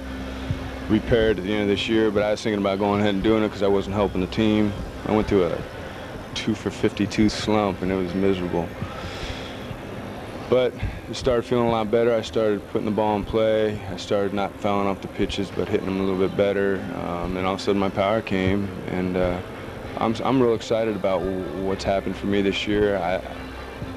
repaired 0.88 1.38
at 1.38 1.44
the 1.44 1.52
end 1.52 1.62
of 1.62 1.68
this 1.68 1.88
year. 1.88 2.10
But 2.10 2.22
I 2.22 2.32
was 2.32 2.42
thinking 2.42 2.60
about 2.60 2.78
going 2.78 3.00
ahead 3.00 3.14
and 3.14 3.22
doing 3.22 3.42
it 3.44 3.48
because 3.48 3.62
I 3.62 3.68
wasn't 3.68 3.94
helping 3.96 4.20
the 4.20 4.26
team. 4.26 4.72
I 5.06 5.12
went 5.12 5.26
through 5.26 5.44
a 5.46 5.58
two 6.34 6.54
for 6.54 6.70
52 6.70 7.28
slump, 7.30 7.82
and 7.82 7.90
it 7.90 7.96
was 7.96 8.14
miserable. 8.14 8.68
but 10.50 10.74
it 11.08 11.14
started 11.14 11.44
feeling 11.44 11.66
a 11.66 11.70
lot 11.70 11.90
better. 11.90 12.14
I 12.14 12.20
started 12.20 12.66
putting 12.68 12.84
the 12.84 12.90
ball 12.90 13.16
in 13.16 13.24
play. 13.24 13.80
I 13.86 13.96
started 13.96 14.34
not 14.34 14.54
fouling 14.60 14.86
off 14.86 15.00
the 15.00 15.08
pitches, 15.08 15.50
but 15.50 15.66
hitting 15.66 15.86
them 15.86 15.98
a 15.98 16.02
little 16.02 16.18
bit 16.28 16.36
better. 16.36 16.76
Um, 16.96 17.38
and 17.38 17.46
all 17.46 17.54
of 17.54 17.60
a 17.60 17.62
sudden, 17.62 17.80
my 17.80 17.88
power 17.88 18.20
came, 18.20 18.68
and 18.88 19.16
uh, 19.16 19.40
I'm 19.96 20.14
I'm 20.22 20.42
real 20.42 20.54
excited 20.54 20.94
about 20.94 21.22
what's 21.22 21.84
happened 21.84 22.16
for 22.16 22.26
me 22.26 22.42
this 22.42 22.66
year. 22.66 22.98
I 22.98 23.22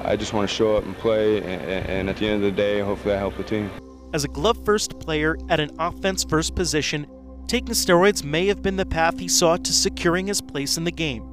I 0.06 0.14
just 0.14 0.32
want 0.32 0.48
to 0.48 0.54
show 0.54 0.76
up 0.76 0.84
and 0.84 0.96
play, 0.96 1.38
and, 1.38 1.46
and 1.88 2.10
at 2.10 2.16
the 2.16 2.26
end 2.26 2.36
of 2.36 2.42
the 2.42 2.52
day, 2.52 2.80
hopefully, 2.80 3.14
I 3.14 3.18
help 3.18 3.36
the 3.36 3.42
team. 3.42 3.70
As 4.14 4.24
a 4.24 4.28
glove 4.28 4.64
first 4.64 5.00
player 5.00 5.36
at 5.48 5.58
an 5.58 5.70
offense 5.80 6.22
first 6.24 6.54
position, 6.54 7.06
taking 7.48 7.74
steroids 7.74 8.22
may 8.22 8.46
have 8.46 8.62
been 8.62 8.76
the 8.76 8.86
path 8.86 9.18
he 9.18 9.26
sought 9.26 9.64
to 9.64 9.72
securing 9.72 10.28
his 10.28 10.40
place 10.40 10.76
in 10.76 10.84
the 10.84 10.92
game. 10.92 11.24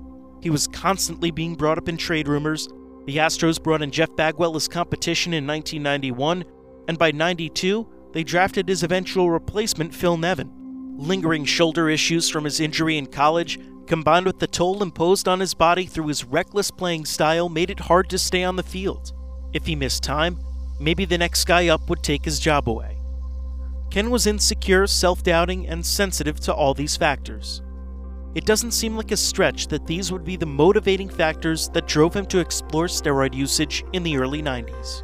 He 0.41 0.49
was 0.49 0.67
constantly 0.67 1.29
being 1.29 1.55
brought 1.55 1.77
up 1.77 1.87
in 1.87 1.97
trade 1.97 2.27
rumors. 2.27 2.67
The 3.05 3.17
Astros 3.17 3.61
brought 3.61 3.83
in 3.83 3.91
Jeff 3.91 4.13
Bagwell 4.15 4.55
as 4.55 4.67
competition 4.67 5.33
in 5.33 5.45
1991, 5.45 6.43
and 6.87 6.97
by 6.97 7.11
92, 7.11 7.87
they 8.11 8.23
drafted 8.23 8.67
his 8.67 8.83
eventual 8.83 9.29
replacement, 9.29 9.93
Phil 9.93 10.17
Nevin. 10.17 10.51
Lingering 10.97 11.45
shoulder 11.45 11.89
issues 11.89 12.29
from 12.29 12.43
his 12.43 12.59
injury 12.59 12.97
in 12.97 13.05
college, 13.05 13.59
combined 13.87 14.25
with 14.25 14.39
the 14.39 14.47
toll 14.47 14.81
imposed 14.81 15.27
on 15.27 15.39
his 15.39 15.53
body 15.53 15.85
through 15.85 16.07
his 16.07 16.23
reckless 16.23 16.71
playing 16.71 17.05
style, 17.05 17.49
made 17.49 17.69
it 17.69 17.79
hard 17.79 18.09
to 18.09 18.17
stay 18.17 18.43
on 18.43 18.55
the 18.55 18.63
field. 18.63 19.13
If 19.53 19.65
he 19.65 19.75
missed 19.75 20.03
time, 20.03 20.39
maybe 20.79 21.05
the 21.05 21.17
next 21.17 21.45
guy 21.45 21.67
up 21.67 21.89
would 21.89 22.03
take 22.03 22.25
his 22.25 22.39
job 22.39 22.67
away. 22.67 22.97
Ken 23.91 24.09
was 24.09 24.25
insecure, 24.25 24.87
self 24.87 25.21
doubting, 25.21 25.67
and 25.67 25.85
sensitive 25.85 26.39
to 26.41 26.53
all 26.53 26.73
these 26.73 26.97
factors. 26.97 27.61
It 28.35 28.45
doesn't 28.45 28.71
seem 28.71 28.97
like 28.97 29.11
a 29.11 29.17
stretch 29.17 29.67
that 29.67 29.85
these 29.85 30.11
would 30.11 30.23
be 30.23 30.35
the 30.35 30.45
motivating 30.47 31.09
factors 31.09 31.69
that 31.69 31.87
drove 31.87 32.15
him 32.15 32.25
to 32.27 32.39
explore 32.39 32.87
steroid 32.87 33.35
usage 33.35 33.85
in 33.93 34.01
the 34.01 34.17
early 34.17 34.41
90s. 34.41 35.03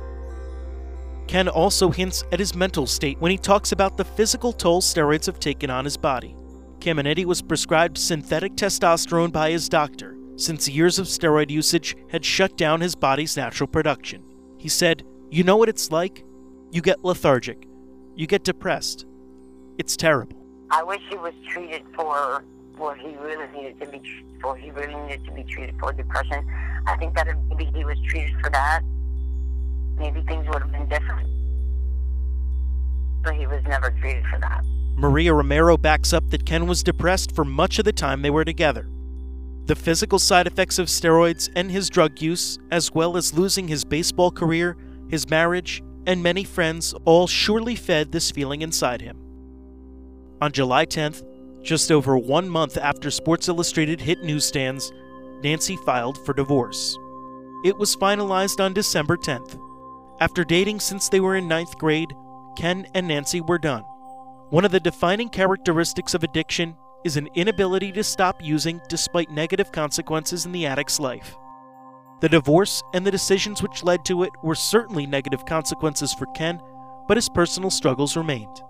Ken 1.27 1.47
also 1.47 1.91
hints 1.91 2.23
at 2.31 2.39
his 2.39 2.55
mental 2.55 2.87
state 2.87 3.19
when 3.19 3.29
he 3.29 3.37
talks 3.37 3.71
about 3.71 3.95
the 3.95 4.03
physical 4.03 4.51
toll 4.51 4.81
steroids 4.81 5.27
have 5.27 5.39
taken 5.39 5.69
on 5.69 5.85
his 5.85 5.95
body. 5.95 6.35
Caminiti 6.79 7.25
was 7.25 7.41
prescribed 7.41 7.97
synthetic 7.97 8.55
testosterone 8.55 9.33
by 9.33 9.51
his 9.51 9.67
doctor, 9.67 10.17
since 10.37 10.69
years 10.69 10.97
of 10.97 11.07
steroid 11.07 11.49
usage 11.49 11.97
had 12.09 12.23
shut 12.23 12.55
down 12.55 12.79
his 12.79 12.95
body's 12.95 13.35
natural 13.35 13.67
production. 13.67 14.23
He 14.57 14.69
said, 14.69 15.03
You 15.29 15.43
know 15.43 15.57
what 15.57 15.67
it's 15.67 15.91
like? 15.91 16.23
You 16.71 16.81
get 16.81 17.03
lethargic. 17.03 17.67
You 18.15 18.27
get 18.27 18.45
depressed. 18.45 19.05
It's 19.77 19.97
terrible. 19.97 20.37
I 20.71 20.83
wish 20.83 21.01
he 21.09 21.17
was 21.17 21.33
treated 21.49 21.83
for 21.95 22.45
what 22.77 22.97
he 22.97 23.15
really 23.17 23.47
needed 23.53 23.79
to 23.81 23.87
be 23.87 24.01
for. 24.41 24.55
He 24.55 24.71
really 24.71 24.95
needed 24.95 25.25
to 25.25 25.31
be 25.31 25.43
treated 25.43 25.77
for 25.79 25.91
depression. 25.91 26.47
I 26.87 26.95
think 26.95 27.13
that 27.15 27.27
if 27.27 27.35
maybe 27.49 27.65
he 27.75 27.83
was 27.83 27.97
treated 28.07 28.35
for 28.41 28.49
that, 28.51 28.81
maybe 29.97 30.21
things 30.21 30.47
would 30.47 30.61
have 30.61 30.71
been 30.71 30.87
different. 30.87 31.27
But 33.23 33.35
he 33.35 33.47
was 33.47 33.61
never 33.67 33.91
treated 33.99 34.23
for 34.31 34.39
that. 34.39 34.63
Maria 34.99 35.33
Romero 35.33 35.77
backs 35.77 36.11
up 36.11 36.29
that 36.29 36.45
Ken 36.45 36.67
was 36.67 36.83
depressed 36.83 37.33
for 37.33 37.45
much 37.45 37.79
of 37.79 37.85
the 37.85 37.93
time 37.93 38.21
they 38.21 38.29
were 38.29 38.43
together. 38.43 38.89
The 39.65 39.75
physical 39.75 40.19
side 40.19 40.45
effects 40.45 40.77
of 40.77 40.87
steroids 40.87 41.49
and 41.55 41.71
his 41.71 41.89
drug 41.89 42.21
use, 42.21 42.59
as 42.69 42.93
well 42.93 43.15
as 43.15 43.33
losing 43.33 43.69
his 43.69 43.85
baseball 43.85 44.29
career, 44.29 44.75
his 45.09 45.29
marriage, 45.29 45.81
and 46.05 46.21
many 46.21 46.43
friends, 46.43 46.93
all 47.05 47.27
surely 47.27 47.75
fed 47.75 48.11
this 48.11 48.29
feeling 48.29 48.61
inside 48.61 48.99
him. 48.99 49.17
On 50.41 50.51
July 50.51 50.85
10th, 50.85 51.23
just 51.63 51.91
over 51.91 52.17
one 52.17 52.49
month 52.49 52.77
after 52.77 53.09
Sports 53.09 53.47
Illustrated 53.47 54.01
hit 54.01 54.21
newsstands, 54.23 54.91
Nancy 55.43 55.77
filed 55.85 56.17
for 56.25 56.33
divorce. 56.33 56.97
It 57.63 57.77
was 57.77 57.95
finalized 57.95 58.59
on 58.59 58.73
December 58.73 59.15
10th. 59.15 59.59
After 60.19 60.43
dating 60.43 60.81
since 60.81 61.07
they 61.07 61.21
were 61.21 61.37
in 61.37 61.47
ninth 61.47 61.77
grade, 61.77 62.13
Ken 62.57 62.85
and 62.93 63.07
Nancy 63.07 63.39
were 63.39 63.59
done. 63.59 63.83
One 64.51 64.65
of 64.65 64.71
the 64.71 64.79
defining 64.79 65.29
characteristics 65.29 66.15
of 66.15 66.23
addiction 66.23 66.75
is 67.05 67.17
an 67.17 67.27
inability 67.35 67.91
to 67.91 68.03
stop 68.03 68.43
using 68.43 68.81
despite 68.89 69.29
negative 69.29 69.71
consequences 69.71 70.47
in 70.47 70.51
the 70.51 70.65
addict's 70.65 70.99
life. 70.99 71.35
The 72.21 72.29
divorce 72.29 72.81
and 72.95 73.05
the 73.05 73.11
decisions 73.11 73.61
which 73.61 73.83
led 73.83 74.03
to 74.05 74.23
it 74.23 74.31
were 74.41 74.55
certainly 74.55 75.05
negative 75.05 75.45
consequences 75.45 76.15
for 76.15 76.25
Ken, 76.33 76.59
but 77.07 77.15
his 77.15 77.29
personal 77.29 77.69
struggles 77.69 78.17
remained. 78.17 78.63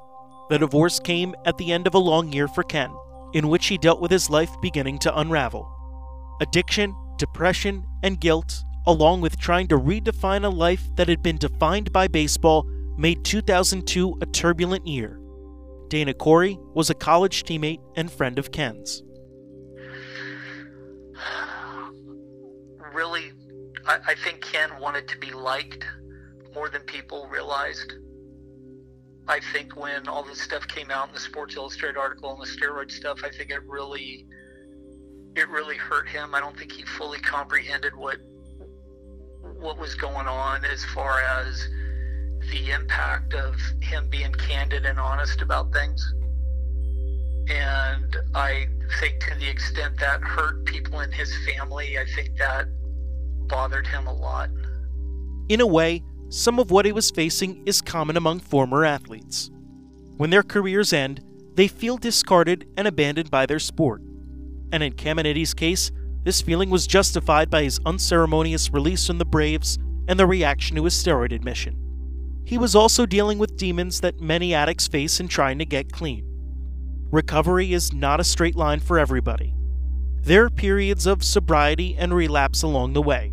The 0.50 0.60
divorce 0.60 1.00
came 1.00 1.34
at 1.46 1.58
the 1.58 1.72
end 1.72 1.88
of 1.88 1.94
a 1.94 2.00
long 2.00 2.34
year 2.34 2.50
for 2.50 2.64
Ken, 2.64 2.92
in 3.32 3.48
which 3.48 3.68
he 3.68 3.78
dealt 3.78 4.02
with 4.02 4.12
his 4.12 4.30
life 4.30 4.52
beginning 4.62 5.00
to 5.00 5.18
unravel. 5.18 5.66
Addiction, 6.42 6.94
depression, 7.18 7.86
and 8.04 8.20
guilt, 8.20 8.66
along 8.86 9.22
with 9.22 9.40
trying 9.40 9.70
to 9.70 9.80
redefine 9.80 10.44
a 10.44 10.50
life 10.50 10.94
that 10.98 11.08
had 11.08 11.24
been 11.24 11.38
defined 11.38 11.94
by 11.94 12.10
baseball, 12.10 12.70
made 12.98 13.24
2002 13.24 14.18
a 14.22 14.26
turbulent 14.26 14.86
year. 14.86 15.19
Dana 15.90 16.14
Corey 16.14 16.58
was 16.76 16.90
a 16.90 16.94
college 16.94 17.44
teammate 17.44 17.82
and 17.96 18.12
friend 18.12 18.38
of 18.38 18.52
Ken's. 18.52 19.04
Really, 22.94 23.32
I, 23.86 23.98
I 24.08 24.16
think 24.16 24.42
Ken 24.42 24.70
wanted 24.80 25.08
to 25.08 25.18
be 25.18 25.32
liked 25.32 25.86
more 26.54 26.70
than 26.70 26.82
people 26.84 27.28
realized. 27.28 27.94
I 29.28 29.40
think 29.54 29.76
when 29.76 30.08
all 30.08 30.24
this 30.24 30.42
stuff 30.42 30.68
came 30.68 30.92
out 30.92 31.08
in 31.08 31.14
the 31.14 31.20
Sports 31.20 31.56
Illustrated 31.56 31.98
article 31.98 32.32
and 32.32 32.42
the 32.42 32.48
steroid 32.48 32.92
stuff, 32.92 33.20
I 33.24 33.30
think 33.30 33.52
it 33.52 33.64
really 33.68 34.26
it 35.36 35.48
really 35.50 35.78
hurt 35.78 36.08
him. 36.08 36.36
I 36.36 36.40
don't 36.40 36.58
think 36.58 36.72
he 36.72 36.84
fully 36.84 37.20
comprehended 37.20 37.96
what 37.96 38.18
what 39.60 39.78
was 39.78 39.96
going 39.96 40.28
on 40.28 40.66
as 40.66 40.84
far 40.86 41.22
as 41.22 41.68
the 42.52 42.72
impact 42.72 43.34
of 43.34 43.56
him 43.82 44.10
being 44.10 44.34
candid 44.34 44.86
and 44.86 45.00
honest 45.00 45.42
about 45.42 45.72
things. 45.74 46.14
And 47.50 48.16
I 48.36 48.68
think 49.00 49.20
to 49.22 49.36
the 49.40 49.48
extent 49.48 50.00
that 50.00 50.22
hurt 50.22 50.66
people 50.66 51.00
in 51.02 51.12
his 51.12 51.34
family, 51.48 51.98
I 51.98 52.06
think 52.16 52.38
that 52.38 52.68
bothered 53.48 53.88
him 53.88 54.08
a 54.08 54.14
lot. 54.14 54.50
In 55.50 55.62
a 55.62 55.68
way, 55.68 56.04
some 56.30 56.60
of 56.60 56.70
what 56.70 56.86
he 56.86 56.92
was 56.92 57.10
facing 57.10 57.64
is 57.66 57.82
common 57.82 58.18
among 58.18 58.40
former 58.40 58.86
athletes. 58.86 59.50
When 60.18 60.30
their 60.30 60.44
careers 60.44 60.94
end, 60.94 61.22
they 61.56 61.68
feel 61.68 61.98
discarded 61.98 62.68
and 62.78 62.88
abandoned 62.88 63.32
by 63.32 63.48
their 63.48 63.60
sport. 63.60 64.02
And 64.72 64.84
in 64.84 64.94
Caminiti's 64.94 65.56
case, 65.56 65.92
this 66.24 66.42
feeling 66.42 66.70
was 66.70 66.86
justified 66.86 67.50
by 67.50 67.64
his 67.64 67.80
unceremonious 67.86 68.72
release 68.72 69.08
from 69.08 69.18
the 69.18 69.26
Braves 69.26 69.80
and 70.08 70.20
the 70.20 70.28
reaction 70.28 70.76
to 70.76 70.84
his 70.84 70.94
steroid 70.94 71.34
admission. 71.34 71.89
He 72.50 72.58
was 72.58 72.74
also 72.74 73.06
dealing 73.06 73.38
with 73.38 73.58
demons 73.58 74.00
that 74.00 74.20
many 74.20 74.56
addicts 74.56 74.88
face 74.88 75.20
in 75.20 75.28
trying 75.28 75.60
to 75.60 75.66
get 75.66 75.92
clean. 75.92 76.26
Recovery 77.12 77.74
is 77.74 77.94
not 77.94 78.20
a 78.20 78.24
straight 78.24 78.56
line 78.56 78.80
for 78.80 78.98
everybody. 78.98 79.54
There 80.24 80.46
are 80.46 80.50
periods 80.50 81.06
of 81.06 81.24
sobriety 81.24 81.96
and 81.96 82.12
relapse 82.12 82.64
along 82.64 82.94
the 82.94 83.04
way, 83.04 83.32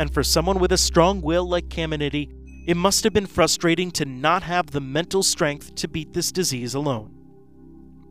and 0.00 0.12
for 0.12 0.24
someone 0.24 0.58
with 0.58 0.72
a 0.72 0.78
strong 0.78 1.20
will 1.20 1.48
like 1.48 1.68
Caminiti, 1.68 2.28
it 2.66 2.76
must 2.76 3.04
have 3.04 3.12
been 3.12 3.26
frustrating 3.28 3.92
to 3.92 4.04
not 4.04 4.42
have 4.42 4.72
the 4.72 4.80
mental 4.80 5.22
strength 5.22 5.76
to 5.76 5.86
beat 5.86 6.12
this 6.12 6.32
disease 6.32 6.74
alone. 6.74 7.14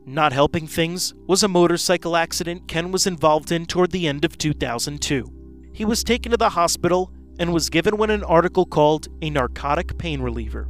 Not 0.06 0.32
helping 0.32 0.66
things 0.66 1.12
was 1.26 1.42
a 1.42 1.48
motorcycle 1.48 2.16
accident 2.16 2.66
Ken 2.66 2.90
was 2.90 3.06
involved 3.06 3.52
in 3.52 3.66
toward 3.66 3.90
the 3.90 4.08
end 4.08 4.24
of 4.24 4.38
2002. 4.38 5.30
He 5.74 5.84
was 5.84 6.02
taken 6.02 6.30
to 6.30 6.38
the 6.38 6.48
hospital 6.48 7.12
and 7.38 7.52
was 7.52 7.70
given 7.70 7.96
what 7.96 8.10
an 8.10 8.24
article 8.24 8.64
called 8.64 9.08
a 9.22 9.30
narcotic 9.30 9.98
pain 9.98 10.20
reliever. 10.20 10.68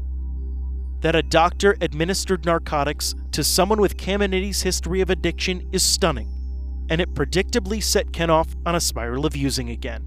That 1.00 1.14
a 1.14 1.22
doctor 1.22 1.76
administered 1.80 2.44
narcotics 2.44 3.14
to 3.32 3.44
someone 3.44 3.80
with 3.80 3.96
Caminiti's 3.96 4.62
history 4.62 5.00
of 5.00 5.10
addiction 5.10 5.68
is 5.72 5.82
stunning, 5.82 6.32
and 6.88 7.00
it 7.00 7.14
predictably 7.14 7.82
set 7.82 8.12
Ken 8.12 8.30
off 8.30 8.54
on 8.64 8.74
a 8.74 8.80
spiral 8.80 9.26
of 9.26 9.36
using 9.36 9.70
again. 9.70 10.06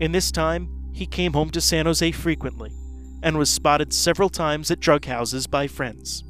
In 0.00 0.12
this 0.12 0.30
time, 0.30 0.90
he 0.92 1.06
came 1.06 1.32
home 1.32 1.50
to 1.50 1.60
San 1.60 1.86
Jose 1.86 2.10
frequently 2.12 2.72
and 3.22 3.36
was 3.36 3.50
spotted 3.50 3.92
several 3.92 4.28
times 4.28 4.70
at 4.70 4.80
drug 4.80 5.04
houses 5.04 5.46
by 5.46 5.66
friends. 5.66 6.24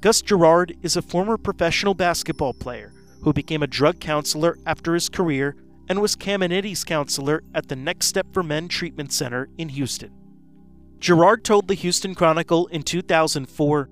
Gus 0.00 0.22
Gerard 0.22 0.76
is 0.82 0.96
a 0.96 1.02
former 1.02 1.36
professional 1.36 1.94
basketball 1.94 2.54
player 2.54 2.92
who 3.22 3.32
became 3.32 3.62
a 3.62 3.66
drug 3.66 4.00
counselor 4.00 4.58
after 4.64 4.94
his 4.94 5.08
career 5.08 5.56
and 5.90 6.00
was 6.00 6.14
Caminiti's 6.14 6.84
counselor 6.84 7.42
at 7.52 7.66
the 7.66 7.74
Next 7.74 8.06
Step 8.06 8.28
for 8.32 8.44
Men 8.44 8.68
Treatment 8.68 9.12
Center 9.12 9.48
in 9.58 9.70
Houston. 9.70 10.12
Gerard 11.00 11.44
told 11.44 11.66
the 11.66 11.74
Houston 11.74 12.14
Chronicle 12.14 12.68
in 12.68 12.84
2004 12.84 13.90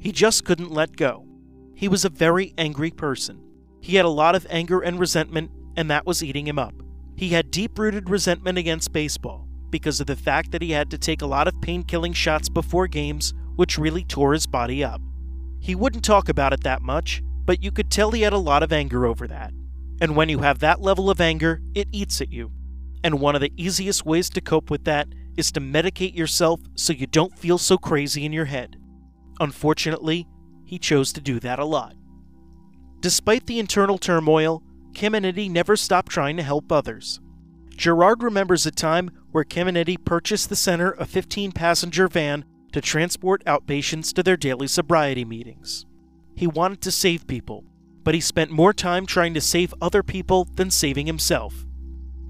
he 0.00 0.10
just 0.10 0.44
couldn't 0.44 0.72
let 0.72 0.96
go. 0.96 1.24
He 1.72 1.86
was 1.86 2.04
a 2.04 2.10
very 2.10 2.52
angry 2.58 2.90
person. 2.90 3.40
He 3.80 3.94
had 3.94 4.04
a 4.04 4.10
lot 4.10 4.34
of 4.34 4.44
anger 4.50 4.80
and 4.80 4.98
resentment, 4.98 5.52
and 5.76 5.88
that 5.88 6.04
was 6.04 6.22
eating 6.22 6.48
him 6.48 6.58
up. 6.58 6.74
He 7.14 7.28
had 7.28 7.52
deep 7.52 7.78
rooted 7.78 8.10
resentment 8.10 8.58
against 8.58 8.92
baseball 8.92 9.46
because 9.70 10.00
of 10.00 10.08
the 10.08 10.16
fact 10.16 10.50
that 10.50 10.62
he 10.62 10.72
had 10.72 10.90
to 10.90 10.98
take 10.98 11.22
a 11.22 11.26
lot 11.26 11.46
of 11.46 11.60
pain 11.60 11.84
killing 11.84 12.12
shots 12.12 12.48
before 12.48 12.88
games, 12.88 13.32
which 13.54 13.78
really 13.78 14.02
tore 14.02 14.32
his 14.32 14.48
body 14.48 14.82
up. 14.82 15.00
He 15.60 15.76
wouldn't 15.76 16.04
talk 16.04 16.28
about 16.28 16.52
it 16.52 16.64
that 16.64 16.82
much, 16.82 17.22
but 17.44 17.62
you 17.62 17.70
could 17.70 17.90
tell 17.90 18.10
he 18.10 18.22
had 18.22 18.32
a 18.32 18.38
lot 18.38 18.64
of 18.64 18.72
anger 18.72 19.06
over 19.06 19.28
that. 19.28 19.52
And 20.00 20.14
when 20.14 20.28
you 20.28 20.40
have 20.40 20.58
that 20.58 20.80
level 20.80 21.10
of 21.10 21.20
anger, 21.20 21.60
it 21.74 21.88
eats 21.92 22.20
at 22.20 22.32
you. 22.32 22.52
And 23.02 23.20
one 23.20 23.34
of 23.34 23.40
the 23.40 23.52
easiest 23.56 24.04
ways 24.04 24.28
to 24.30 24.40
cope 24.40 24.70
with 24.70 24.84
that 24.84 25.08
is 25.36 25.52
to 25.52 25.60
medicate 25.60 26.14
yourself 26.14 26.60
so 26.74 26.92
you 26.92 27.06
don't 27.06 27.38
feel 27.38 27.58
so 27.58 27.78
crazy 27.78 28.24
in 28.24 28.32
your 28.32 28.46
head. 28.46 28.76
Unfortunately, 29.40 30.26
he 30.64 30.78
chose 30.78 31.12
to 31.12 31.20
do 31.20 31.38
that 31.40 31.58
a 31.58 31.64
lot. 31.64 31.94
Despite 33.00 33.46
the 33.46 33.58
internal 33.58 33.98
turmoil, 33.98 34.62
Caminiti 34.92 35.50
never 35.50 35.76
stopped 35.76 36.10
trying 36.10 36.36
to 36.38 36.42
help 36.42 36.72
others. 36.72 37.20
Gerard 37.76 38.22
remembers 38.22 38.64
a 38.64 38.70
time 38.70 39.10
where 39.30 39.44
Caminiti 39.44 40.02
purchased 40.02 40.48
the 40.48 40.56
center 40.56 40.92
a 40.92 41.04
15 41.04 41.52
passenger 41.52 42.08
van 42.08 42.44
to 42.72 42.80
transport 42.80 43.44
outpatients 43.44 44.12
to 44.14 44.22
their 44.22 44.36
daily 44.36 44.66
sobriety 44.66 45.24
meetings. 45.24 45.84
He 46.34 46.46
wanted 46.46 46.80
to 46.82 46.90
save 46.90 47.26
people, 47.26 47.64
but 48.06 48.14
he 48.14 48.20
spent 48.20 48.52
more 48.52 48.72
time 48.72 49.04
trying 49.04 49.34
to 49.34 49.40
save 49.40 49.74
other 49.82 50.00
people 50.00 50.46
than 50.54 50.70
saving 50.70 51.08
himself. 51.08 51.66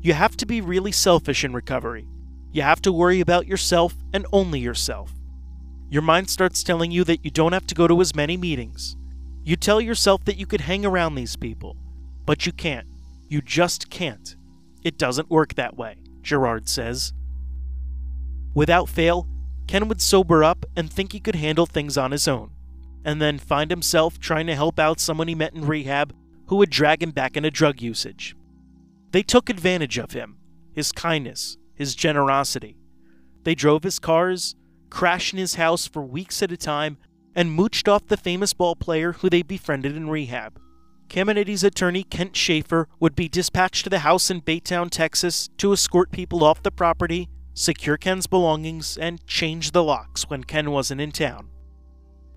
You 0.01 0.15
have 0.15 0.35
to 0.39 0.47
be 0.47 0.63
really 0.63 0.91
selfish 0.91 1.45
in 1.45 1.53
recovery. 1.53 2.09
You 2.51 2.63
have 2.63 2.81
to 2.81 2.93
worry 2.93 3.21
about 3.21 3.47
yourself 3.47 3.95
and 4.15 4.25
only 4.33 4.59
yourself. 4.59 5.13
Your 5.91 6.01
mind 6.01 6.31
starts 6.31 6.63
telling 6.63 6.93
you 6.93 7.05
that 7.05 7.27
you 7.27 7.31
don't 7.31 7.53
have 7.53 7.67
to 7.67 7.75
go 7.75 7.87
to 7.87 8.01
as 8.01 8.15
many 8.15 8.39
meetings. 8.39 8.97
You 9.45 9.57
tell 9.57 9.79
yourself 9.79 10.25
that 10.25 10.39
you 10.39 10.47
could 10.47 10.63
hang 10.63 10.87
around 10.87 11.15
these 11.15 11.37
people, 11.37 11.77
but 12.25 12.47
you 12.47 12.53
can't. 12.53 12.89
You 13.29 13.43
just 13.43 13.91
can't. 13.91 14.35
It 14.83 14.97
doesn't 14.97 15.29
work 15.29 15.57
that 15.57 15.77
way, 15.77 15.97
Gerard 16.23 16.71
says. 16.71 17.13
Without 18.55 18.89
fail, 18.89 19.29
Ken 19.67 19.89
would 19.89 20.01
sober 20.01 20.43
up 20.43 20.65
and 20.75 20.91
think 20.91 21.13
he 21.13 21.21
could 21.21 21.35
handle 21.35 21.67
things 21.67 21.99
on 21.99 22.13
his 22.13 22.27
own, 22.27 22.53
and 23.07 23.23
then 23.23 23.39
find 23.39 23.71
himself 23.71 24.19
trying 24.19 24.49
to 24.49 24.55
help 24.57 24.81
out 24.81 24.99
someone 24.99 25.29
he 25.29 25.35
met 25.35 25.55
in 25.55 25.65
rehab 25.65 26.13
who 26.49 26.57
would 26.57 26.71
drag 26.71 27.01
him 27.01 27.13
back 27.13 27.37
into 27.37 27.51
drug 27.53 27.81
usage. 27.81 28.35
They 29.13 29.23
took 29.23 29.49
advantage 29.49 29.97
of 29.97 30.11
him, 30.11 30.37
his 30.75 30.91
kindness, 30.91 31.57
his 31.73 31.95
generosity. 31.95 32.77
They 33.45 33.55
drove 33.55 33.85
his 33.85 34.01
cars, 34.01 34.57
crashed 34.91 35.33
in 35.33 35.39
his 35.39 35.55
house 35.55 35.87
for 35.87 36.03
weeks 36.03 36.43
at 36.43 36.51
a 36.51 36.57
time, 36.57 36.99
and 37.33 37.57
mooched 37.57 37.87
off 37.87 38.09
the 38.09 38.17
famous 38.17 38.53
ball 38.53 38.75
player 38.75 39.13
who 39.13 39.31
they 39.31 39.43
befriended 39.43 39.97
in 39.97 40.09
rehab. 40.09 40.61
Caminiti's 41.09 41.63
attorney, 41.63 42.03
Kent 42.03 42.35
Schaefer, 42.35 42.89
would 42.99 43.15
be 43.15 43.29
dispatched 43.29 43.85
to 43.85 43.91
the 43.91 44.01
house 44.01 44.33
in 44.33 44.41
Baytown, 44.41 44.91
Texas, 44.91 45.49
to 45.59 45.73
escort 45.73 46.11
people 46.11 46.43
off 46.43 46.65
the 46.65 46.73
property, 46.73 47.29
secure 47.55 47.97
Ken's 47.97 48.27
belongings, 48.27 48.99
and 48.99 49.25
change 49.29 49.71
the 49.71 49.85
locks 49.85 50.29
when 50.29 50.43
Ken 50.43 50.73
wasn't 50.73 51.01
in 51.01 51.13
town. 51.13 51.51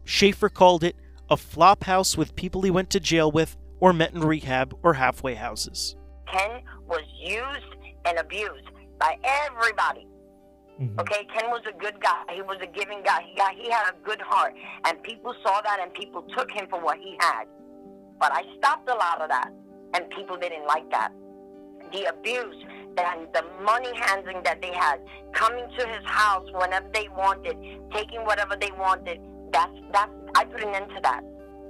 Schaefer 0.10 0.50
called 0.50 0.84
it 0.84 0.96
a 1.30 1.38
flop 1.38 1.84
house 1.84 2.18
with 2.18 2.36
people 2.36 2.64
he 2.64 2.72
went 2.72 2.90
to 2.90 3.00
jail 3.00 3.32
with 3.32 3.56
or 3.80 3.94
met 3.94 4.12
in 4.12 4.22
rehab 4.22 4.76
or 4.82 4.96
halfway 4.96 5.36
houses. 5.36 5.96
Ken 6.34 6.64
was 6.88 7.04
used 7.20 7.76
and 8.06 8.18
abused 8.18 8.70
by 9.00 9.18
everybody. 9.24 10.08
Mm-hmm. 10.82 11.00
Okay, 11.00 11.28
Ken 11.32 11.52
was 11.52 11.62
a 11.70 11.78
good 11.78 12.02
guy. 12.02 12.24
He 12.34 12.42
was 12.42 12.58
a 12.60 12.66
giving 12.66 13.04
guy. 13.04 13.22
He 13.30 13.38
got, 13.38 13.54
he 13.54 13.70
had 13.70 13.94
a 13.94 13.96
good 14.04 14.20
heart, 14.20 14.56
and 14.86 15.02
people 15.04 15.36
saw 15.44 15.62
that, 15.62 15.80
and 15.80 15.94
people 15.94 16.24
took 16.36 16.50
him 16.50 16.66
for 16.72 16.84
what 16.84 16.98
he 16.98 17.16
had. 17.20 17.44
But 18.20 18.32
I 18.34 18.42
stopped 18.58 18.90
a 18.90 18.96
lot 18.96 19.22
of 19.22 19.30
that, 19.30 19.52
and 19.94 20.10
people 20.10 20.38
didn't 20.38 20.66
like 20.66 20.90
that. 20.90 21.12
The 21.94 22.06
abuse 22.06 22.66
and 22.98 23.28
the 23.32 23.46
money 23.64 23.92
handling 23.96 24.42
that 24.44 24.60
they 24.60 24.74
had, 24.74 25.02
coming 25.34 25.68
to 25.78 25.88
his 25.88 26.04
house 26.04 26.48
whenever 26.52 26.90
they 26.96 27.10
wanted, 27.10 27.56
taking 27.94 28.26
whatever 28.26 28.56
they 28.60 28.72
wanted. 28.72 29.20
That's 29.52 29.74
that's 29.92 30.12
I 30.36 30.46
put 30.46 30.64
an 30.64 30.76
end 30.76 30.90
to 30.96 31.02
that. 31.02 31.22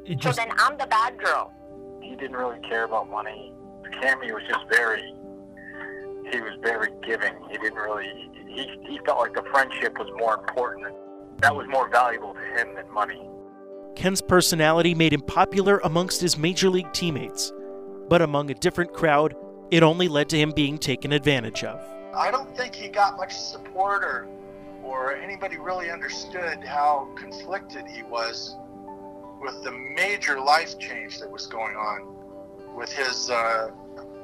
Just, 0.06 0.24
so 0.24 0.32
then 0.32 0.52
I'm 0.58 0.78
the 0.78 0.88
bad 0.88 1.18
girl. 1.18 1.54
He 2.02 2.16
didn't 2.16 2.36
really 2.36 2.60
care 2.68 2.84
about 2.84 3.10
money. 3.10 3.54
Cammy 4.02 4.34
was 4.34 4.44
just 4.48 4.66
very 4.72 5.14
he 6.32 6.42
was 6.42 6.54
very 6.62 6.90
giving. 7.06 7.34
He 7.50 7.58
didn't 7.58 7.80
really 7.80 8.30
he 8.48 8.68
he 8.88 9.00
felt 9.06 9.20
like 9.20 9.34
the 9.34 9.44
friendship 9.52 9.98
was 9.98 10.08
more 10.18 10.36
important. 10.36 10.94
That 11.42 11.56
was 11.56 11.68
more 11.70 11.90
valuable 11.90 12.34
to 12.34 12.60
him 12.60 12.76
than 12.76 12.92
money. 12.92 13.30
Ken's 13.96 14.22
personality 14.22 14.94
made 14.94 15.14
him 15.14 15.22
popular 15.22 15.80
amongst 15.84 16.22
his 16.22 16.38
major 16.38 16.70
league 16.70 16.92
teammates, 16.94 17.52
but 18.08 18.22
among 18.22 18.50
a 18.50 18.54
different 18.54 18.94
crowd, 18.94 19.36
it 19.72 19.84
only 19.84 20.08
led 20.08 20.30
to 20.30 20.38
him 20.38 20.52
being 20.56 20.78
taken 20.78 21.12
advantage 21.12 21.64
of. 21.64 21.80
I 22.16 22.32
don't 22.32 22.56
think 22.56 22.76
he 22.76 22.88
got 22.88 23.18
much 23.18 23.34
support 23.34 24.04
or, 24.04 24.28
or 24.90 25.14
anybody 25.14 25.58
really 25.58 25.92
understood 25.92 26.64
how 26.66 27.08
conflicted 27.16 27.86
he 27.88 28.02
was 28.04 28.58
with 29.40 29.64
the 29.64 29.72
major 29.72 30.40
life 30.40 30.80
change 30.80 31.20
that 31.20 31.30
was 31.30 31.46
going 31.46 31.76
on 31.76 32.76
with 32.76 32.92
his 32.92 33.30
uh, 33.30 33.70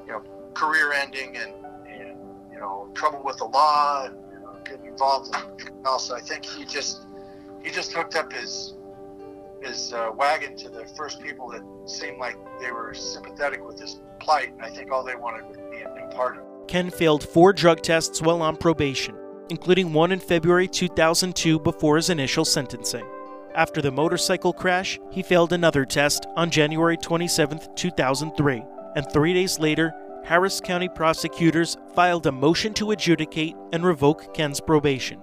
you 0.05 0.11
know 0.11 0.23
career 0.55 0.91
ending 0.91 1.37
and, 1.37 1.53
and 1.87 2.17
you 2.51 2.59
know 2.59 2.89
trouble 2.95 3.21
with 3.23 3.37
the 3.37 3.45
law 3.45 4.05
and 4.05 4.15
you 4.33 4.39
know, 4.39 4.57
getting 4.65 4.87
involved 4.87 5.35
in 5.35 5.75
else. 5.85 6.09
I 6.09 6.19
think 6.19 6.43
he 6.43 6.65
just 6.65 7.05
he 7.63 7.69
just 7.69 7.93
hooked 7.93 8.15
up 8.15 8.33
his 8.33 8.73
his 9.61 9.93
uh, 9.93 10.09
wagon 10.15 10.57
to 10.57 10.69
the 10.69 10.85
first 10.97 11.21
people 11.21 11.47
that 11.49 11.61
seemed 11.85 12.17
like 12.17 12.37
they 12.59 12.71
were 12.71 12.93
sympathetic 12.93 13.65
with 13.65 13.79
his 13.79 14.01
plight, 14.19 14.51
and 14.51 14.63
I 14.63 14.69
think 14.69 14.91
all 14.91 15.03
they 15.03 15.15
wanted 15.15 15.47
was 15.47 15.57
be 15.71 15.81
a 15.81 15.93
new 15.93 16.15
partner. 16.15 16.43
Ken 16.67 16.89
failed 16.89 17.23
four 17.23 17.53
drug 17.53 17.81
tests 17.81 18.19
while 18.21 18.41
on 18.41 18.57
probation, 18.57 19.15
including 19.49 19.93
one 19.93 20.11
in 20.11 20.19
February 20.19 20.67
2002 20.67 21.59
before 21.59 21.95
his 21.97 22.09
initial 22.09 22.45
sentencing. 22.45 23.05
After 23.55 23.81
the 23.81 23.91
motorcycle 23.91 24.53
crash, 24.53 24.99
he 25.11 25.23
failed 25.23 25.53
another 25.53 25.85
test 25.85 26.25
on 26.35 26.49
January 26.49 26.97
27, 26.97 27.59
2003, 27.75 28.63
and 28.95 29.11
three 29.11 29.33
days 29.33 29.59
later, 29.59 29.93
Harris 30.25 30.59
County 30.59 30.89
prosecutors 30.89 31.77
filed 31.93 32.25
a 32.25 32.31
motion 32.31 32.73
to 32.73 32.91
adjudicate 32.91 33.55
and 33.71 33.85
revoke 33.85 34.33
Ken's 34.33 34.59
probation. 34.59 35.21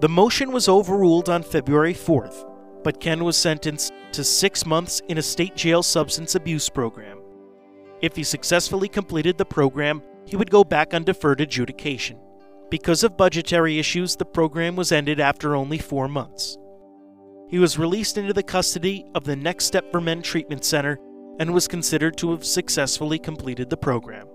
The 0.00 0.08
motion 0.08 0.52
was 0.52 0.68
overruled 0.68 1.28
on 1.28 1.42
February 1.42 1.94
4th, 1.94 2.48
but 2.84 3.00
Ken 3.00 3.24
was 3.24 3.36
sentenced 3.36 3.92
to 4.12 4.22
six 4.22 4.64
months 4.64 5.02
in 5.08 5.18
a 5.18 5.22
state 5.22 5.56
jail 5.56 5.82
substance 5.82 6.36
abuse 6.36 6.68
program. 6.68 7.18
If 8.00 8.14
he 8.14 8.22
successfully 8.22 8.88
completed 8.88 9.38
the 9.38 9.44
program, 9.44 10.02
he 10.24 10.36
would 10.36 10.50
go 10.50 10.62
back 10.62 10.94
on 10.94 11.04
deferred 11.04 11.40
adjudication. 11.40 12.18
Because 12.74 13.04
of 13.04 13.16
budgetary 13.16 13.78
issues, 13.78 14.16
the 14.16 14.24
program 14.24 14.74
was 14.74 14.90
ended 14.90 15.20
after 15.20 15.54
only 15.54 15.78
four 15.78 16.08
months. 16.08 16.58
He 17.48 17.60
was 17.60 17.78
released 17.78 18.18
into 18.18 18.32
the 18.32 18.42
custody 18.42 19.04
of 19.14 19.22
the 19.22 19.36
Next 19.36 19.66
Step 19.66 19.92
for 19.92 20.00
Men 20.00 20.22
Treatment 20.22 20.64
Center 20.64 20.98
and 21.38 21.54
was 21.54 21.68
considered 21.68 22.16
to 22.16 22.32
have 22.32 22.44
successfully 22.44 23.20
completed 23.20 23.70
the 23.70 23.76
program. 23.76 24.26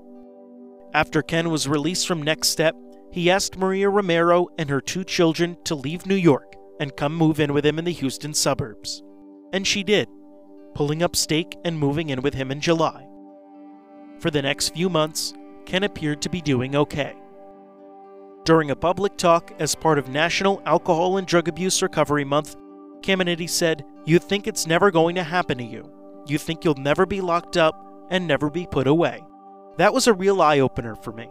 After 0.94 1.22
Ken 1.22 1.50
was 1.50 1.68
released 1.68 2.08
from 2.08 2.24
Next 2.24 2.48
Step, 2.48 2.76
he 3.12 3.30
asked 3.30 3.58
Maria 3.58 3.90
Romero 3.90 4.48
and 4.58 4.70
her 4.70 4.80
two 4.80 5.04
children 5.04 5.58
to 5.66 5.76
leave 5.76 6.06
New 6.06 6.16
York 6.16 6.56
and 6.80 6.96
come 6.96 7.14
move 7.14 7.42
in 7.42 7.52
with 7.52 7.66
him 7.66 7.78
in 7.78 7.84
the 7.84 7.92
Houston 7.92 8.34
suburbs. 8.34 9.04
And 9.52 9.68
she 9.68 9.84
did, 9.84 10.08
pulling 10.76 11.04
up 11.04 11.18
stake 11.18 11.58
and 11.66 11.78
moving 11.78 12.10
in 12.10 12.22
with 12.22 12.36
him 12.36 12.52
in 12.52 12.62
July. 12.62 13.06
For 14.20 14.32
the 14.32 14.44
next 14.44 14.70
few 14.76 14.88
months, 14.88 15.34
Ken 15.66 15.84
appeared 15.84 16.22
to 16.22 16.30
be 16.30 16.40
doing 16.40 16.78
okay. 16.78 17.19
During 18.46 18.72
a 18.72 18.76
public 18.76 19.18
talk 19.18 19.54
as 19.60 19.76
part 19.76 20.00
of 20.00 20.10
National 20.10 20.62
Alcohol 20.66 21.18
and 21.18 21.28
Drug 21.28 21.48
Abuse 21.48 21.82
Recovery 21.82 22.26
Month, 22.26 22.56
Caminiti 23.02 23.50
said, 23.50 23.86
You 24.06 24.20
think 24.20 24.48
it's 24.48 24.66
never 24.66 24.92
going 24.92 25.16
to 25.16 25.24
happen 25.24 25.58
to 25.58 25.64
you. 25.64 25.92
You 26.26 26.38
think 26.38 26.64
you'll 26.64 26.76
never 26.76 27.06
be 27.06 27.22
locked 27.22 27.58
up 27.58 27.76
and 28.10 28.28
never 28.28 28.50
be 28.50 28.66
put 28.66 28.88
away. 28.88 29.24
That 29.78 29.94
was 29.94 30.08
a 30.08 30.14
real 30.14 30.42
eye 30.42 30.60
opener 30.60 30.96
for 30.96 31.12
me. 31.12 31.30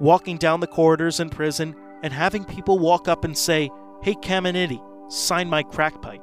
Walking 0.00 0.38
down 0.38 0.60
the 0.60 0.66
corridors 0.66 1.20
in 1.20 1.30
prison 1.30 1.74
and 2.02 2.12
having 2.12 2.44
people 2.44 2.78
walk 2.78 3.08
up 3.08 3.24
and 3.24 3.36
say, 3.36 3.70
Hey 4.02 4.14
Caminiti, 4.14 4.80
sign 5.10 5.48
my 5.48 5.62
crack 5.62 6.00
pipe. 6.02 6.22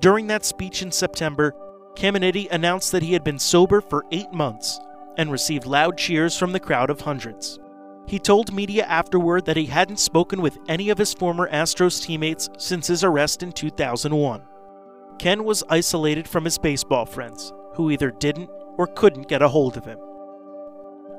During 0.00 0.26
that 0.28 0.44
speech 0.44 0.82
in 0.82 0.90
September, 0.90 1.54
Caminiti 1.94 2.50
announced 2.50 2.92
that 2.92 3.02
he 3.02 3.12
had 3.12 3.22
been 3.22 3.38
sober 3.38 3.80
for 3.80 4.04
eight 4.10 4.32
months 4.32 4.80
and 5.16 5.30
received 5.30 5.66
loud 5.66 5.98
cheers 5.98 6.36
from 6.36 6.52
the 6.52 6.60
crowd 6.60 6.90
of 6.90 7.02
hundreds. 7.02 7.58
He 8.06 8.18
told 8.18 8.52
media 8.52 8.84
afterward 8.84 9.44
that 9.46 9.56
he 9.56 9.66
hadn't 9.66 9.98
spoken 9.98 10.42
with 10.42 10.58
any 10.68 10.90
of 10.90 10.98
his 10.98 11.14
former 11.14 11.48
Astros 11.50 12.02
teammates 12.02 12.50
since 12.58 12.86
his 12.86 13.04
arrest 13.04 13.42
in 13.42 13.52
2001. 13.52 14.42
Ken 15.18 15.44
was 15.44 15.64
isolated 15.68 16.26
from 16.28 16.44
his 16.44 16.58
baseball 16.58 17.06
friends, 17.06 17.52
who 17.74 17.90
either 17.90 18.10
didn't 18.10 18.50
or 18.76 18.86
couldn't 18.86 19.28
get 19.28 19.42
a 19.42 19.48
hold 19.48 19.76
of 19.76 19.84
him. 19.84 19.98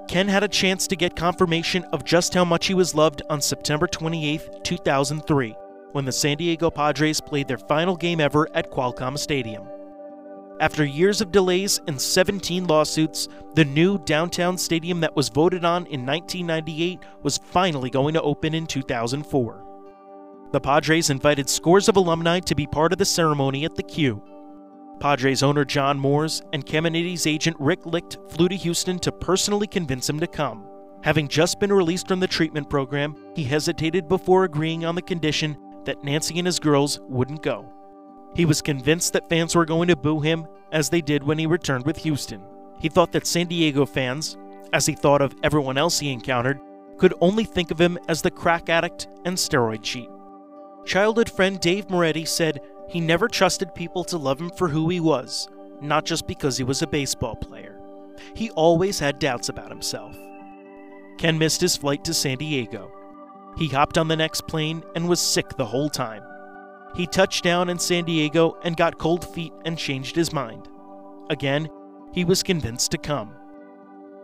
Ken 0.07 0.27
had 0.27 0.43
a 0.43 0.47
chance 0.47 0.85
to 0.87 0.95
get 0.95 1.15
confirmation 1.15 1.83
of 1.85 2.03
just 2.03 2.33
how 2.33 2.43
much 2.43 2.67
he 2.67 2.73
was 2.73 2.93
loved 2.93 3.21
on 3.29 3.41
September 3.41 3.87
28, 3.87 4.63
2003, 4.63 5.55
when 5.93 6.05
the 6.05 6.11
San 6.11 6.37
Diego 6.37 6.69
Padres 6.69 7.21
played 7.21 7.47
their 7.47 7.57
final 7.57 7.95
game 7.95 8.19
ever 8.19 8.47
at 8.53 8.69
Qualcomm 8.69 9.17
Stadium. 9.17 9.67
After 10.63 10.85
years 10.85 11.19
of 11.19 11.33
delays 11.33 11.81
and 11.87 11.99
17 11.99 12.67
lawsuits, 12.67 13.27
the 13.53 13.65
new 13.65 13.97
downtown 14.05 14.57
stadium 14.57 15.01
that 15.01 15.13
was 15.13 15.27
voted 15.27 15.65
on 15.65 15.85
in 15.87 16.05
1998 16.05 16.99
was 17.21 17.37
finally 17.37 17.89
going 17.89 18.13
to 18.13 18.21
open 18.21 18.53
in 18.53 18.65
2004. 18.65 19.65
The 20.53 20.61
Padres 20.61 21.09
invited 21.09 21.49
scores 21.49 21.89
of 21.89 21.97
alumni 21.97 22.39
to 22.39 22.55
be 22.55 22.65
part 22.65 22.93
of 22.93 22.97
the 22.97 23.03
ceremony 23.03 23.65
at 23.65 23.75
the 23.75 23.83
Q, 23.83 24.23
Padres 25.01 25.43
owner 25.43 25.65
John 25.65 25.99
Moores 25.99 26.41
and 26.53 26.65
Caminiti's 26.65 27.27
agent 27.27 27.57
Rick 27.59 27.85
Licht 27.85 28.17
flew 28.29 28.47
to 28.47 28.55
Houston 28.55 28.99
to 28.99 29.11
personally 29.11 29.67
convince 29.67 30.09
him 30.09 30.21
to 30.21 30.27
come. 30.27 30.65
Having 31.03 31.27
just 31.27 31.59
been 31.59 31.73
released 31.73 32.07
from 32.07 32.21
the 32.21 32.27
treatment 32.27 32.69
program, 32.69 33.17
he 33.35 33.43
hesitated 33.43 34.07
before 34.07 34.45
agreeing 34.45 34.85
on 34.85 34.95
the 34.95 35.01
condition 35.01 35.57
that 35.83 36.05
Nancy 36.05 36.39
and 36.39 36.47
his 36.47 36.57
girls 36.57 37.01
wouldn't 37.09 37.43
go. 37.43 37.69
He 38.35 38.45
was 38.45 38.61
convinced 38.61 39.13
that 39.13 39.29
fans 39.29 39.55
were 39.55 39.65
going 39.65 39.87
to 39.89 39.95
boo 39.95 40.19
him, 40.19 40.47
as 40.71 40.89
they 40.89 41.01
did 41.01 41.23
when 41.23 41.37
he 41.37 41.45
returned 41.45 41.85
with 41.85 41.97
Houston. 41.97 42.41
He 42.79 42.89
thought 42.89 43.11
that 43.11 43.27
San 43.27 43.47
Diego 43.47 43.85
fans, 43.85 44.37
as 44.73 44.85
he 44.85 44.93
thought 44.93 45.21
of 45.21 45.35
everyone 45.43 45.77
else 45.77 45.99
he 45.99 46.11
encountered, 46.11 46.59
could 46.97 47.13
only 47.21 47.43
think 47.43 47.69
of 47.71 47.79
him 47.79 47.97
as 48.07 48.21
the 48.21 48.31
crack 48.31 48.69
addict 48.69 49.07
and 49.25 49.37
steroid 49.37 49.83
cheat. 49.83 50.09
Childhood 50.85 51.29
friend 51.29 51.59
Dave 51.59 51.89
Moretti 51.89 52.25
said 52.25 52.59
he 52.89 52.99
never 52.99 53.27
trusted 53.27 53.73
people 53.75 54.03
to 54.05 54.17
love 54.17 54.41
him 54.41 54.49
for 54.49 54.67
who 54.67 54.89
he 54.89 54.99
was, 54.99 55.47
not 55.81 56.05
just 56.05 56.27
because 56.27 56.57
he 56.57 56.63
was 56.63 56.81
a 56.81 56.87
baseball 56.87 57.35
player. 57.35 57.79
He 58.35 58.49
always 58.51 58.99
had 58.99 59.19
doubts 59.19 59.49
about 59.49 59.69
himself. 59.69 60.15
Ken 61.17 61.37
missed 61.37 61.61
his 61.61 61.77
flight 61.77 62.03
to 62.05 62.13
San 62.13 62.37
Diego. 62.37 62.91
He 63.57 63.67
hopped 63.67 63.97
on 63.97 64.07
the 64.07 64.15
next 64.15 64.47
plane 64.47 64.83
and 64.95 65.07
was 65.07 65.21
sick 65.21 65.49
the 65.49 65.65
whole 65.65 65.89
time. 65.89 66.23
He 66.95 67.07
touched 67.07 67.43
down 67.43 67.69
in 67.69 67.79
San 67.79 68.05
Diego 68.05 68.57
and 68.63 68.77
got 68.77 68.99
cold 68.99 69.27
feet 69.33 69.53
and 69.65 69.77
changed 69.77 70.15
his 70.15 70.31
mind. 70.31 70.69
Again, 71.29 71.67
he 72.11 72.23
was 72.23 72.43
convinced 72.43 72.91
to 72.91 72.97
come. 72.97 73.33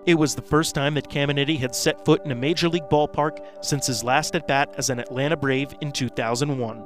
It 0.05 0.15
was 0.15 0.35
the 0.35 0.41
first 0.41 0.75
time 0.75 0.93
that 0.93 1.09
Caminiti 1.09 1.57
had 1.57 1.75
set 1.75 2.05
foot 2.05 2.23
in 2.23 2.31
a 2.31 2.35
major 2.35 2.69
league 2.69 2.89
ballpark 2.89 3.39
since 3.61 3.87
his 3.87 4.03
last 4.03 4.35
at 4.35 4.47
bat 4.47 4.73
as 4.77 4.89
an 4.89 4.99
Atlanta 4.99 5.35
Brave 5.35 5.73
in 5.81 5.91
2001. 5.91 6.83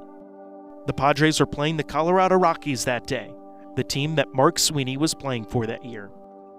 The 0.87 0.93
Padres 0.93 1.39
were 1.39 1.45
playing 1.45 1.77
the 1.77 1.83
Colorado 1.83 2.35
Rockies 2.35 2.85
that 2.85 3.05
day, 3.05 3.33
the 3.75 3.83
team 3.83 4.15
that 4.15 4.33
Mark 4.33 4.59
Sweeney 4.59 4.97
was 4.97 5.13
playing 5.13 5.45
for 5.45 5.65
that 5.65 5.85
year. 5.85 6.11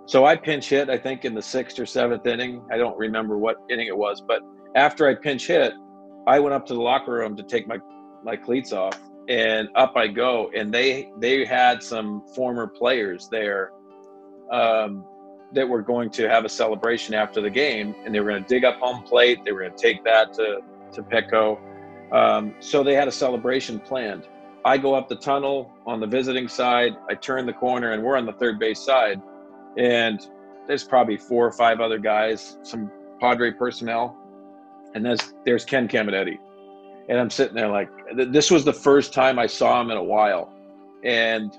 So 0.07 0.27
I 0.27 0.37
pinch 0.37 0.69
hit, 0.69 0.91
I 0.91 0.99
think, 0.99 1.25
in 1.25 1.35
the 1.35 1.43
sixth 1.43 1.79
or 1.79 1.87
seventh 1.87 2.27
inning. 2.27 2.63
I 2.71 2.77
don't 2.77 2.97
remember 2.97 3.39
what 3.39 3.57
inning 3.71 3.87
it 3.87 3.97
was, 3.97 4.21
but 4.21 4.43
after 4.75 5.09
I 5.09 5.15
pinch 5.15 5.47
hit, 5.47 5.73
I 6.27 6.39
went 6.41 6.55
up 6.55 6.67
to 6.67 6.75
the 6.75 6.81
locker 6.81 7.13
room 7.13 7.37
to 7.37 7.43
take 7.43 7.67
my, 7.67 7.79
my 8.23 8.37
cleats 8.37 8.73
off, 8.73 8.99
and 9.29 9.69
up 9.75 9.95
I 9.97 10.09
go. 10.09 10.51
And 10.55 10.73
they 10.73 11.11
they 11.19 11.45
had 11.45 11.83
some 11.83 12.23
former 12.35 12.67
players 12.67 13.29
there 13.29 13.73
um, 14.51 15.05
that 15.53 15.69
were 15.69 15.83
going 15.83 16.11
to 16.11 16.29
have 16.29 16.45
a 16.45 16.49
celebration 16.49 17.15
after 17.15 17.41
the 17.41 17.51
game, 17.51 17.95
and 18.05 18.15
they 18.15 18.21
were 18.21 18.31
going 18.31 18.43
to 18.43 18.49
dig 18.49 18.65
up 18.65 18.79
home 18.79 19.03
plate. 19.03 19.41
They 19.45 19.53
were 19.53 19.61
going 19.61 19.75
to 19.75 19.83
take 19.83 20.05
that 20.05 20.33
to 20.35 20.61
to 20.93 21.03
Petco. 21.03 21.59
Um, 22.13 22.55
so 22.61 22.83
they 22.83 22.95
had 22.95 23.09
a 23.09 23.13
celebration 23.13 23.81
planned. 23.81 24.29
I 24.65 24.79
go 24.79 24.95
up 24.95 25.09
the 25.09 25.17
tunnel 25.17 25.71
on 25.87 26.01
the 26.01 26.07
visiting 26.07 26.49
side. 26.49 26.93
I 27.11 27.15
turn 27.15 27.45
the 27.47 27.53
corner, 27.53 27.93
and 27.93 28.03
we're 28.03 28.17
on 28.17 28.25
the 28.27 28.33
third 28.33 28.59
base 28.59 28.81
side 28.81 29.21
and 29.77 30.29
there's 30.67 30.85
probably 30.85 31.17
four 31.17 31.47
or 31.47 31.53
five 31.53 31.81
other 31.81 31.99
guys, 31.99 32.59
some 32.63 32.91
Padre 33.21 33.51
personnel, 33.51 34.17
and 34.95 35.05
there's 35.05 35.35
there's 35.45 35.65
Ken 35.65 35.89
Caminiti, 35.89 36.39
and 37.09 37.19
I'm 37.19 37.31
sitting 37.31 37.55
there 37.55 37.69
like 37.69 37.89
this 38.17 38.51
was 38.51 38.65
the 38.65 38.73
first 38.73 39.13
time 39.13 39.39
I 39.39 39.47
saw 39.47 39.81
him 39.81 39.91
in 39.91 39.97
a 39.97 40.03
while, 40.03 40.53
and 41.05 41.53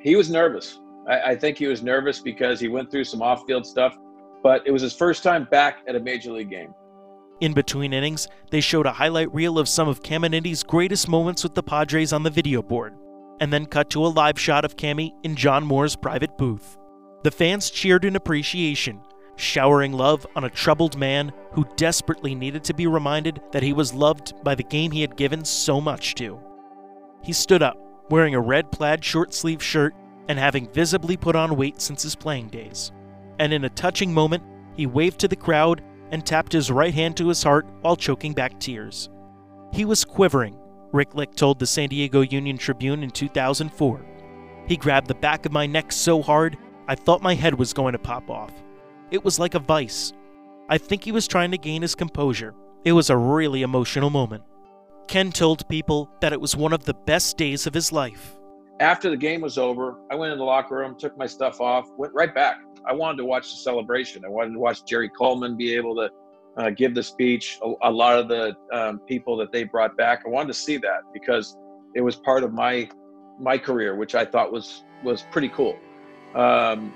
he 0.00 0.16
was 0.16 0.30
nervous. 0.30 0.78
I, 1.08 1.20
I 1.20 1.36
think 1.36 1.58
he 1.58 1.66
was 1.66 1.82
nervous 1.82 2.20
because 2.20 2.60
he 2.60 2.68
went 2.68 2.90
through 2.90 3.04
some 3.04 3.22
off-field 3.22 3.66
stuff, 3.66 3.96
but 4.42 4.66
it 4.66 4.70
was 4.70 4.82
his 4.82 4.94
first 4.94 5.22
time 5.22 5.48
back 5.50 5.78
at 5.88 5.96
a 5.96 6.00
major 6.00 6.32
league 6.32 6.50
game. 6.50 6.74
In 7.40 7.52
between 7.52 7.92
innings, 7.92 8.28
they 8.50 8.60
showed 8.60 8.86
a 8.86 8.92
highlight 8.92 9.32
reel 9.34 9.58
of 9.58 9.68
some 9.68 9.88
of 9.88 10.02
Caminiti's 10.02 10.62
greatest 10.62 11.08
moments 11.08 11.42
with 11.42 11.54
the 11.54 11.62
Padres 11.62 12.12
on 12.12 12.22
the 12.22 12.30
video 12.30 12.62
board, 12.62 12.94
and 13.40 13.52
then 13.52 13.66
cut 13.66 13.90
to 13.90 14.04
a 14.04 14.08
live 14.08 14.38
shot 14.38 14.64
of 14.64 14.76
Cammy 14.76 15.12
in 15.22 15.36
John 15.36 15.66
Moores' 15.66 15.96
private 15.96 16.38
booth. 16.38 16.78
The 17.24 17.30
fans 17.30 17.70
cheered 17.70 18.04
in 18.04 18.16
appreciation, 18.16 19.00
showering 19.36 19.92
love 19.92 20.26
on 20.34 20.44
a 20.44 20.50
troubled 20.50 20.98
man 20.98 21.32
who 21.52 21.66
desperately 21.76 22.34
needed 22.34 22.64
to 22.64 22.74
be 22.74 22.86
reminded 22.86 23.40
that 23.52 23.62
he 23.62 23.72
was 23.72 23.94
loved 23.94 24.32
by 24.42 24.54
the 24.54 24.62
game 24.62 24.90
he 24.90 25.00
had 25.00 25.16
given 25.16 25.44
so 25.44 25.80
much 25.80 26.14
to. 26.16 26.40
He 27.22 27.32
stood 27.32 27.62
up, 27.62 27.78
wearing 28.10 28.34
a 28.34 28.40
red 28.40 28.72
plaid 28.72 29.04
short 29.04 29.34
sleeve 29.34 29.62
shirt 29.62 29.94
and 30.28 30.38
having 30.38 30.68
visibly 30.72 31.16
put 31.16 31.36
on 31.36 31.56
weight 31.56 31.80
since 31.80 32.02
his 32.02 32.16
playing 32.16 32.48
days. 32.48 32.92
And 33.38 33.52
in 33.52 33.64
a 33.64 33.70
touching 33.70 34.12
moment, 34.12 34.42
he 34.74 34.86
waved 34.86 35.20
to 35.20 35.28
the 35.28 35.36
crowd 35.36 35.82
and 36.10 36.24
tapped 36.24 36.52
his 36.52 36.70
right 36.70 36.94
hand 36.94 37.16
to 37.16 37.28
his 37.28 37.42
heart 37.42 37.66
while 37.80 37.96
choking 37.96 38.32
back 38.32 38.58
tears. 38.58 39.08
He 39.72 39.84
was 39.84 40.04
quivering, 40.04 40.56
Rick 40.92 41.14
Licht 41.14 41.36
told 41.36 41.58
the 41.58 41.66
San 41.66 41.88
Diego 41.88 42.20
Union 42.20 42.56
Tribune 42.56 43.02
in 43.02 43.10
2004. 43.10 44.04
He 44.66 44.76
grabbed 44.76 45.08
the 45.08 45.14
back 45.14 45.46
of 45.46 45.52
my 45.52 45.66
neck 45.66 45.92
so 45.92 46.22
hard 46.22 46.56
I 46.88 46.94
thought 46.94 47.22
my 47.22 47.34
head 47.34 47.54
was 47.54 47.72
going 47.72 47.92
to 47.92 47.98
pop 47.98 48.30
off. 48.30 48.52
It 49.10 49.24
was 49.24 49.38
like 49.38 49.54
a 49.54 49.60
vice. 49.60 50.12
I 50.68 50.78
think 50.78 51.04
he 51.04 51.12
was 51.12 51.28
trying 51.28 51.52
to 51.52 51.58
gain 51.58 51.82
his 51.82 51.94
composure. 51.94 52.54
It 52.84 52.92
was 52.92 53.08
a 53.10 53.16
really 53.16 53.62
emotional 53.62 54.10
moment. 54.10 54.42
Ken 55.06 55.30
told 55.30 55.68
people 55.68 56.10
that 56.20 56.32
it 56.32 56.40
was 56.40 56.56
one 56.56 56.72
of 56.72 56.84
the 56.84 56.94
best 56.94 57.36
days 57.36 57.66
of 57.66 57.74
his 57.74 57.92
life. 57.92 58.36
After 58.80 59.08
the 59.08 59.16
game 59.16 59.40
was 59.40 59.58
over, 59.58 59.98
I 60.10 60.16
went 60.16 60.32
in 60.32 60.38
the 60.38 60.44
locker 60.44 60.76
room, 60.76 60.96
took 60.98 61.16
my 61.16 61.26
stuff 61.26 61.60
off, 61.60 61.88
went 61.96 62.12
right 62.14 62.34
back. 62.34 62.60
I 62.84 62.92
wanted 62.92 63.18
to 63.18 63.24
watch 63.24 63.50
the 63.50 63.58
celebration. 63.58 64.24
I 64.24 64.28
wanted 64.28 64.54
to 64.54 64.58
watch 64.58 64.84
Jerry 64.84 65.08
Coleman 65.08 65.56
be 65.56 65.74
able 65.74 65.94
to 65.94 66.10
uh, 66.56 66.70
give 66.70 66.94
the 66.94 67.02
speech. 67.02 67.58
A, 67.62 67.72
a 67.88 67.90
lot 67.90 68.18
of 68.18 68.28
the 68.28 68.56
um, 68.72 68.98
people 69.00 69.36
that 69.36 69.52
they 69.52 69.64
brought 69.64 69.96
back, 69.96 70.22
I 70.26 70.28
wanted 70.28 70.48
to 70.48 70.54
see 70.54 70.78
that 70.78 71.02
because 71.12 71.56
it 71.94 72.00
was 72.00 72.16
part 72.16 72.42
of 72.42 72.52
my 72.52 72.88
my 73.38 73.58
career, 73.58 73.94
which 73.94 74.14
I 74.14 74.24
thought 74.24 74.52
was 74.52 74.82
was 75.04 75.22
pretty 75.30 75.48
cool. 75.48 75.76
Um, 76.34 76.92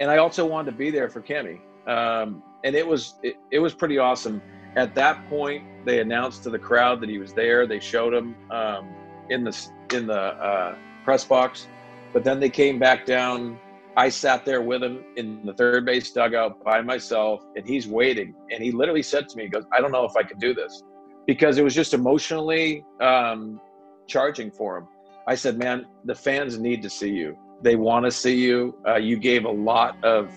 and 0.00 0.10
I 0.10 0.18
also 0.18 0.44
wanted 0.46 0.72
to 0.72 0.76
be 0.76 0.90
there 0.90 1.08
for 1.08 1.20
Kenny. 1.20 1.60
Um, 1.86 2.42
and 2.64 2.76
it 2.76 2.86
was 2.86 3.14
it, 3.22 3.36
it, 3.50 3.58
was 3.58 3.74
pretty 3.74 3.98
awesome. 3.98 4.40
At 4.76 4.94
that 4.94 5.28
point, 5.28 5.64
they 5.84 6.00
announced 6.00 6.42
to 6.44 6.50
the 6.50 6.58
crowd 6.58 7.00
that 7.00 7.08
he 7.08 7.18
was 7.18 7.32
there. 7.32 7.66
They 7.66 7.80
showed 7.80 8.14
him 8.14 8.36
um, 8.50 8.88
in 9.30 9.44
the 9.44 9.68
in 9.92 10.06
the 10.06 10.20
uh, 10.20 10.76
press 11.04 11.24
box, 11.24 11.66
but 12.12 12.24
then 12.24 12.40
they 12.40 12.50
came 12.50 12.78
back 12.78 13.04
down. 13.04 13.58
I 13.96 14.08
sat 14.08 14.46
there 14.46 14.62
with 14.62 14.82
him 14.82 15.04
in 15.16 15.44
the 15.44 15.52
third 15.52 15.84
base 15.84 16.10
dugout 16.12 16.64
by 16.64 16.80
myself, 16.80 17.44
and 17.56 17.66
he's 17.66 17.86
waiting. 17.86 18.34
And 18.50 18.62
he 18.62 18.70
literally 18.70 19.02
said 19.02 19.28
to 19.28 19.36
me, 19.36 19.44
"He 19.44 19.48
goes, 19.48 19.64
I 19.72 19.80
don't 19.80 19.92
know 19.92 20.04
if 20.04 20.16
I 20.16 20.22
can 20.22 20.38
do 20.38 20.54
this," 20.54 20.82
because 21.26 21.58
it 21.58 21.64
was 21.64 21.74
just 21.74 21.92
emotionally 21.92 22.84
um, 23.00 23.60
charging 24.06 24.50
for 24.50 24.78
him. 24.78 24.88
I 25.26 25.34
said, 25.34 25.58
"Man, 25.58 25.86
the 26.04 26.14
fans 26.14 26.58
need 26.58 26.82
to 26.82 26.90
see 26.90 27.10
you. 27.10 27.36
They 27.62 27.76
want 27.76 28.04
to 28.04 28.10
see 28.10 28.36
you. 28.36 28.76
Uh, 28.86 28.96
you 28.96 29.16
gave 29.16 29.44
a 29.44 29.50
lot 29.50 30.02
of 30.04 30.32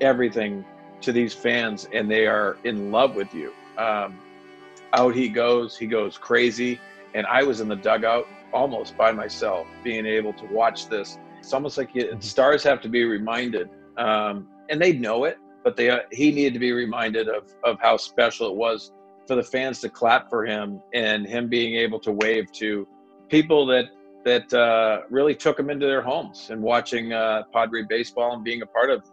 everything 0.00 0.64
to 1.02 1.12
these 1.12 1.34
fans, 1.34 1.88
and 1.92 2.10
they 2.10 2.26
are 2.26 2.56
in 2.64 2.90
love 2.90 3.14
with 3.14 3.34
you. 3.34 3.52
Um, 3.78 4.18
out 4.94 5.14
he 5.14 5.28
goes. 5.28 5.76
He 5.76 5.86
goes 5.86 6.18
crazy. 6.18 6.80
And 7.14 7.26
I 7.26 7.42
was 7.42 7.60
in 7.60 7.68
the 7.68 7.76
dugout 7.76 8.26
almost 8.52 8.96
by 8.96 9.12
myself, 9.12 9.66
being 9.84 10.06
able 10.06 10.32
to 10.34 10.46
watch 10.46 10.88
this. 10.88 11.18
It's 11.38 11.52
almost 11.52 11.78
like 11.78 11.94
you, 11.94 12.04
mm-hmm. 12.04 12.20
stars 12.20 12.62
have 12.64 12.80
to 12.82 12.88
be 12.88 13.04
reminded, 13.04 13.70
um, 13.96 14.48
and 14.68 14.80
they 14.80 14.92
know 14.92 15.24
it, 15.24 15.38
but 15.64 15.76
they 15.76 15.90
uh, 15.90 16.00
he 16.12 16.30
needed 16.30 16.54
to 16.54 16.58
be 16.58 16.72
reminded 16.72 17.28
of 17.28 17.52
of 17.64 17.78
how 17.80 17.96
special 17.96 18.48
it 18.48 18.56
was 18.56 18.92
for 19.26 19.36
the 19.36 19.42
fans 19.42 19.80
to 19.80 19.88
clap 19.88 20.28
for 20.28 20.44
him 20.44 20.80
and 20.92 21.26
him 21.26 21.48
being 21.48 21.74
able 21.76 22.00
to 22.00 22.12
wave 22.12 22.50
to 22.52 22.86
people 23.28 23.64
that 23.66 23.86
that 24.24 24.52
uh, 24.52 25.02
really 25.10 25.34
took 25.34 25.56
them 25.56 25.70
into 25.70 25.86
their 25.86 26.02
homes 26.02 26.50
and 26.50 26.60
watching 26.60 27.12
uh, 27.12 27.44
Padre 27.52 27.84
baseball 27.88 28.34
and 28.34 28.44
being 28.44 28.62
a 28.62 28.66
part 28.66 28.90
of 28.90 29.04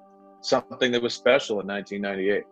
something 0.41 0.91
that 0.91 1.01
was 1.01 1.13
special 1.13 1.61
in 1.61 1.67
1998. 1.67 2.43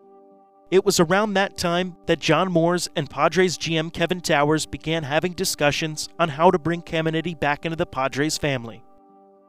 It 0.72 0.84
was 0.84 1.00
around 1.00 1.34
that 1.34 1.58
time 1.58 1.96
that 2.08 2.20
John 2.20 2.52
Moores 2.52 2.90
and 2.96 3.10
Padres 3.10 3.58
GM 3.58 3.94
Kevin 3.94 4.20
Towers 4.20 4.66
began 4.66 5.04
having 5.04 5.34
discussions 5.34 6.10
on 6.18 6.30
how 6.30 6.50
to 6.50 6.58
bring 6.58 6.82
Caminiti 6.82 7.40
back 7.40 7.66
into 7.66 7.76
the 7.76 7.86
Padres 7.86 8.38
family. 8.38 8.84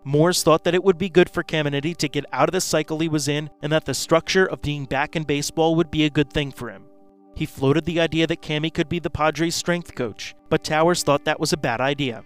Moores 0.04 0.42
thought 0.42 0.62
that 0.64 0.74
it 0.74 0.84
would 0.84 0.98
be 0.98 1.08
good 1.08 1.30
for 1.30 1.42
Caminiti 1.42 1.96
to 1.96 2.08
get 2.08 2.26
out 2.32 2.48
of 2.48 2.52
the 2.52 2.60
cycle 2.60 2.98
he 2.98 3.08
was 3.08 3.28
in 3.28 3.50
and 3.62 3.72
that 3.72 3.86
the 3.86 3.94
structure 3.94 4.46
of 4.46 4.62
being 4.62 4.84
back 4.84 5.16
in 5.16 5.24
baseball 5.24 5.74
would 5.74 5.90
be 5.90 6.04
a 6.04 6.10
good 6.10 6.32
thing 6.32 6.52
for 6.52 6.70
him. 6.70 6.84
He 7.34 7.46
floated 7.46 7.84
the 7.84 8.00
idea 8.00 8.26
that 8.26 8.40
Cammy 8.40 8.72
could 8.72 8.88
be 8.88 8.98
the 8.98 9.10
Padres' 9.10 9.54
strength 9.54 9.94
coach, 9.94 10.34
but 10.48 10.62
Towers 10.62 11.02
thought 11.02 11.24
that 11.24 11.40
was 11.40 11.52
a 11.52 11.58
bad 11.58 11.80
idea. 11.80 12.24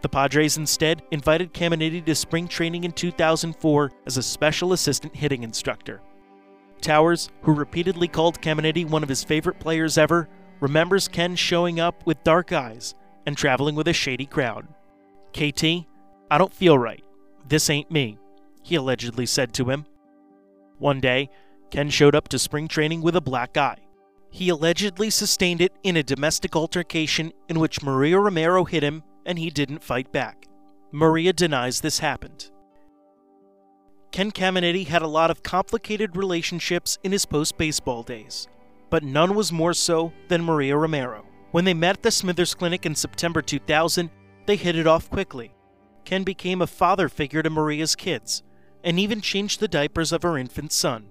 The 0.00 0.08
Padres 0.08 0.56
instead 0.56 1.02
invited 1.10 1.52
Caminiti 1.52 2.04
to 2.04 2.14
spring 2.14 2.46
training 2.46 2.84
in 2.84 2.92
2004 2.92 3.92
as 4.06 4.16
a 4.16 4.22
special 4.22 4.72
assistant 4.72 5.14
hitting 5.16 5.42
instructor. 5.42 6.00
Towers, 6.80 7.30
who 7.42 7.52
repeatedly 7.52 8.06
called 8.06 8.40
Caminiti 8.40 8.88
one 8.88 9.02
of 9.02 9.08
his 9.08 9.24
favorite 9.24 9.58
players 9.58 9.98
ever, 9.98 10.28
remembers 10.60 11.08
Ken 11.08 11.34
showing 11.34 11.80
up 11.80 12.06
with 12.06 12.22
dark 12.22 12.52
eyes 12.52 12.94
and 13.26 13.36
traveling 13.36 13.74
with 13.74 13.88
a 13.88 13.92
shady 13.92 14.26
crowd. 14.26 14.68
KT, 15.32 15.64
I 16.30 16.38
don't 16.38 16.54
feel 16.54 16.78
right. 16.78 17.02
This 17.48 17.68
ain't 17.68 17.90
me, 17.90 18.18
he 18.62 18.76
allegedly 18.76 19.26
said 19.26 19.52
to 19.54 19.64
him. 19.64 19.86
One 20.78 21.00
day, 21.00 21.30
Ken 21.70 21.90
showed 21.90 22.14
up 22.14 22.28
to 22.28 22.38
spring 22.38 22.68
training 22.68 23.02
with 23.02 23.16
a 23.16 23.20
black 23.20 23.56
eye. 23.56 23.78
He 24.30 24.48
allegedly 24.48 25.10
sustained 25.10 25.60
it 25.60 25.72
in 25.82 25.96
a 25.96 26.02
domestic 26.02 26.54
altercation 26.54 27.32
in 27.48 27.58
which 27.58 27.82
Maria 27.82 28.18
Romero 28.20 28.64
hit 28.64 28.82
him 28.82 29.02
and 29.28 29.38
he 29.38 29.50
didn't 29.50 29.84
fight 29.84 30.10
back. 30.10 30.48
Maria 30.90 31.34
denies 31.34 31.80
this 31.80 31.98
happened. 31.98 32.50
Ken 34.10 34.32
Caminiti 34.32 34.86
had 34.86 35.02
a 35.02 35.06
lot 35.06 35.30
of 35.30 35.42
complicated 35.42 36.16
relationships 36.16 36.98
in 37.04 37.12
his 37.12 37.26
post 37.26 37.58
baseball 37.58 38.02
days, 38.02 38.48
but 38.88 39.04
none 39.04 39.34
was 39.34 39.52
more 39.52 39.74
so 39.74 40.12
than 40.28 40.42
Maria 40.42 40.76
Romero. 40.76 41.26
When 41.50 41.66
they 41.66 41.74
met 41.74 41.98
at 41.98 42.02
the 42.02 42.10
Smithers 42.10 42.54
Clinic 42.54 42.86
in 42.86 42.94
September 42.94 43.42
2000, 43.42 44.10
they 44.46 44.56
hit 44.56 44.76
it 44.76 44.86
off 44.86 45.10
quickly. 45.10 45.54
Ken 46.06 46.24
became 46.24 46.62
a 46.62 46.66
father 46.66 47.10
figure 47.10 47.42
to 47.42 47.50
Maria's 47.50 47.94
kids 47.94 48.42
and 48.82 48.98
even 48.98 49.20
changed 49.20 49.60
the 49.60 49.68
diapers 49.68 50.10
of 50.10 50.22
her 50.22 50.38
infant 50.38 50.72
son. 50.72 51.10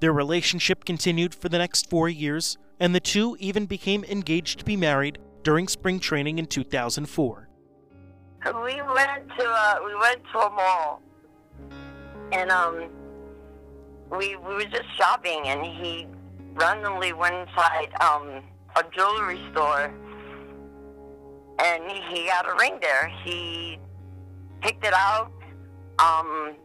Their 0.00 0.12
relationship 0.12 0.84
continued 0.84 1.34
for 1.34 1.48
the 1.48 1.58
next 1.58 1.88
four 1.88 2.10
years, 2.10 2.58
and 2.78 2.94
the 2.94 3.00
two 3.00 3.38
even 3.40 3.64
became 3.64 4.04
engaged 4.04 4.58
to 4.58 4.64
be 4.66 4.76
married 4.76 5.18
during 5.42 5.66
spring 5.66 5.98
training 5.98 6.38
in 6.38 6.46
2004. 6.46 7.48
We 8.44 8.82
went 8.82 9.28
to 9.38 9.44
a, 9.44 9.80
we 9.82 9.94
went 9.94 10.20
to 10.32 10.38
a 10.38 10.50
mall, 10.50 11.00
and 12.30 12.50
um, 12.50 12.90
we 14.10 14.36
we 14.36 14.54
were 14.54 14.64
just 14.64 14.84
shopping, 14.98 15.44
and 15.46 15.64
he 15.64 16.06
randomly 16.52 17.14
went 17.14 17.34
inside 17.34 17.88
um 18.02 18.42
a 18.76 18.82
jewelry 18.94 19.40
store, 19.52 19.94
and 21.58 21.90
he 22.10 22.26
got 22.26 22.46
a 22.46 22.54
ring 22.60 22.78
there. 22.82 23.10
He 23.24 23.78
picked 24.60 24.84
it 24.84 24.92
out. 24.92 25.32
Um, 25.98 26.56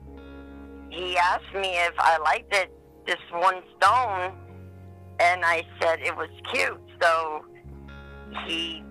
he 0.89 1.17
asked 1.17 1.53
me 1.53 1.77
if 1.77 1.93
I 1.97 2.17
liked 2.17 2.53
it, 2.53 2.71
this 3.05 3.21
one 3.31 3.61
stone, 3.77 4.33
and 5.21 5.45
I 5.45 5.63
said 5.81 6.01
it 6.01 6.15
was 6.15 6.29
cute. 6.51 6.81
So 7.01 7.45
he 8.45 8.83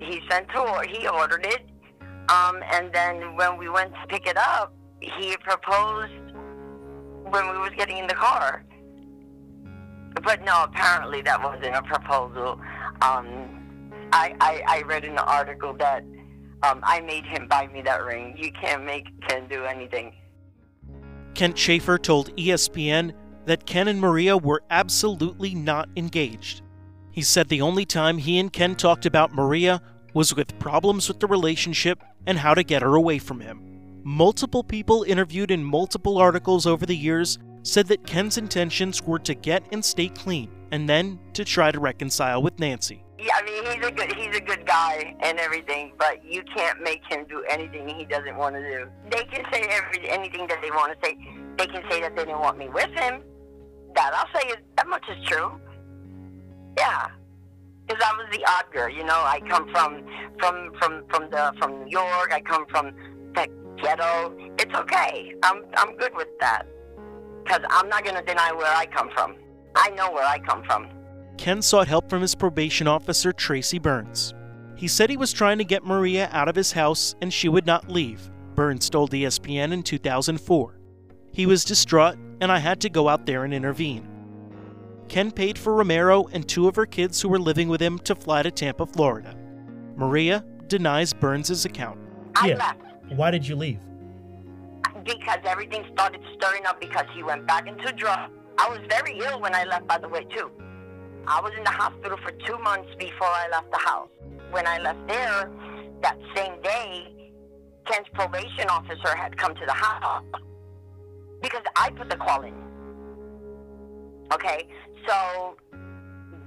he 0.00 0.20
sent 0.28 0.48
to 0.48 0.82
he 0.88 1.06
ordered 1.06 1.46
it, 1.46 1.62
um, 2.28 2.62
and 2.72 2.92
then 2.92 3.36
when 3.36 3.56
we 3.58 3.68
went 3.68 3.92
to 3.94 4.06
pick 4.08 4.26
it 4.26 4.36
up, 4.36 4.74
he 5.00 5.36
proposed 5.38 6.12
when 7.30 7.50
we 7.50 7.58
was 7.58 7.70
getting 7.76 7.98
in 7.98 8.06
the 8.06 8.14
car. 8.14 8.64
But 10.22 10.44
no, 10.44 10.64
apparently 10.64 11.22
that 11.22 11.42
wasn't 11.42 11.74
a 11.74 11.82
proposal. 11.82 12.60
Um, 13.02 13.90
I, 14.12 14.34
I 14.40 14.62
I 14.66 14.82
read 14.82 15.04
in 15.04 15.14
the 15.14 15.24
article 15.24 15.74
that 15.74 16.02
um, 16.62 16.80
I 16.82 17.00
made 17.00 17.24
him 17.26 17.48
buy 17.48 17.66
me 17.68 17.82
that 17.82 18.02
ring. 18.02 18.34
You 18.38 18.50
can't 18.52 18.84
make 18.84 19.06
Ken 19.28 19.46
do 19.48 19.64
anything. 19.64 20.14
Kent 21.34 21.58
Schaefer 21.58 21.98
told 21.98 22.34
ESPN 22.36 23.12
that 23.44 23.66
Ken 23.66 23.88
and 23.88 24.00
Maria 24.00 24.36
were 24.36 24.62
absolutely 24.70 25.54
not 25.54 25.88
engaged. 25.96 26.62
He 27.10 27.22
said 27.22 27.48
the 27.48 27.60
only 27.60 27.84
time 27.84 28.18
he 28.18 28.38
and 28.38 28.52
Ken 28.52 28.74
talked 28.74 29.06
about 29.06 29.34
Maria 29.34 29.80
was 30.16 30.34
with 30.34 30.58
problems 30.58 31.08
with 31.08 31.20
the 31.20 31.26
relationship 31.26 32.02
and 32.26 32.38
how 32.38 32.54
to 32.54 32.62
get 32.62 32.80
her 32.80 32.94
away 32.94 33.18
from 33.18 33.38
him. 33.38 33.60
Multiple 34.02 34.64
people 34.64 35.02
interviewed 35.02 35.50
in 35.50 35.62
multiple 35.62 36.16
articles 36.16 36.66
over 36.66 36.86
the 36.86 36.96
years 36.96 37.38
said 37.62 37.86
that 37.86 38.06
Ken's 38.06 38.38
intentions 38.38 39.02
were 39.02 39.18
to 39.18 39.34
get 39.34 39.62
and 39.72 39.84
stay 39.84 40.08
clean 40.08 40.50
and 40.70 40.88
then 40.88 41.18
to 41.34 41.44
try 41.44 41.70
to 41.70 41.78
reconcile 41.78 42.42
with 42.42 42.58
Nancy. 42.58 43.04
Yeah, 43.18 43.34
I 43.36 43.42
mean 43.42 43.62
he's 43.66 43.86
a 43.86 43.92
good 43.92 44.12
he's 44.14 44.34
a 44.34 44.40
good 44.40 44.66
guy 44.66 45.14
and 45.20 45.38
everything, 45.38 45.92
but 45.98 46.24
you 46.24 46.42
can't 46.56 46.80
make 46.80 47.02
him 47.10 47.26
do 47.28 47.44
anything 47.50 47.86
he 47.86 48.06
doesn't 48.06 48.36
want 48.36 48.54
to 48.56 48.62
do. 48.62 48.86
They 49.10 49.24
can 49.24 49.44
say 49.52 49.66
every 49.68 50.08
anything 50.08 50.46
that 50.46 50.62
they 50.62 50.70
want 50.70 50.98
to 50.98 51.06
say. 51.06 51.18
They 51.58 51.66
can 51.66 51.82
say 51.90 52.00
that 52.00 52.16
they 52.16 52.24
didn't 52.24 52.40
want 52.40 52.56
me 52.56 52.70
with 52.70 52.88
him. 52.88 53.20
That 53.94 54.14
I'll 54.14 54.40
say 54.40 54.54
that 54.78 54.88
much 54.88 55.04
is 55.10 55.28
true. 55.28 55.60
Yeah, 56.78 57.08
because 57.86 58.02
I 58.02 58.12
was 58.16 58.26
the 58.32 58.44
odd 58.44 58.72
girl. 58.72 58.88
You 58.88 59.04
know, 59.04 59.14
I 59.14 59.40
come 59.48 59.68
from 59.70 60.04
from 60.38 60.72
from 60.78 61.04
from 61.08 61.30
the 61.30 61.52
from 61.58 61.84
New 61.84 61.90
York. 61.90 62.32
I 62.32 62.40
come 62.40 62.66
from 62.66 62.92
the 63.34 63.48
ghetto. 63.82 64.34
It's 64.58 64.74
okay. 64.74 65.34
I'm 65.42 65.64
I'm 65.76 65.96
good 65.96 66.14
with 66.14 66.28
that 66.40 66.64
because 67.44 67.62
I'm 67.70 67.88
not 67.88 68.04
gonna 68.04 68.24
deny 68.24 68.52
where 68.52 68.74
I 68.74 68.86
come 68.86 69.10
from. 69.14 69.36
I 69.74 69.90
know 69.90 70.10
where 70.10 70.26
I 70.26 70.38
come 70.38 70.64
from. 70.64 70.88
Ken 71.36 71.60
sought 71.60 71.86
help 71.86 72.08
from 72.08 72.22
his 72.22 72.34
probation 72.34 72.88
officer, 72.88 73.32
Tracy 73.32 73.78
Burns. 73.78 74.34
He 74.74 74.88
said 74.88 75.10
he 75.10 75.16
was 75.16 75.32
trying 75.32 75.58
to 75.58 75.64
get 75.64 75.84
Maria 75.84 76.28
out 76.32 76.48
of 76.48 76.56
his 76.56 76.72
house 76.72 77.14
and 77.20 77.32
she 77.32 77.48
would 77.48 77.66
not 77.66 77.90
leave, 77.90 78.30
Burns 78.54 78.88
told 78.88 79.12
ESPN 79.12 79.72
in 79.72 79.82
2004. 79.82 80.78
He 81.32 81.44
was 81.44 81.64
distraught, 81.64 82.16
and 82.40 82.50
I 82.50 82.58
had 82.58 82.80
to 82.80 82.88
go 82.88 83.08
out 83.08 83.26
there 83.26 83.44
and 83.44 83.52
intervene. 83.52 84.15
Ken 85.08 85.30
paid 85.30 85.58
for 85.58 85.74
Romero 85.74 86.26
and 86.32 86.46
two 86.48 86.68
of 86.68 86.76
her 86.76 86.86
kids 86.86 87.20
who 87.20 87.28
were 87.28 87.38
living 87.38 87.68
with 87.68 87.80
him 87.80 87.98
to 88.00 88.14
fly 88.14 88.42
to 88.42 88.50
Tampa, 88.50 88.86
Florida. 88.86 89.36
Maria 89.96 90.44
denies 90.66 91.12
Burns' 91.12 91.64
account. 91.64 91.98
I 92.34 92.48
Yeah. 92.48 92.56
left 92.56 92.80
Why 93.14 93.30
did 93.30 93.46
you 93.46 93.56
leave? 93.56 93.78
because 95.04 95.38
everything 95.44 95.84
started 95.92 96.20
stirring 96.34 96.66
up 96.66 96.80
because 96.80 97.04
he 97.14 97.22
went 97.22 97.46
back 97.46 97.68
into 97.68 97.92
drugs. 97.92 98.32
I 98.58 98.68
was 98.68 98.80
very 98.88 99.16
ill 99.20 99.40
when 99.40 99.54
I 99.54 99.62
left, 99.62 99.86
by 99.86 99.98
the 99.98 100.08
way, 100.08 100.24
too. 100.24 100.50
I 101.28 101.40
was 101.40 101.52
in 101.56 101.62
the 101.62 101.70
hospital 101.70 102.18
for 102.24 102.32
two 102.44 102.58
months 102.58 102.88
before 102.98 103.28
I 103.28 103.46
left 103.52 103.70
the 103.70 103.78
house. 103.78 104.08
When 104.50 104.66
I 104.66 104.78
left 104.78 104.98
there, 105.06 105.48
that 106.02 106.18
same 106.34 106.60
day, 106.62 107.32
Ken's 107.84 108.08
probation 108.14 108.68
officer 108.68 109.14
had 109.14 109.36
come 109.38 109.54
to 109.54 109.64
the 109.64 109.72
house 109.72 110.24
because 111.40 111.62
I 111.76 111.90
put 111.90 112.10
the 112.10 112.16
call 112.16 112.42
in. 112.42 112.54
Okay, 114.32 114.68
so 115.06 115.56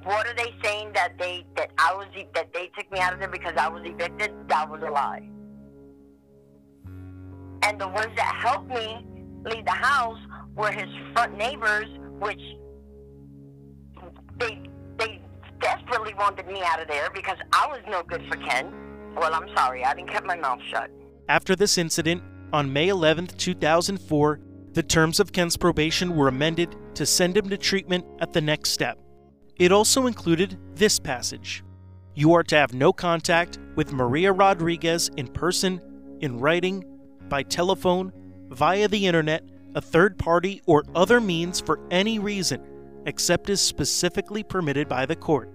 what 0.03 0.27
are 0.27 0.35
they 0.35 0.53
saying 0.63 0.91
that 0.93 1.17
they 1.17 1.45
that 1.55 1.71
I 1.77 1.93
was 1.93 2.07
that 2.33 2.53
they 2.53 2.69
took 2.77 2.91
me 2.91 2.99
out 2.99 3.13
of 3.13 3.19
there 3.19 3.29
because 3.29 3.53
I 3.57 3.67
was 3.67 3.81
evicted? 3.85 4.31
That 4.47 4.69
was 4.69 4.81
a 4.81 4.91
lie. 4.91 5.29
And 7.63 7.79
the 7.79 7.87
ones 7.87 8.11
that 8.15 8.35
helped 8.41 8.69
me 8.69 9.05
leave 9.45 9.65
the 9.65 9.71
house 9.71 10.19
were 10.55 10.71
his 10.71 10.89
front 11.13 11.37
neighbors, 11.37 11.87
which 12.19 12.41
they 14.39 14.61
they 14.97 15.21
desperately 15.61 16.13
wanted 16.13 16.47
me 16.47 16.61
out 16.63 16.81
of 16.81 16.87
there 16.87 17.09
because 17.13 17.37
I 17.53 17.67
was 17.67 17.81
no 17.89 18.03
good 18.03 18.23
for 18.29 18.37
Ken. 18.37 18.73
Well, 19.15 19.33
I'm 19.33 19.49
sorry, 19.55 19.83
I 19.83 19.93
didn't 19.93 20.11
keep 20.11 20.23
my 20.23 20.37
mouth 20.37 20.59
shut. 20.69 20.89
After 21.27 21.55
this 21.55 21.77
incident, 21.77 22.23
on 22.53 22.71
May 22.71 22.87
11, 22.87 23.27
2004, 23.27 24.39
the 24.73 24.83
terms 24.83 25.19
of 25.19 25.31
Ken's 25.31 25.57
probation 25.57 26.15
were 26.15 26.27
amended 26.27 26.75
to 26.99 27.05
send 27.05 27.37
him 27.37 27.49
to 27.49 27.57
treatment 27.57 28.05
at 28.19 28.33
the 28.33 28.41
next 28.41 28.71
step. 28.71 28.99
It 29.55 29.71
also 29.71 30.05
included 30.05 30.59
this 30.75 30.99
passage 30.99 31.63
You 32.13 32.33
are 32.33 32.43
to 32.43 32.57
have 32.57 32.73
no 32.73 32.91
contact 32.91 33.57
with 33.75 33.93
Maria 33.93 34.33
Rodriguez 34.33 35.09
in 35.15 35.27
person, 35.27 35.79
in 36.19 36.39
writing, 36.39 36.83
by 37.29 37.43
telephone, 37.43 38.11
via 38.49 38.89
the 38.89 39.07
internet, 39.07 39.45
a 39.75 39.81
third 39.81 40.19
party, 40.19 40.61
or 40.65 40.83
other 40.93 41.21
means 41.21 41.61
for 41.61 41.79
any 41.89 42.19
reason, 42.19 42.61
except 43.05 43.49
as 43.49 43.61
specifically 43.61 44.43
permitted 44.43 44.89
by 44.89 45.05
the 45.05 45.15
court. 45.15 45.49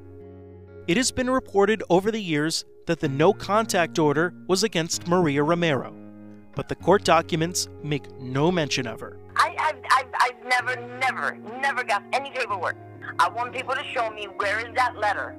It 0.88 0.96
has 0.96 1.12
been 1.12 1.28
reported 1.28 1.82
over 1.90 2.10
the 2.10 2.22
years 2.22 2.64
that 2.86 3.00
the 3.00 3.08
no 3.10 3.34
contact 3.34 3.98
order 3.98 4.32
was 4.48 4.62
against 4.62 5.06
Maria 5.06 5.42
Romero, 5.42 5.94
but 6.54 6.68
the 6.68 6.74
court 6.76 7.04
documents 7.04 7.68
make 7.82 8.10
no 8.20 8.50
mention 8.50 8.86
of 8.86 9.00
her. 9.00 9.18
I, 9.36 9.54
I've, 9.58 9.76
I've, 9.90 10.06
I've 10.20 10.44
never, 10.44 10.76
never, 10.98 11.36
never 11.60 11.84
got 11.84 12.02
any 12.12 12.30
paperwork. 12.30 12.76
I 13.18 13.28
want 13.28 13.52
people 13.52 13.74
to 13.74 13.84
show 13.92 14.10
me 14.10 14.26
where 14.36 14.60
is 14.60 14.74
that 14.74 14.96
letter 14.96 15.36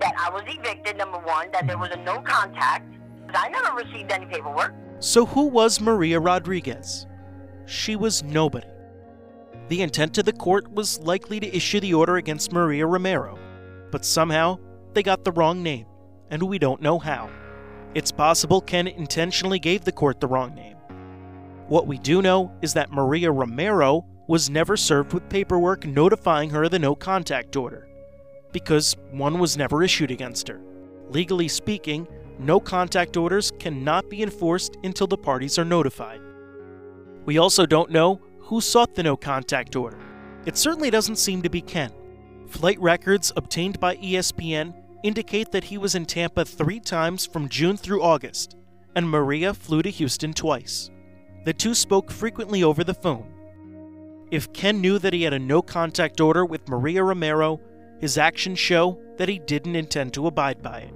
that 0.00 0.14
I 0.18 0.30
was 0.30 0.42
evicted, 0.46 0.96
number 0.96 1.18
one, 1.18 1.50
that 1.52 1.66
there 1.66 1.78
was 1.78 1.90
a 1.92 1.96
no 1.96 2.20
contact. 2.20 2.92
I 3.34 3.48
never 3.48 3.74
received 3.76 4.10
any 4.10 4.26
paperwork. 4.26 4.74
So, 4.98 5.24
who 5.24 5.46
was 5.46 5.80
Maria 5.80 6.20
Rodriguez? 6.20 7.06
She 7.66 7.96
was 7.96 8.22
nobody. 8.22 8.66
The 9.68 9.82
intent 9.82 10.18
of 10.18 10.24
the 10.24 10.32
court 10.32 10.70
was 10.70 11.00
likely 11.00 11.40
to 11.40 11.56
issue 11.56 11.80
the 11.80 11.94
order 11.94 12.16
against 12.16 12.52
Maria 12.52 12.86
Romero, 12.86 13.38
but 13.90 14.04
somehow 14.04 14.58
they 14.92 15.02
got 15.02 15.24
the 15.24 15.32
wrong 15.32 15.62
name, 15.62 15.86
and 16.30 16.42
we 16.42 16.58
don't 16.58 16.82
know 16.82 16.98
how. 16.98 17.30
It's 17.94 18.10
possible 18.10 18.62
Ken 18.62 18.86
intentionally 18.86 19.58
gave 19.58 19.84
the 19.84 19.92
court 19.92 20.18
the 20.18 20.26
wrong 20.26 20.54
name. 20.54 20.76
What 21.68 21.86
we 21.86 21.98
do 21.98 22.22
know 22.22 22.50
is 22.62 22.72
that 22.74 22.90
Maria 22.90 23.30
Romero 23.30 24.06
was 24.28 24.48
never 24.48 24.76
served 24.78 25.12
with 25.12 25.28
paperwork 25.28 25.86
notifying 25.86 26.48
her 26.50 26.64
of 26.64 26.70
the 26.70 26.78
no 26.78 26.94
contact 26.94 27.54
order, 27.54 27.88
because 28.50 28.96
one 29.10 29.38
was 29.38 29.58
never 29.58 29.82
issued 29.82 30.10
against 30.10 30.48
her. 30.48 30.60
Legally 31.10 31.48
speaking, 31.48 32.08
no 32.38 32.58
contact 32.58 33.18
orders 33.18 33.52
cannot 33.58 34.08
be 34.08 34.22
enforced 34.22 34.78
until 34.84 35.06
the 35.06 35.18
parties 35.18 35.58
are 35.58 35.64
notified. 35.64 36.20
We 37.26 37.36
also 37.36 37.66
don't 37.66 37.90
know 37.90 38.22
who 38.40 38.60
sought 38.62 38.94
the 38.94 39.02
no 39.02 39.16
contact 39.16 39.76
order. 39.76 39.98
It 40.46 40.56
certainly 40.56 40.90
doesn't 40.90 41.16
seem 41.16 41.42
to 41.42 41.50
be 41.50 41.60
Ken. 41.60 41.92
Flight 42.48 42.80
records 42.80 43.32
obtained 43.36 43.78
by 43.80 43.96
ESPN 43.96 44.74
indicate 45.02 45.52
that 45.52 45.64
he 45.64 45.78
was 45.78 45.94
in 45.94 46.06
Tampa 46.06 46.44
three 46.44 46.80
times 46.80 47.26
from 47.26 47.48
June 47.48 47.76
through 47.76 48.02
August, 48.02 48.56
and 48.94 49.08
Maria 49.08 49.54
flew 49.54 49.82
to 49.82 49.90
Houston 49.90 50.32
twice. 50.32 50.90
The 51.44 51.52
two 51.52 51.74
spoke 51.74 52.10
frequently 52.10 52.62
over 52.62 52.84
the 52.84 52.94
phone. 52.94 53.28
If 54.30 54.52
Ken 54.52 54.80
knew 54.80 54.98
that 54.98 55.12
he 55.12 55.22
had 55.24 55.32
a 55.32 55.38
no 55.38 55.60
contact 55.60 56.20
order 56.20 56.44
with 56.44 56.68
Maria 56.68 57.02
Romero, 57.02 57.60
his 58.00 58.16
actions 58.16 58.58
show 58.58 58.98
that 59.18 59.28
he 59.28 59.38
didn't 59.38 59.76
intend 59.76 60.14
to 60.14 60.26
abide 60.26 60.62
by 60.62 60.80
it. 60.80 60.94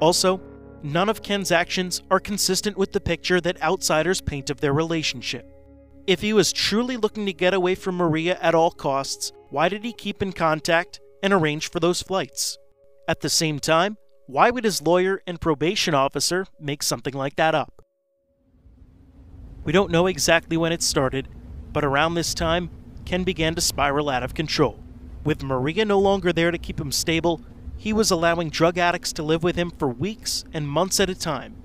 Also, 0.00 0.40
none 0.82 1.08
of 1.08 1.22
Ken's 1.22 1.52
actions 1.52 2.02
are 2.10 2.20
consistent 2.20 2.76
with 2.76 2.92
the 2.92 3.00
picture 3.00 3.40
that 3.40 3.62
outsiders 3.62 4.20
paint 4.20 4.50
of 4.50 4.60
their 4.60 4.72
relationship. 4.72 5.50
If 6.06 6.20
he 6.20 6.32
was 6.32 6.52
truly 6.52 6.96
looking 6.96 7.26
to 7.26 7.32
get 7.32 7.54
away 7.54 7.74
from 7.74 7.96
Maria 7.96 8.38
at 8.42 8.54
all 8.54 8.70
costs, 8.70 9.32
why 9.50 9.68
did 9.68 9.84
he 9.84 9.92
keep 9.92 10.20
in 10.20 10.32
contact 10.32 11.00
and 11.22 11.32
arrange 11.32 11.70
for 11.70 11.80
those 11.80 12.02
flights? 12.02 12.58
At 13.06 13.20
the 13.20 13.28
same 13.28 13.58
time, 13.58 13.98
why 14.26 14.50
would 14.50 14.64
his 14.64 14.80
lawyer 14.80 15.20
and 15.26 15.38
probation 15.38 15.94
officer 15.94 16.46
make 16.58 16.82
something 16.82 17.12
like 17.12 17.36
that 17.36 17.54
up? 17.54 17.82
We 19.62 19.72
don't 19.72 19.90
know 19.90 20.06
exactly 20.06 20.56
when 20.56 20.72
it 20.72 20.82
started, 20.82 21.28
but 21.72 21.84
around 21.84 22.14
this 22.14 22.32
time, 22.32 22.70
Ken 23.04 23.22
began 23.22 23.54
to 23.56 23.60
spiral 23.60 24.08
out 24.08 24.22
of 24.22 24.32
control. 24.32 24.80
With 25.22 25.42
Maria 25.42 25.84
no 25.84 25.98
longer 25.98 26.32
there 26.32 26.50
to 26.50 26.56
keep 26.56 26.80
him 26.80 26.92
stable, 26.92 27.42
he 27.76 27.92
was 27.92 28.10
allowing 28.10 28.48
drug 28.48 28.78
addicts 28.78 29.12
to 29.14 29.22
live 29.22 29.42
with 29.42 29.56
him 29.56 29.70
for 29.70 29.88
weeks 29.88 30.44
and 30.54 30.66
months 30.66 30.98
at 30.98 31.10
a 31.10 31.14
time, 31.14 31.56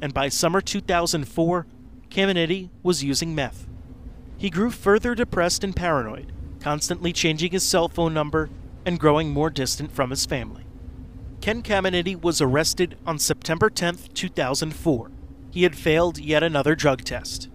and 0.00 0.14
by 0.14 0.28
summer 0.30 0.62
2004, 0.62 1.66
Caminiti 2.08 2.70
was 2.82 3.04
using 3.04 3.34
meth. 3.34 3.66
He 4.38 4.48
grew 4.48 4.70
further 4.70 5.14
depressed 5.14 5.62
and 5.62 5.76
paranoid, 5.76 6.32
constantly 6.60 7.12
changing 7.12 7.52
his 7.52 7.64
cell 7.64 7.88
phone 7.88 8.14
number 8.14 8.48
and 8.86 9.00
growing 9.00 9.30
more 9.30 9.50
distant 9.50 9.92
from 9.92 10.10
his 10.10 10.24
family. 10.24 10.65
Ken 11.40 11.62
Caminiti 11.62 12.20
was 12.20 12.40
arrested 12.40 12.98
on 13.06 13.18
September 13.18 13.70
10, 13.70 13.98
2004. 14.14 15.10
He 15.50 15.62
had 15.62 15.76
failed 15.76 16.18
yet 16.18 16.42
another 16.42 16.74
drug 16.74 17.04
test. 17.04 17.48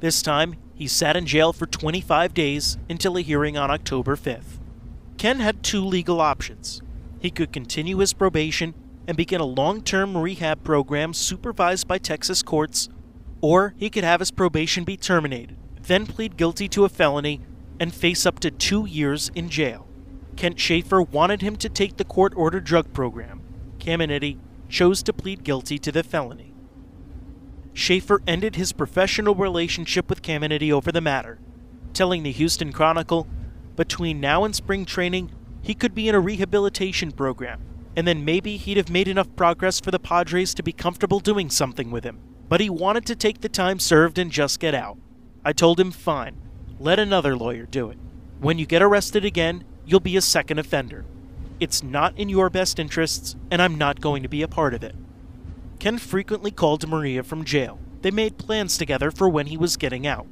This 0.00 0.22
time, 0.22 0.56
he 0.74 0.86
sat 0.86 1.16
in 1.16 1.24
jail 1.24 1.52
for 1.52 1.66
25 1.66 2.34
days 2.34 2.76
until 2.90 3.16
a 3.16 3.22
hearing 3.22 3.56
on 3.56 3.70
October 3.70 4.16
5th. 4.16 4.58
Ken 5.16 5.40
had 5.40 5.62
two 5.62 5.82
legal 5.82 6.20
options. 6.20 6.82
He 7.18 7.30
could 7.30 7.52
continue 7.52 7.98
his 7.98 8.12
probation 8.12 8.74
and 9.06 9.16
begin 9.16 9.40
a 9.40 9.46
long 9.46 9.80
term 9.80 10.16
rehab 10.16 10.62
program 10.64 11.14
supervised 11.14 11.88
by 11.88 11.98
Texas 11.98 12.42
courts, 12.42 12.88
or 13.40 13.74
he 13.78 13.88
could 13.88 14.04
have 14.04 14.20
his 14.20 14.30
probation 14.30 14.84
be 14.84 14.96
terminated, 14.96 15.56
then 15.80 16.06
plead 16.06 16.36
guilty 16.36 16.68
to 16.68 16.84
a 16.84 16.88
felony 16.90 17.40
and 17.80 17.94
face 17.94 18.26
up 18.26 18.38
to 18.40 18.50
two 18.50 18.84
years 18.84 19.30
in 19.34 19.48
jail. 19.48 19.85
Kent 20.36 20.60
Schaefer 20.60 21.02
wanted 21.02 21.42
him 21.42 21.56
to 21.56 21.68
take 21.68 21.96
the 21.96 22.04
court 22.04 22.32
ordered 22.36 22.64
drug 22.64 22.92
program. 22.92 23.40
Caminiti 23.78 24.38
chose 24.68 25.02
to 25.02 25.12
plead 25.12 25.44
guilty 25.44 25.78
to 25.78 25.90
the 25.90 26.02
felony. 26.02 26.52
Schaefer 27.72 28.22
ended 28.26 28.56
his 28.56 28.72
professional 28.72 29.34
relationship 29.34 30.08
with 30.08 30.22
Caminiti 30.22 30.70
over 30.70 30.92
the 30.92 31.00
matter, 31.00 31.38
telling 31.92 32.22
the 32.22 32.32
Houston 32.32 32.72
Chronicle 32.72 33.26
between 33.76 34.20
now 34.20 34.44
and 34.44 34.56
spring 34.56 34.84
training, 34.84 35.30
he 35.60 35.74
could 35.74 35.94
be 35.94 36.08
in 36.08 36.14
a 36.14 36.20
rehabilitation 36.20 37.12
program, 37.12 37.60
and 37.94 38.06
then 38.06 38.24
maybe 38.24 38.56
he'd 38.56 38.78
have 38.78 38.90
made 38.90 39.08
enough 39.08 39.34
progress 39.36 39.80
for 39.80 39.90
the 39.90 39.98
Padres 39.98 40.54
to 40.54 40.62
be 40.62 40.72
comfortable 40.72 41.20
doing 41.20 41.50
something 41.50 41.90
with 41.90 42.04
him. 42.04 42.18
But 42.48 42.60
he 42.60 42.70
wanted 42.70 43.04
to 43.06 43.16
take 43.16 43.40
the 43.40 43.48
time 43.48 43.78
served 43.78 44.18
and 44.18 44.30
just 44.30 44.60
get 44.60 44.74
out. 44.74 44.96
I 45.44 45.52
told 45.52 45.78
him, 45.78 45.90
fine, 45.90 46.40
let 46.78 46.98
another 46.98 47.36
lawyer 47.36 47.66
do 47.66 47.90
it. 47.90 47.98
When 48.40 48.58
you 48.58 48.66
get 48.66 48.82
arrested 48.82 49.24
again, 49.24 49.64
you'll 49.86 50.00
be 50.00 50.16
a 50.16 50.20
second 50.20 50.58
offender. 50.58 51.04
It's 51.58 51.82
not 51.82 52.18
in 52.18 52.28
your 52.28 52.50
best 52.50 52.78
interests, 52.78 53.36
and 53.50 53.62
I'm 53.62 53.78
not 53.78 54.00
going 54.00 54.22
to 54.22 54.28
be 54.28 54.42
a 54.42 54.48
part 54.48 54.74
of 54.74 54.84
it. 54.84 54.94
Ken 55.78 55.98
frequently 55.98 56.50
called 56.50 56.86
Maria 56.88 57.22
from 57.22 57.44
jail. 57.44 57.78
They 58.02 58.10
made 58.10 58.38
plans 58.38 58.76
together 58.76 59.10
for 59.10 59.28
when 59.28 59.46
he 59.46 59.56
was 59.56 59.76
getting 59.76 60.06
out. 60.06 60.26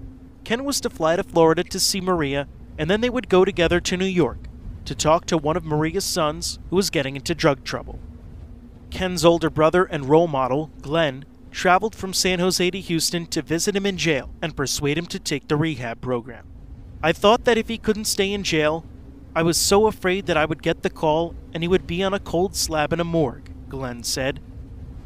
Ken 0.44 0.64
was 0.64 0.80
to 0.82 0.90
fly 0.90 1.16
to 1.16 1.22
Florida 1.22 1.64
to 1.64 1.80
see 1.80 2.00
Maria, 2.00 2.46
and 2.76 2.90
then 2.90 3.00
they 3.00 3.08
would 3.08 3.28
go 3.28 3.44
together 3.44 3.80
to 3.80 3.96
New 3.96 4.04
York 4.04 4.38
to 4.84 4.94
talk 4.94 5.24
to 5.26 5.38
one 5.38 5.56
of 5.56 5.64
Maria's 5.64 6.04
sons 6.04 6.58
who 6.68 6.76
was 6.76 6.90
getting 6.90 7.16
into 7.16 7.34
drug 7.34 7.64
trouble. 7.64 7.98
Ken's 8.90 9.24
older 9.24 9.50
brother 9.50 9.84
and 9.84 10.08
role 10.08 10.28
model, 10.28 10.70
Glenn, 10.82 11.24
traveled 11.50 11.94
from 11.94 12.12
San 12.12 12.38
Jose 12.38 12.70
to 12.70 12.80
Houston 12.80 13.26
to 13.26 13.40
visit 13.40 13.74
him 13.74 13.86
in 13.86 13.96
jail 13.96 14.30
and 14.42 14.56
persuade 14.56 14.98
him 14.98 15.06
to 15.06 15.18
take 15.18 15.48
the 15.48 15.56
rehab 15.56 16.00
program. 16.00 16.46
I 17.02 17.12
thought 17.12 17.44
that 17.44 17.58
if 17.58 17.68
he 17.68 17.78
couldn't 17.78 18.04
stay 18.04 18.32
in 18.32 18.42
jail, 18.42 18.84
I 19.34 19.42
was 19.42 19.56
so 19.56 19.86
afraid 19.86 20.26
that 20.26 20.36
I 20.36 20.44
would 20.44 20.62
get 20.62 20.82
the 20.82 20.90
call 20.90 21.34
and 21.52 21.62
he 21.62 21.68
would 21.68 21.86
be 21.86 22.02
on 22.02 22.14
a 22.14 22.20
cold 22.20 22.54
slab 22.54 22.92
in 22.92 23.00
a 23.00 23.04
morgue, 23.04 23.50
Glenn 23.68 24.04
said. 24.04 24.40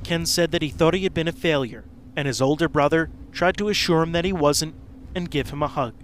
Ken 0.05 0.26
said 0.26 0.51
that 0.53 0.62
he 0.62 0.68
thought 0.68 0.95
he 0.95 1.05
had 1.05 1.14
been 1.14 1.29
a 1.29 1.33
failure, 1.33 1.85
and 2.14 2.26
his 2.26 2.43
older 2.43 2.68
brother 2.68 3.11
tried 3.33 3.57
to 3.57 3.68
assure 3.68 4.03
him 4.03 4.12
that 4.12 4.24
he 4.24 4.33
wasn't 4.33 4.74
and 5.14 5.31
give 5.31 5.51
him 5.51 5.62
a 5.62 5.68
hug. 5.68 5.95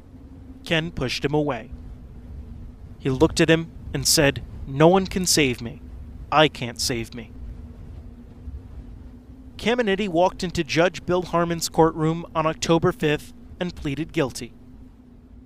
Ken 0.64 0.90
pushed 0.90 1.24
him 1.24 1.34
away. 1.34 1.70
He 2.98 3.10
looked 3.10 3.40
at 3.40 3.50
him 3.50 3.70
and 3.92 4.06
said, 4.06 4.42
No 4.66 4.88
one 4.88 5.06
can 5.06 5.26
save 5.26 5.60
me. 5.60 5.82
I 6.32 6.48
can't 6.48 6.80
save 6.80 7.14
me. 7.14 7.30
Caminiti 9.58 10.08
walked 10.08 10.42
into 10.42 10.64
Judge 10.64 11.04
Bill 11.06 11.22
Harmon's 11.22 11.68
courtroom 11.68 12.24
on 12.34 12.46
October 12.46 12.92
5th 12.92 13.32
and 13.60 13.74
pleaded 13.74 14.12
guilty. 14.12 14.52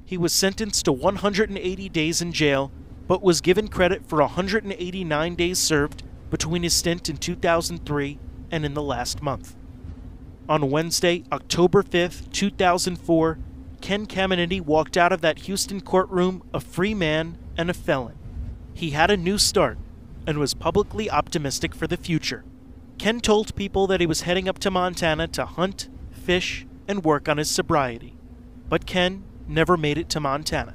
He 0.09 0.17
was 0.17 0.33
sentenced 0.33 0.87
to 0.87 0.93
180 0.93 1.89
days 1.91 2.23
in 2.23 2.33
jail, 2.33 2.73
but 3.07 3.23
was 3.23 3.43
given 3.43 3.69
credit 3.69 4.09
for 4.09 4.21
189 4.21 5.35
days 5.35 5.59
served 5.59 6.03
between 6.31 6.63
his 6.63 6.73
stint 6.73 7.11
in 7.11 7.19
2003 7.19 8.19
and 8.51 8.65
in 8.65 8.73
the 8.73 8.83
last 8.83 9.21
month. 9.21 9.55
On 10.49 10.71
Wednesday, 10.71 11.25
October 11.31 11.83
5th, 11.83 12.33
2004, 12.33 13.39
Ken 13.83 14.07
Caminiti 14.07 14.63
walked 14.63 14.97
out 14.97 15.13
of 15.13 15.21
that 15.21 15.41
Houston 15.41 15.83
courtroom 15.83 16.43
a 16.55 16.61
free 16.61 16.95
man 16.95 17.37
and 17.59 17.69
a 17.69 17.75
felon. 17.75 18.17
He 18.73 18.93
had 18.93 19.11
a 19.11 19.17
new 19.19 19.37
start 19.37 19.77
and 20.27 20.39
was 20.39 20.55
publicly 20.55 21.11
optimistic 21.11 21.75
for 21.75 21.87
the 21.87 21.99
future. 21.99 22.45
Ken 22.97 23.21
told 23.21 23.55
people 23.55 23.87
that 23.87 24.01
he 24.01 24.07
was 24.07 24.23
heading 24.23 24.49
up 24.49 24.59
to 24.61 24.71
Montana 24.71 25.29
to 25.29 25.45
hunt, 25.45 25.91
fish, 26.11 26.67
and 26.89 27.05
work 27.05 27.29
on 27.29 27.37
his 27.37 27.51
sobriety. 27.51 28.15
But 28.71 28.87
Ken 28.87 29.25
never 29.49 29.77
made 29.77 29.99
it 29.99 30.09
to 30.11 30.21
Montana. 30.21 30.75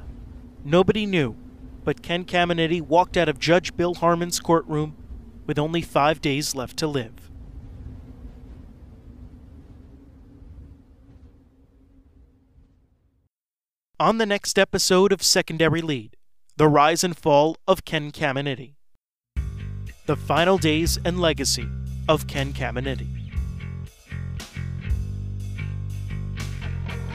Nobody 0.63 1.05
knew, 1.05 1.35
but 1.83 2.01
Ken 2.01 2.25
Caminiti 2.25 2.81
walked 2.81 3.17
out 3.17 3.29
of 3.29 3.39
Judge 3.39 3.75
Bill 3.75 3.95
Harmon's 3.95 4.39
courtroom 4.39 4.95
with 5.45 5.59
only 5.59 5.81
five 5.81 6.21
days 6.21 6.55
left 6.55 6.77
to 6.77 6.87
live. 6.87 7.29
On 13.99 14.17
the 14.17 14.25
next 14.25 14.57
episode 14.57 15.11
of 15.13 15.21
Secondary 15.21 15.81
Lead, 15.81 16.17
the 16.57 16.67
rise 16.67 17.03
and 17.03 17.17
fall 17.17 17.57
of 17.67 17.85
Ken 17.85 18.11
Caminiti. 18.11 18.75
The 20.05 20.15
final 20.15 20.57
days 20.57 20.99
and 21.05 21.19
legacy 21.19 21.67
of 22.09 22.27
Ken 22.27 22.53
Caminiti. 22.53 23.22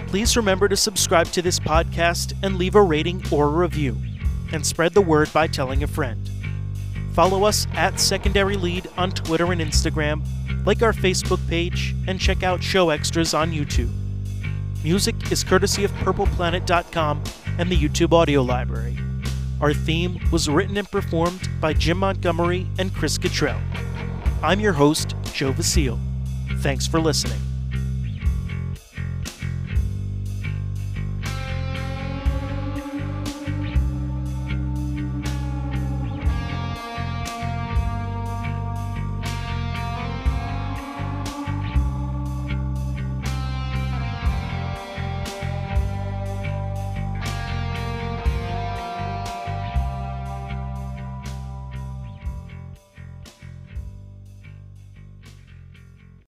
Please 0.09 0.38
remember 0.38 0.68
to 0.68 0.76
subscribe 0.76 1.26
to 1.28 1.42
this 1.42 1.61
podcast 1.61 2.32
and 2.42 2.56
leave 2.56 2.74
a 2.74 2.82
rating 2.82 3.22
or 3.30 3.44
a 3.44 3.50
review, 3.50 3.94
and 4.52 4.64
spread 4.64 4.94
the 4.94 5.02
word 5.02 5.30
by 5.34 5.46
telling 5.46 5.82
a 5.82 5.86
friend. 5.86 6.30
Follow 7.12 7.44
us 7.44 7.66
at 7.74 8.00
Secondary 8.00 8.56
Lead 8.56 8.88
on 8.96 9.11
Twitter 9.11 9.52
and 9.52 9.61
Instagram, 9.61 10.22
like 10.64 10.82
our 10.82 10.94
Facebook 10.94 11.46
page, 11.46 11.94
and 12.06 12.18
check 12.18 12.42
out 12.42 12.62
show 12.62 12.88
extras 12.88 13.34
on 13.34 13.52
YouTube. 13.52 13.92
Music 14.82 15.14
is 15.30 15.44
courtesy 15.44 15.84
of 15.84 15.90
PurplePlanet.com 15.92 17.22
and 17.59 17.68
the 17.68 17.76
YouTube 17.76 18.14
Audio 18.14 18.40
Library. 18.40 18.96
Our 19.61 19.74
theme 19.74 20.18
was 20.32 20.48
written 20.48 20.78
and 20.78 20.90
performed 20.90 21.50
by 21.61 21.74
Jim 21.74 21.98
Montgomery 21.98 22.66
and 22.78 22.94
Chris 22.94 23.18
Cottrell. 23.18 23.61
I'm 24.42 24.61
your 24.61 24.72
host, 24.72 25.14
Joe 25.34 25.52
Vasile. 25.52 25.98
Thanks 26.61 26.86
for 26.86 26.98
listening. 26.98 27.40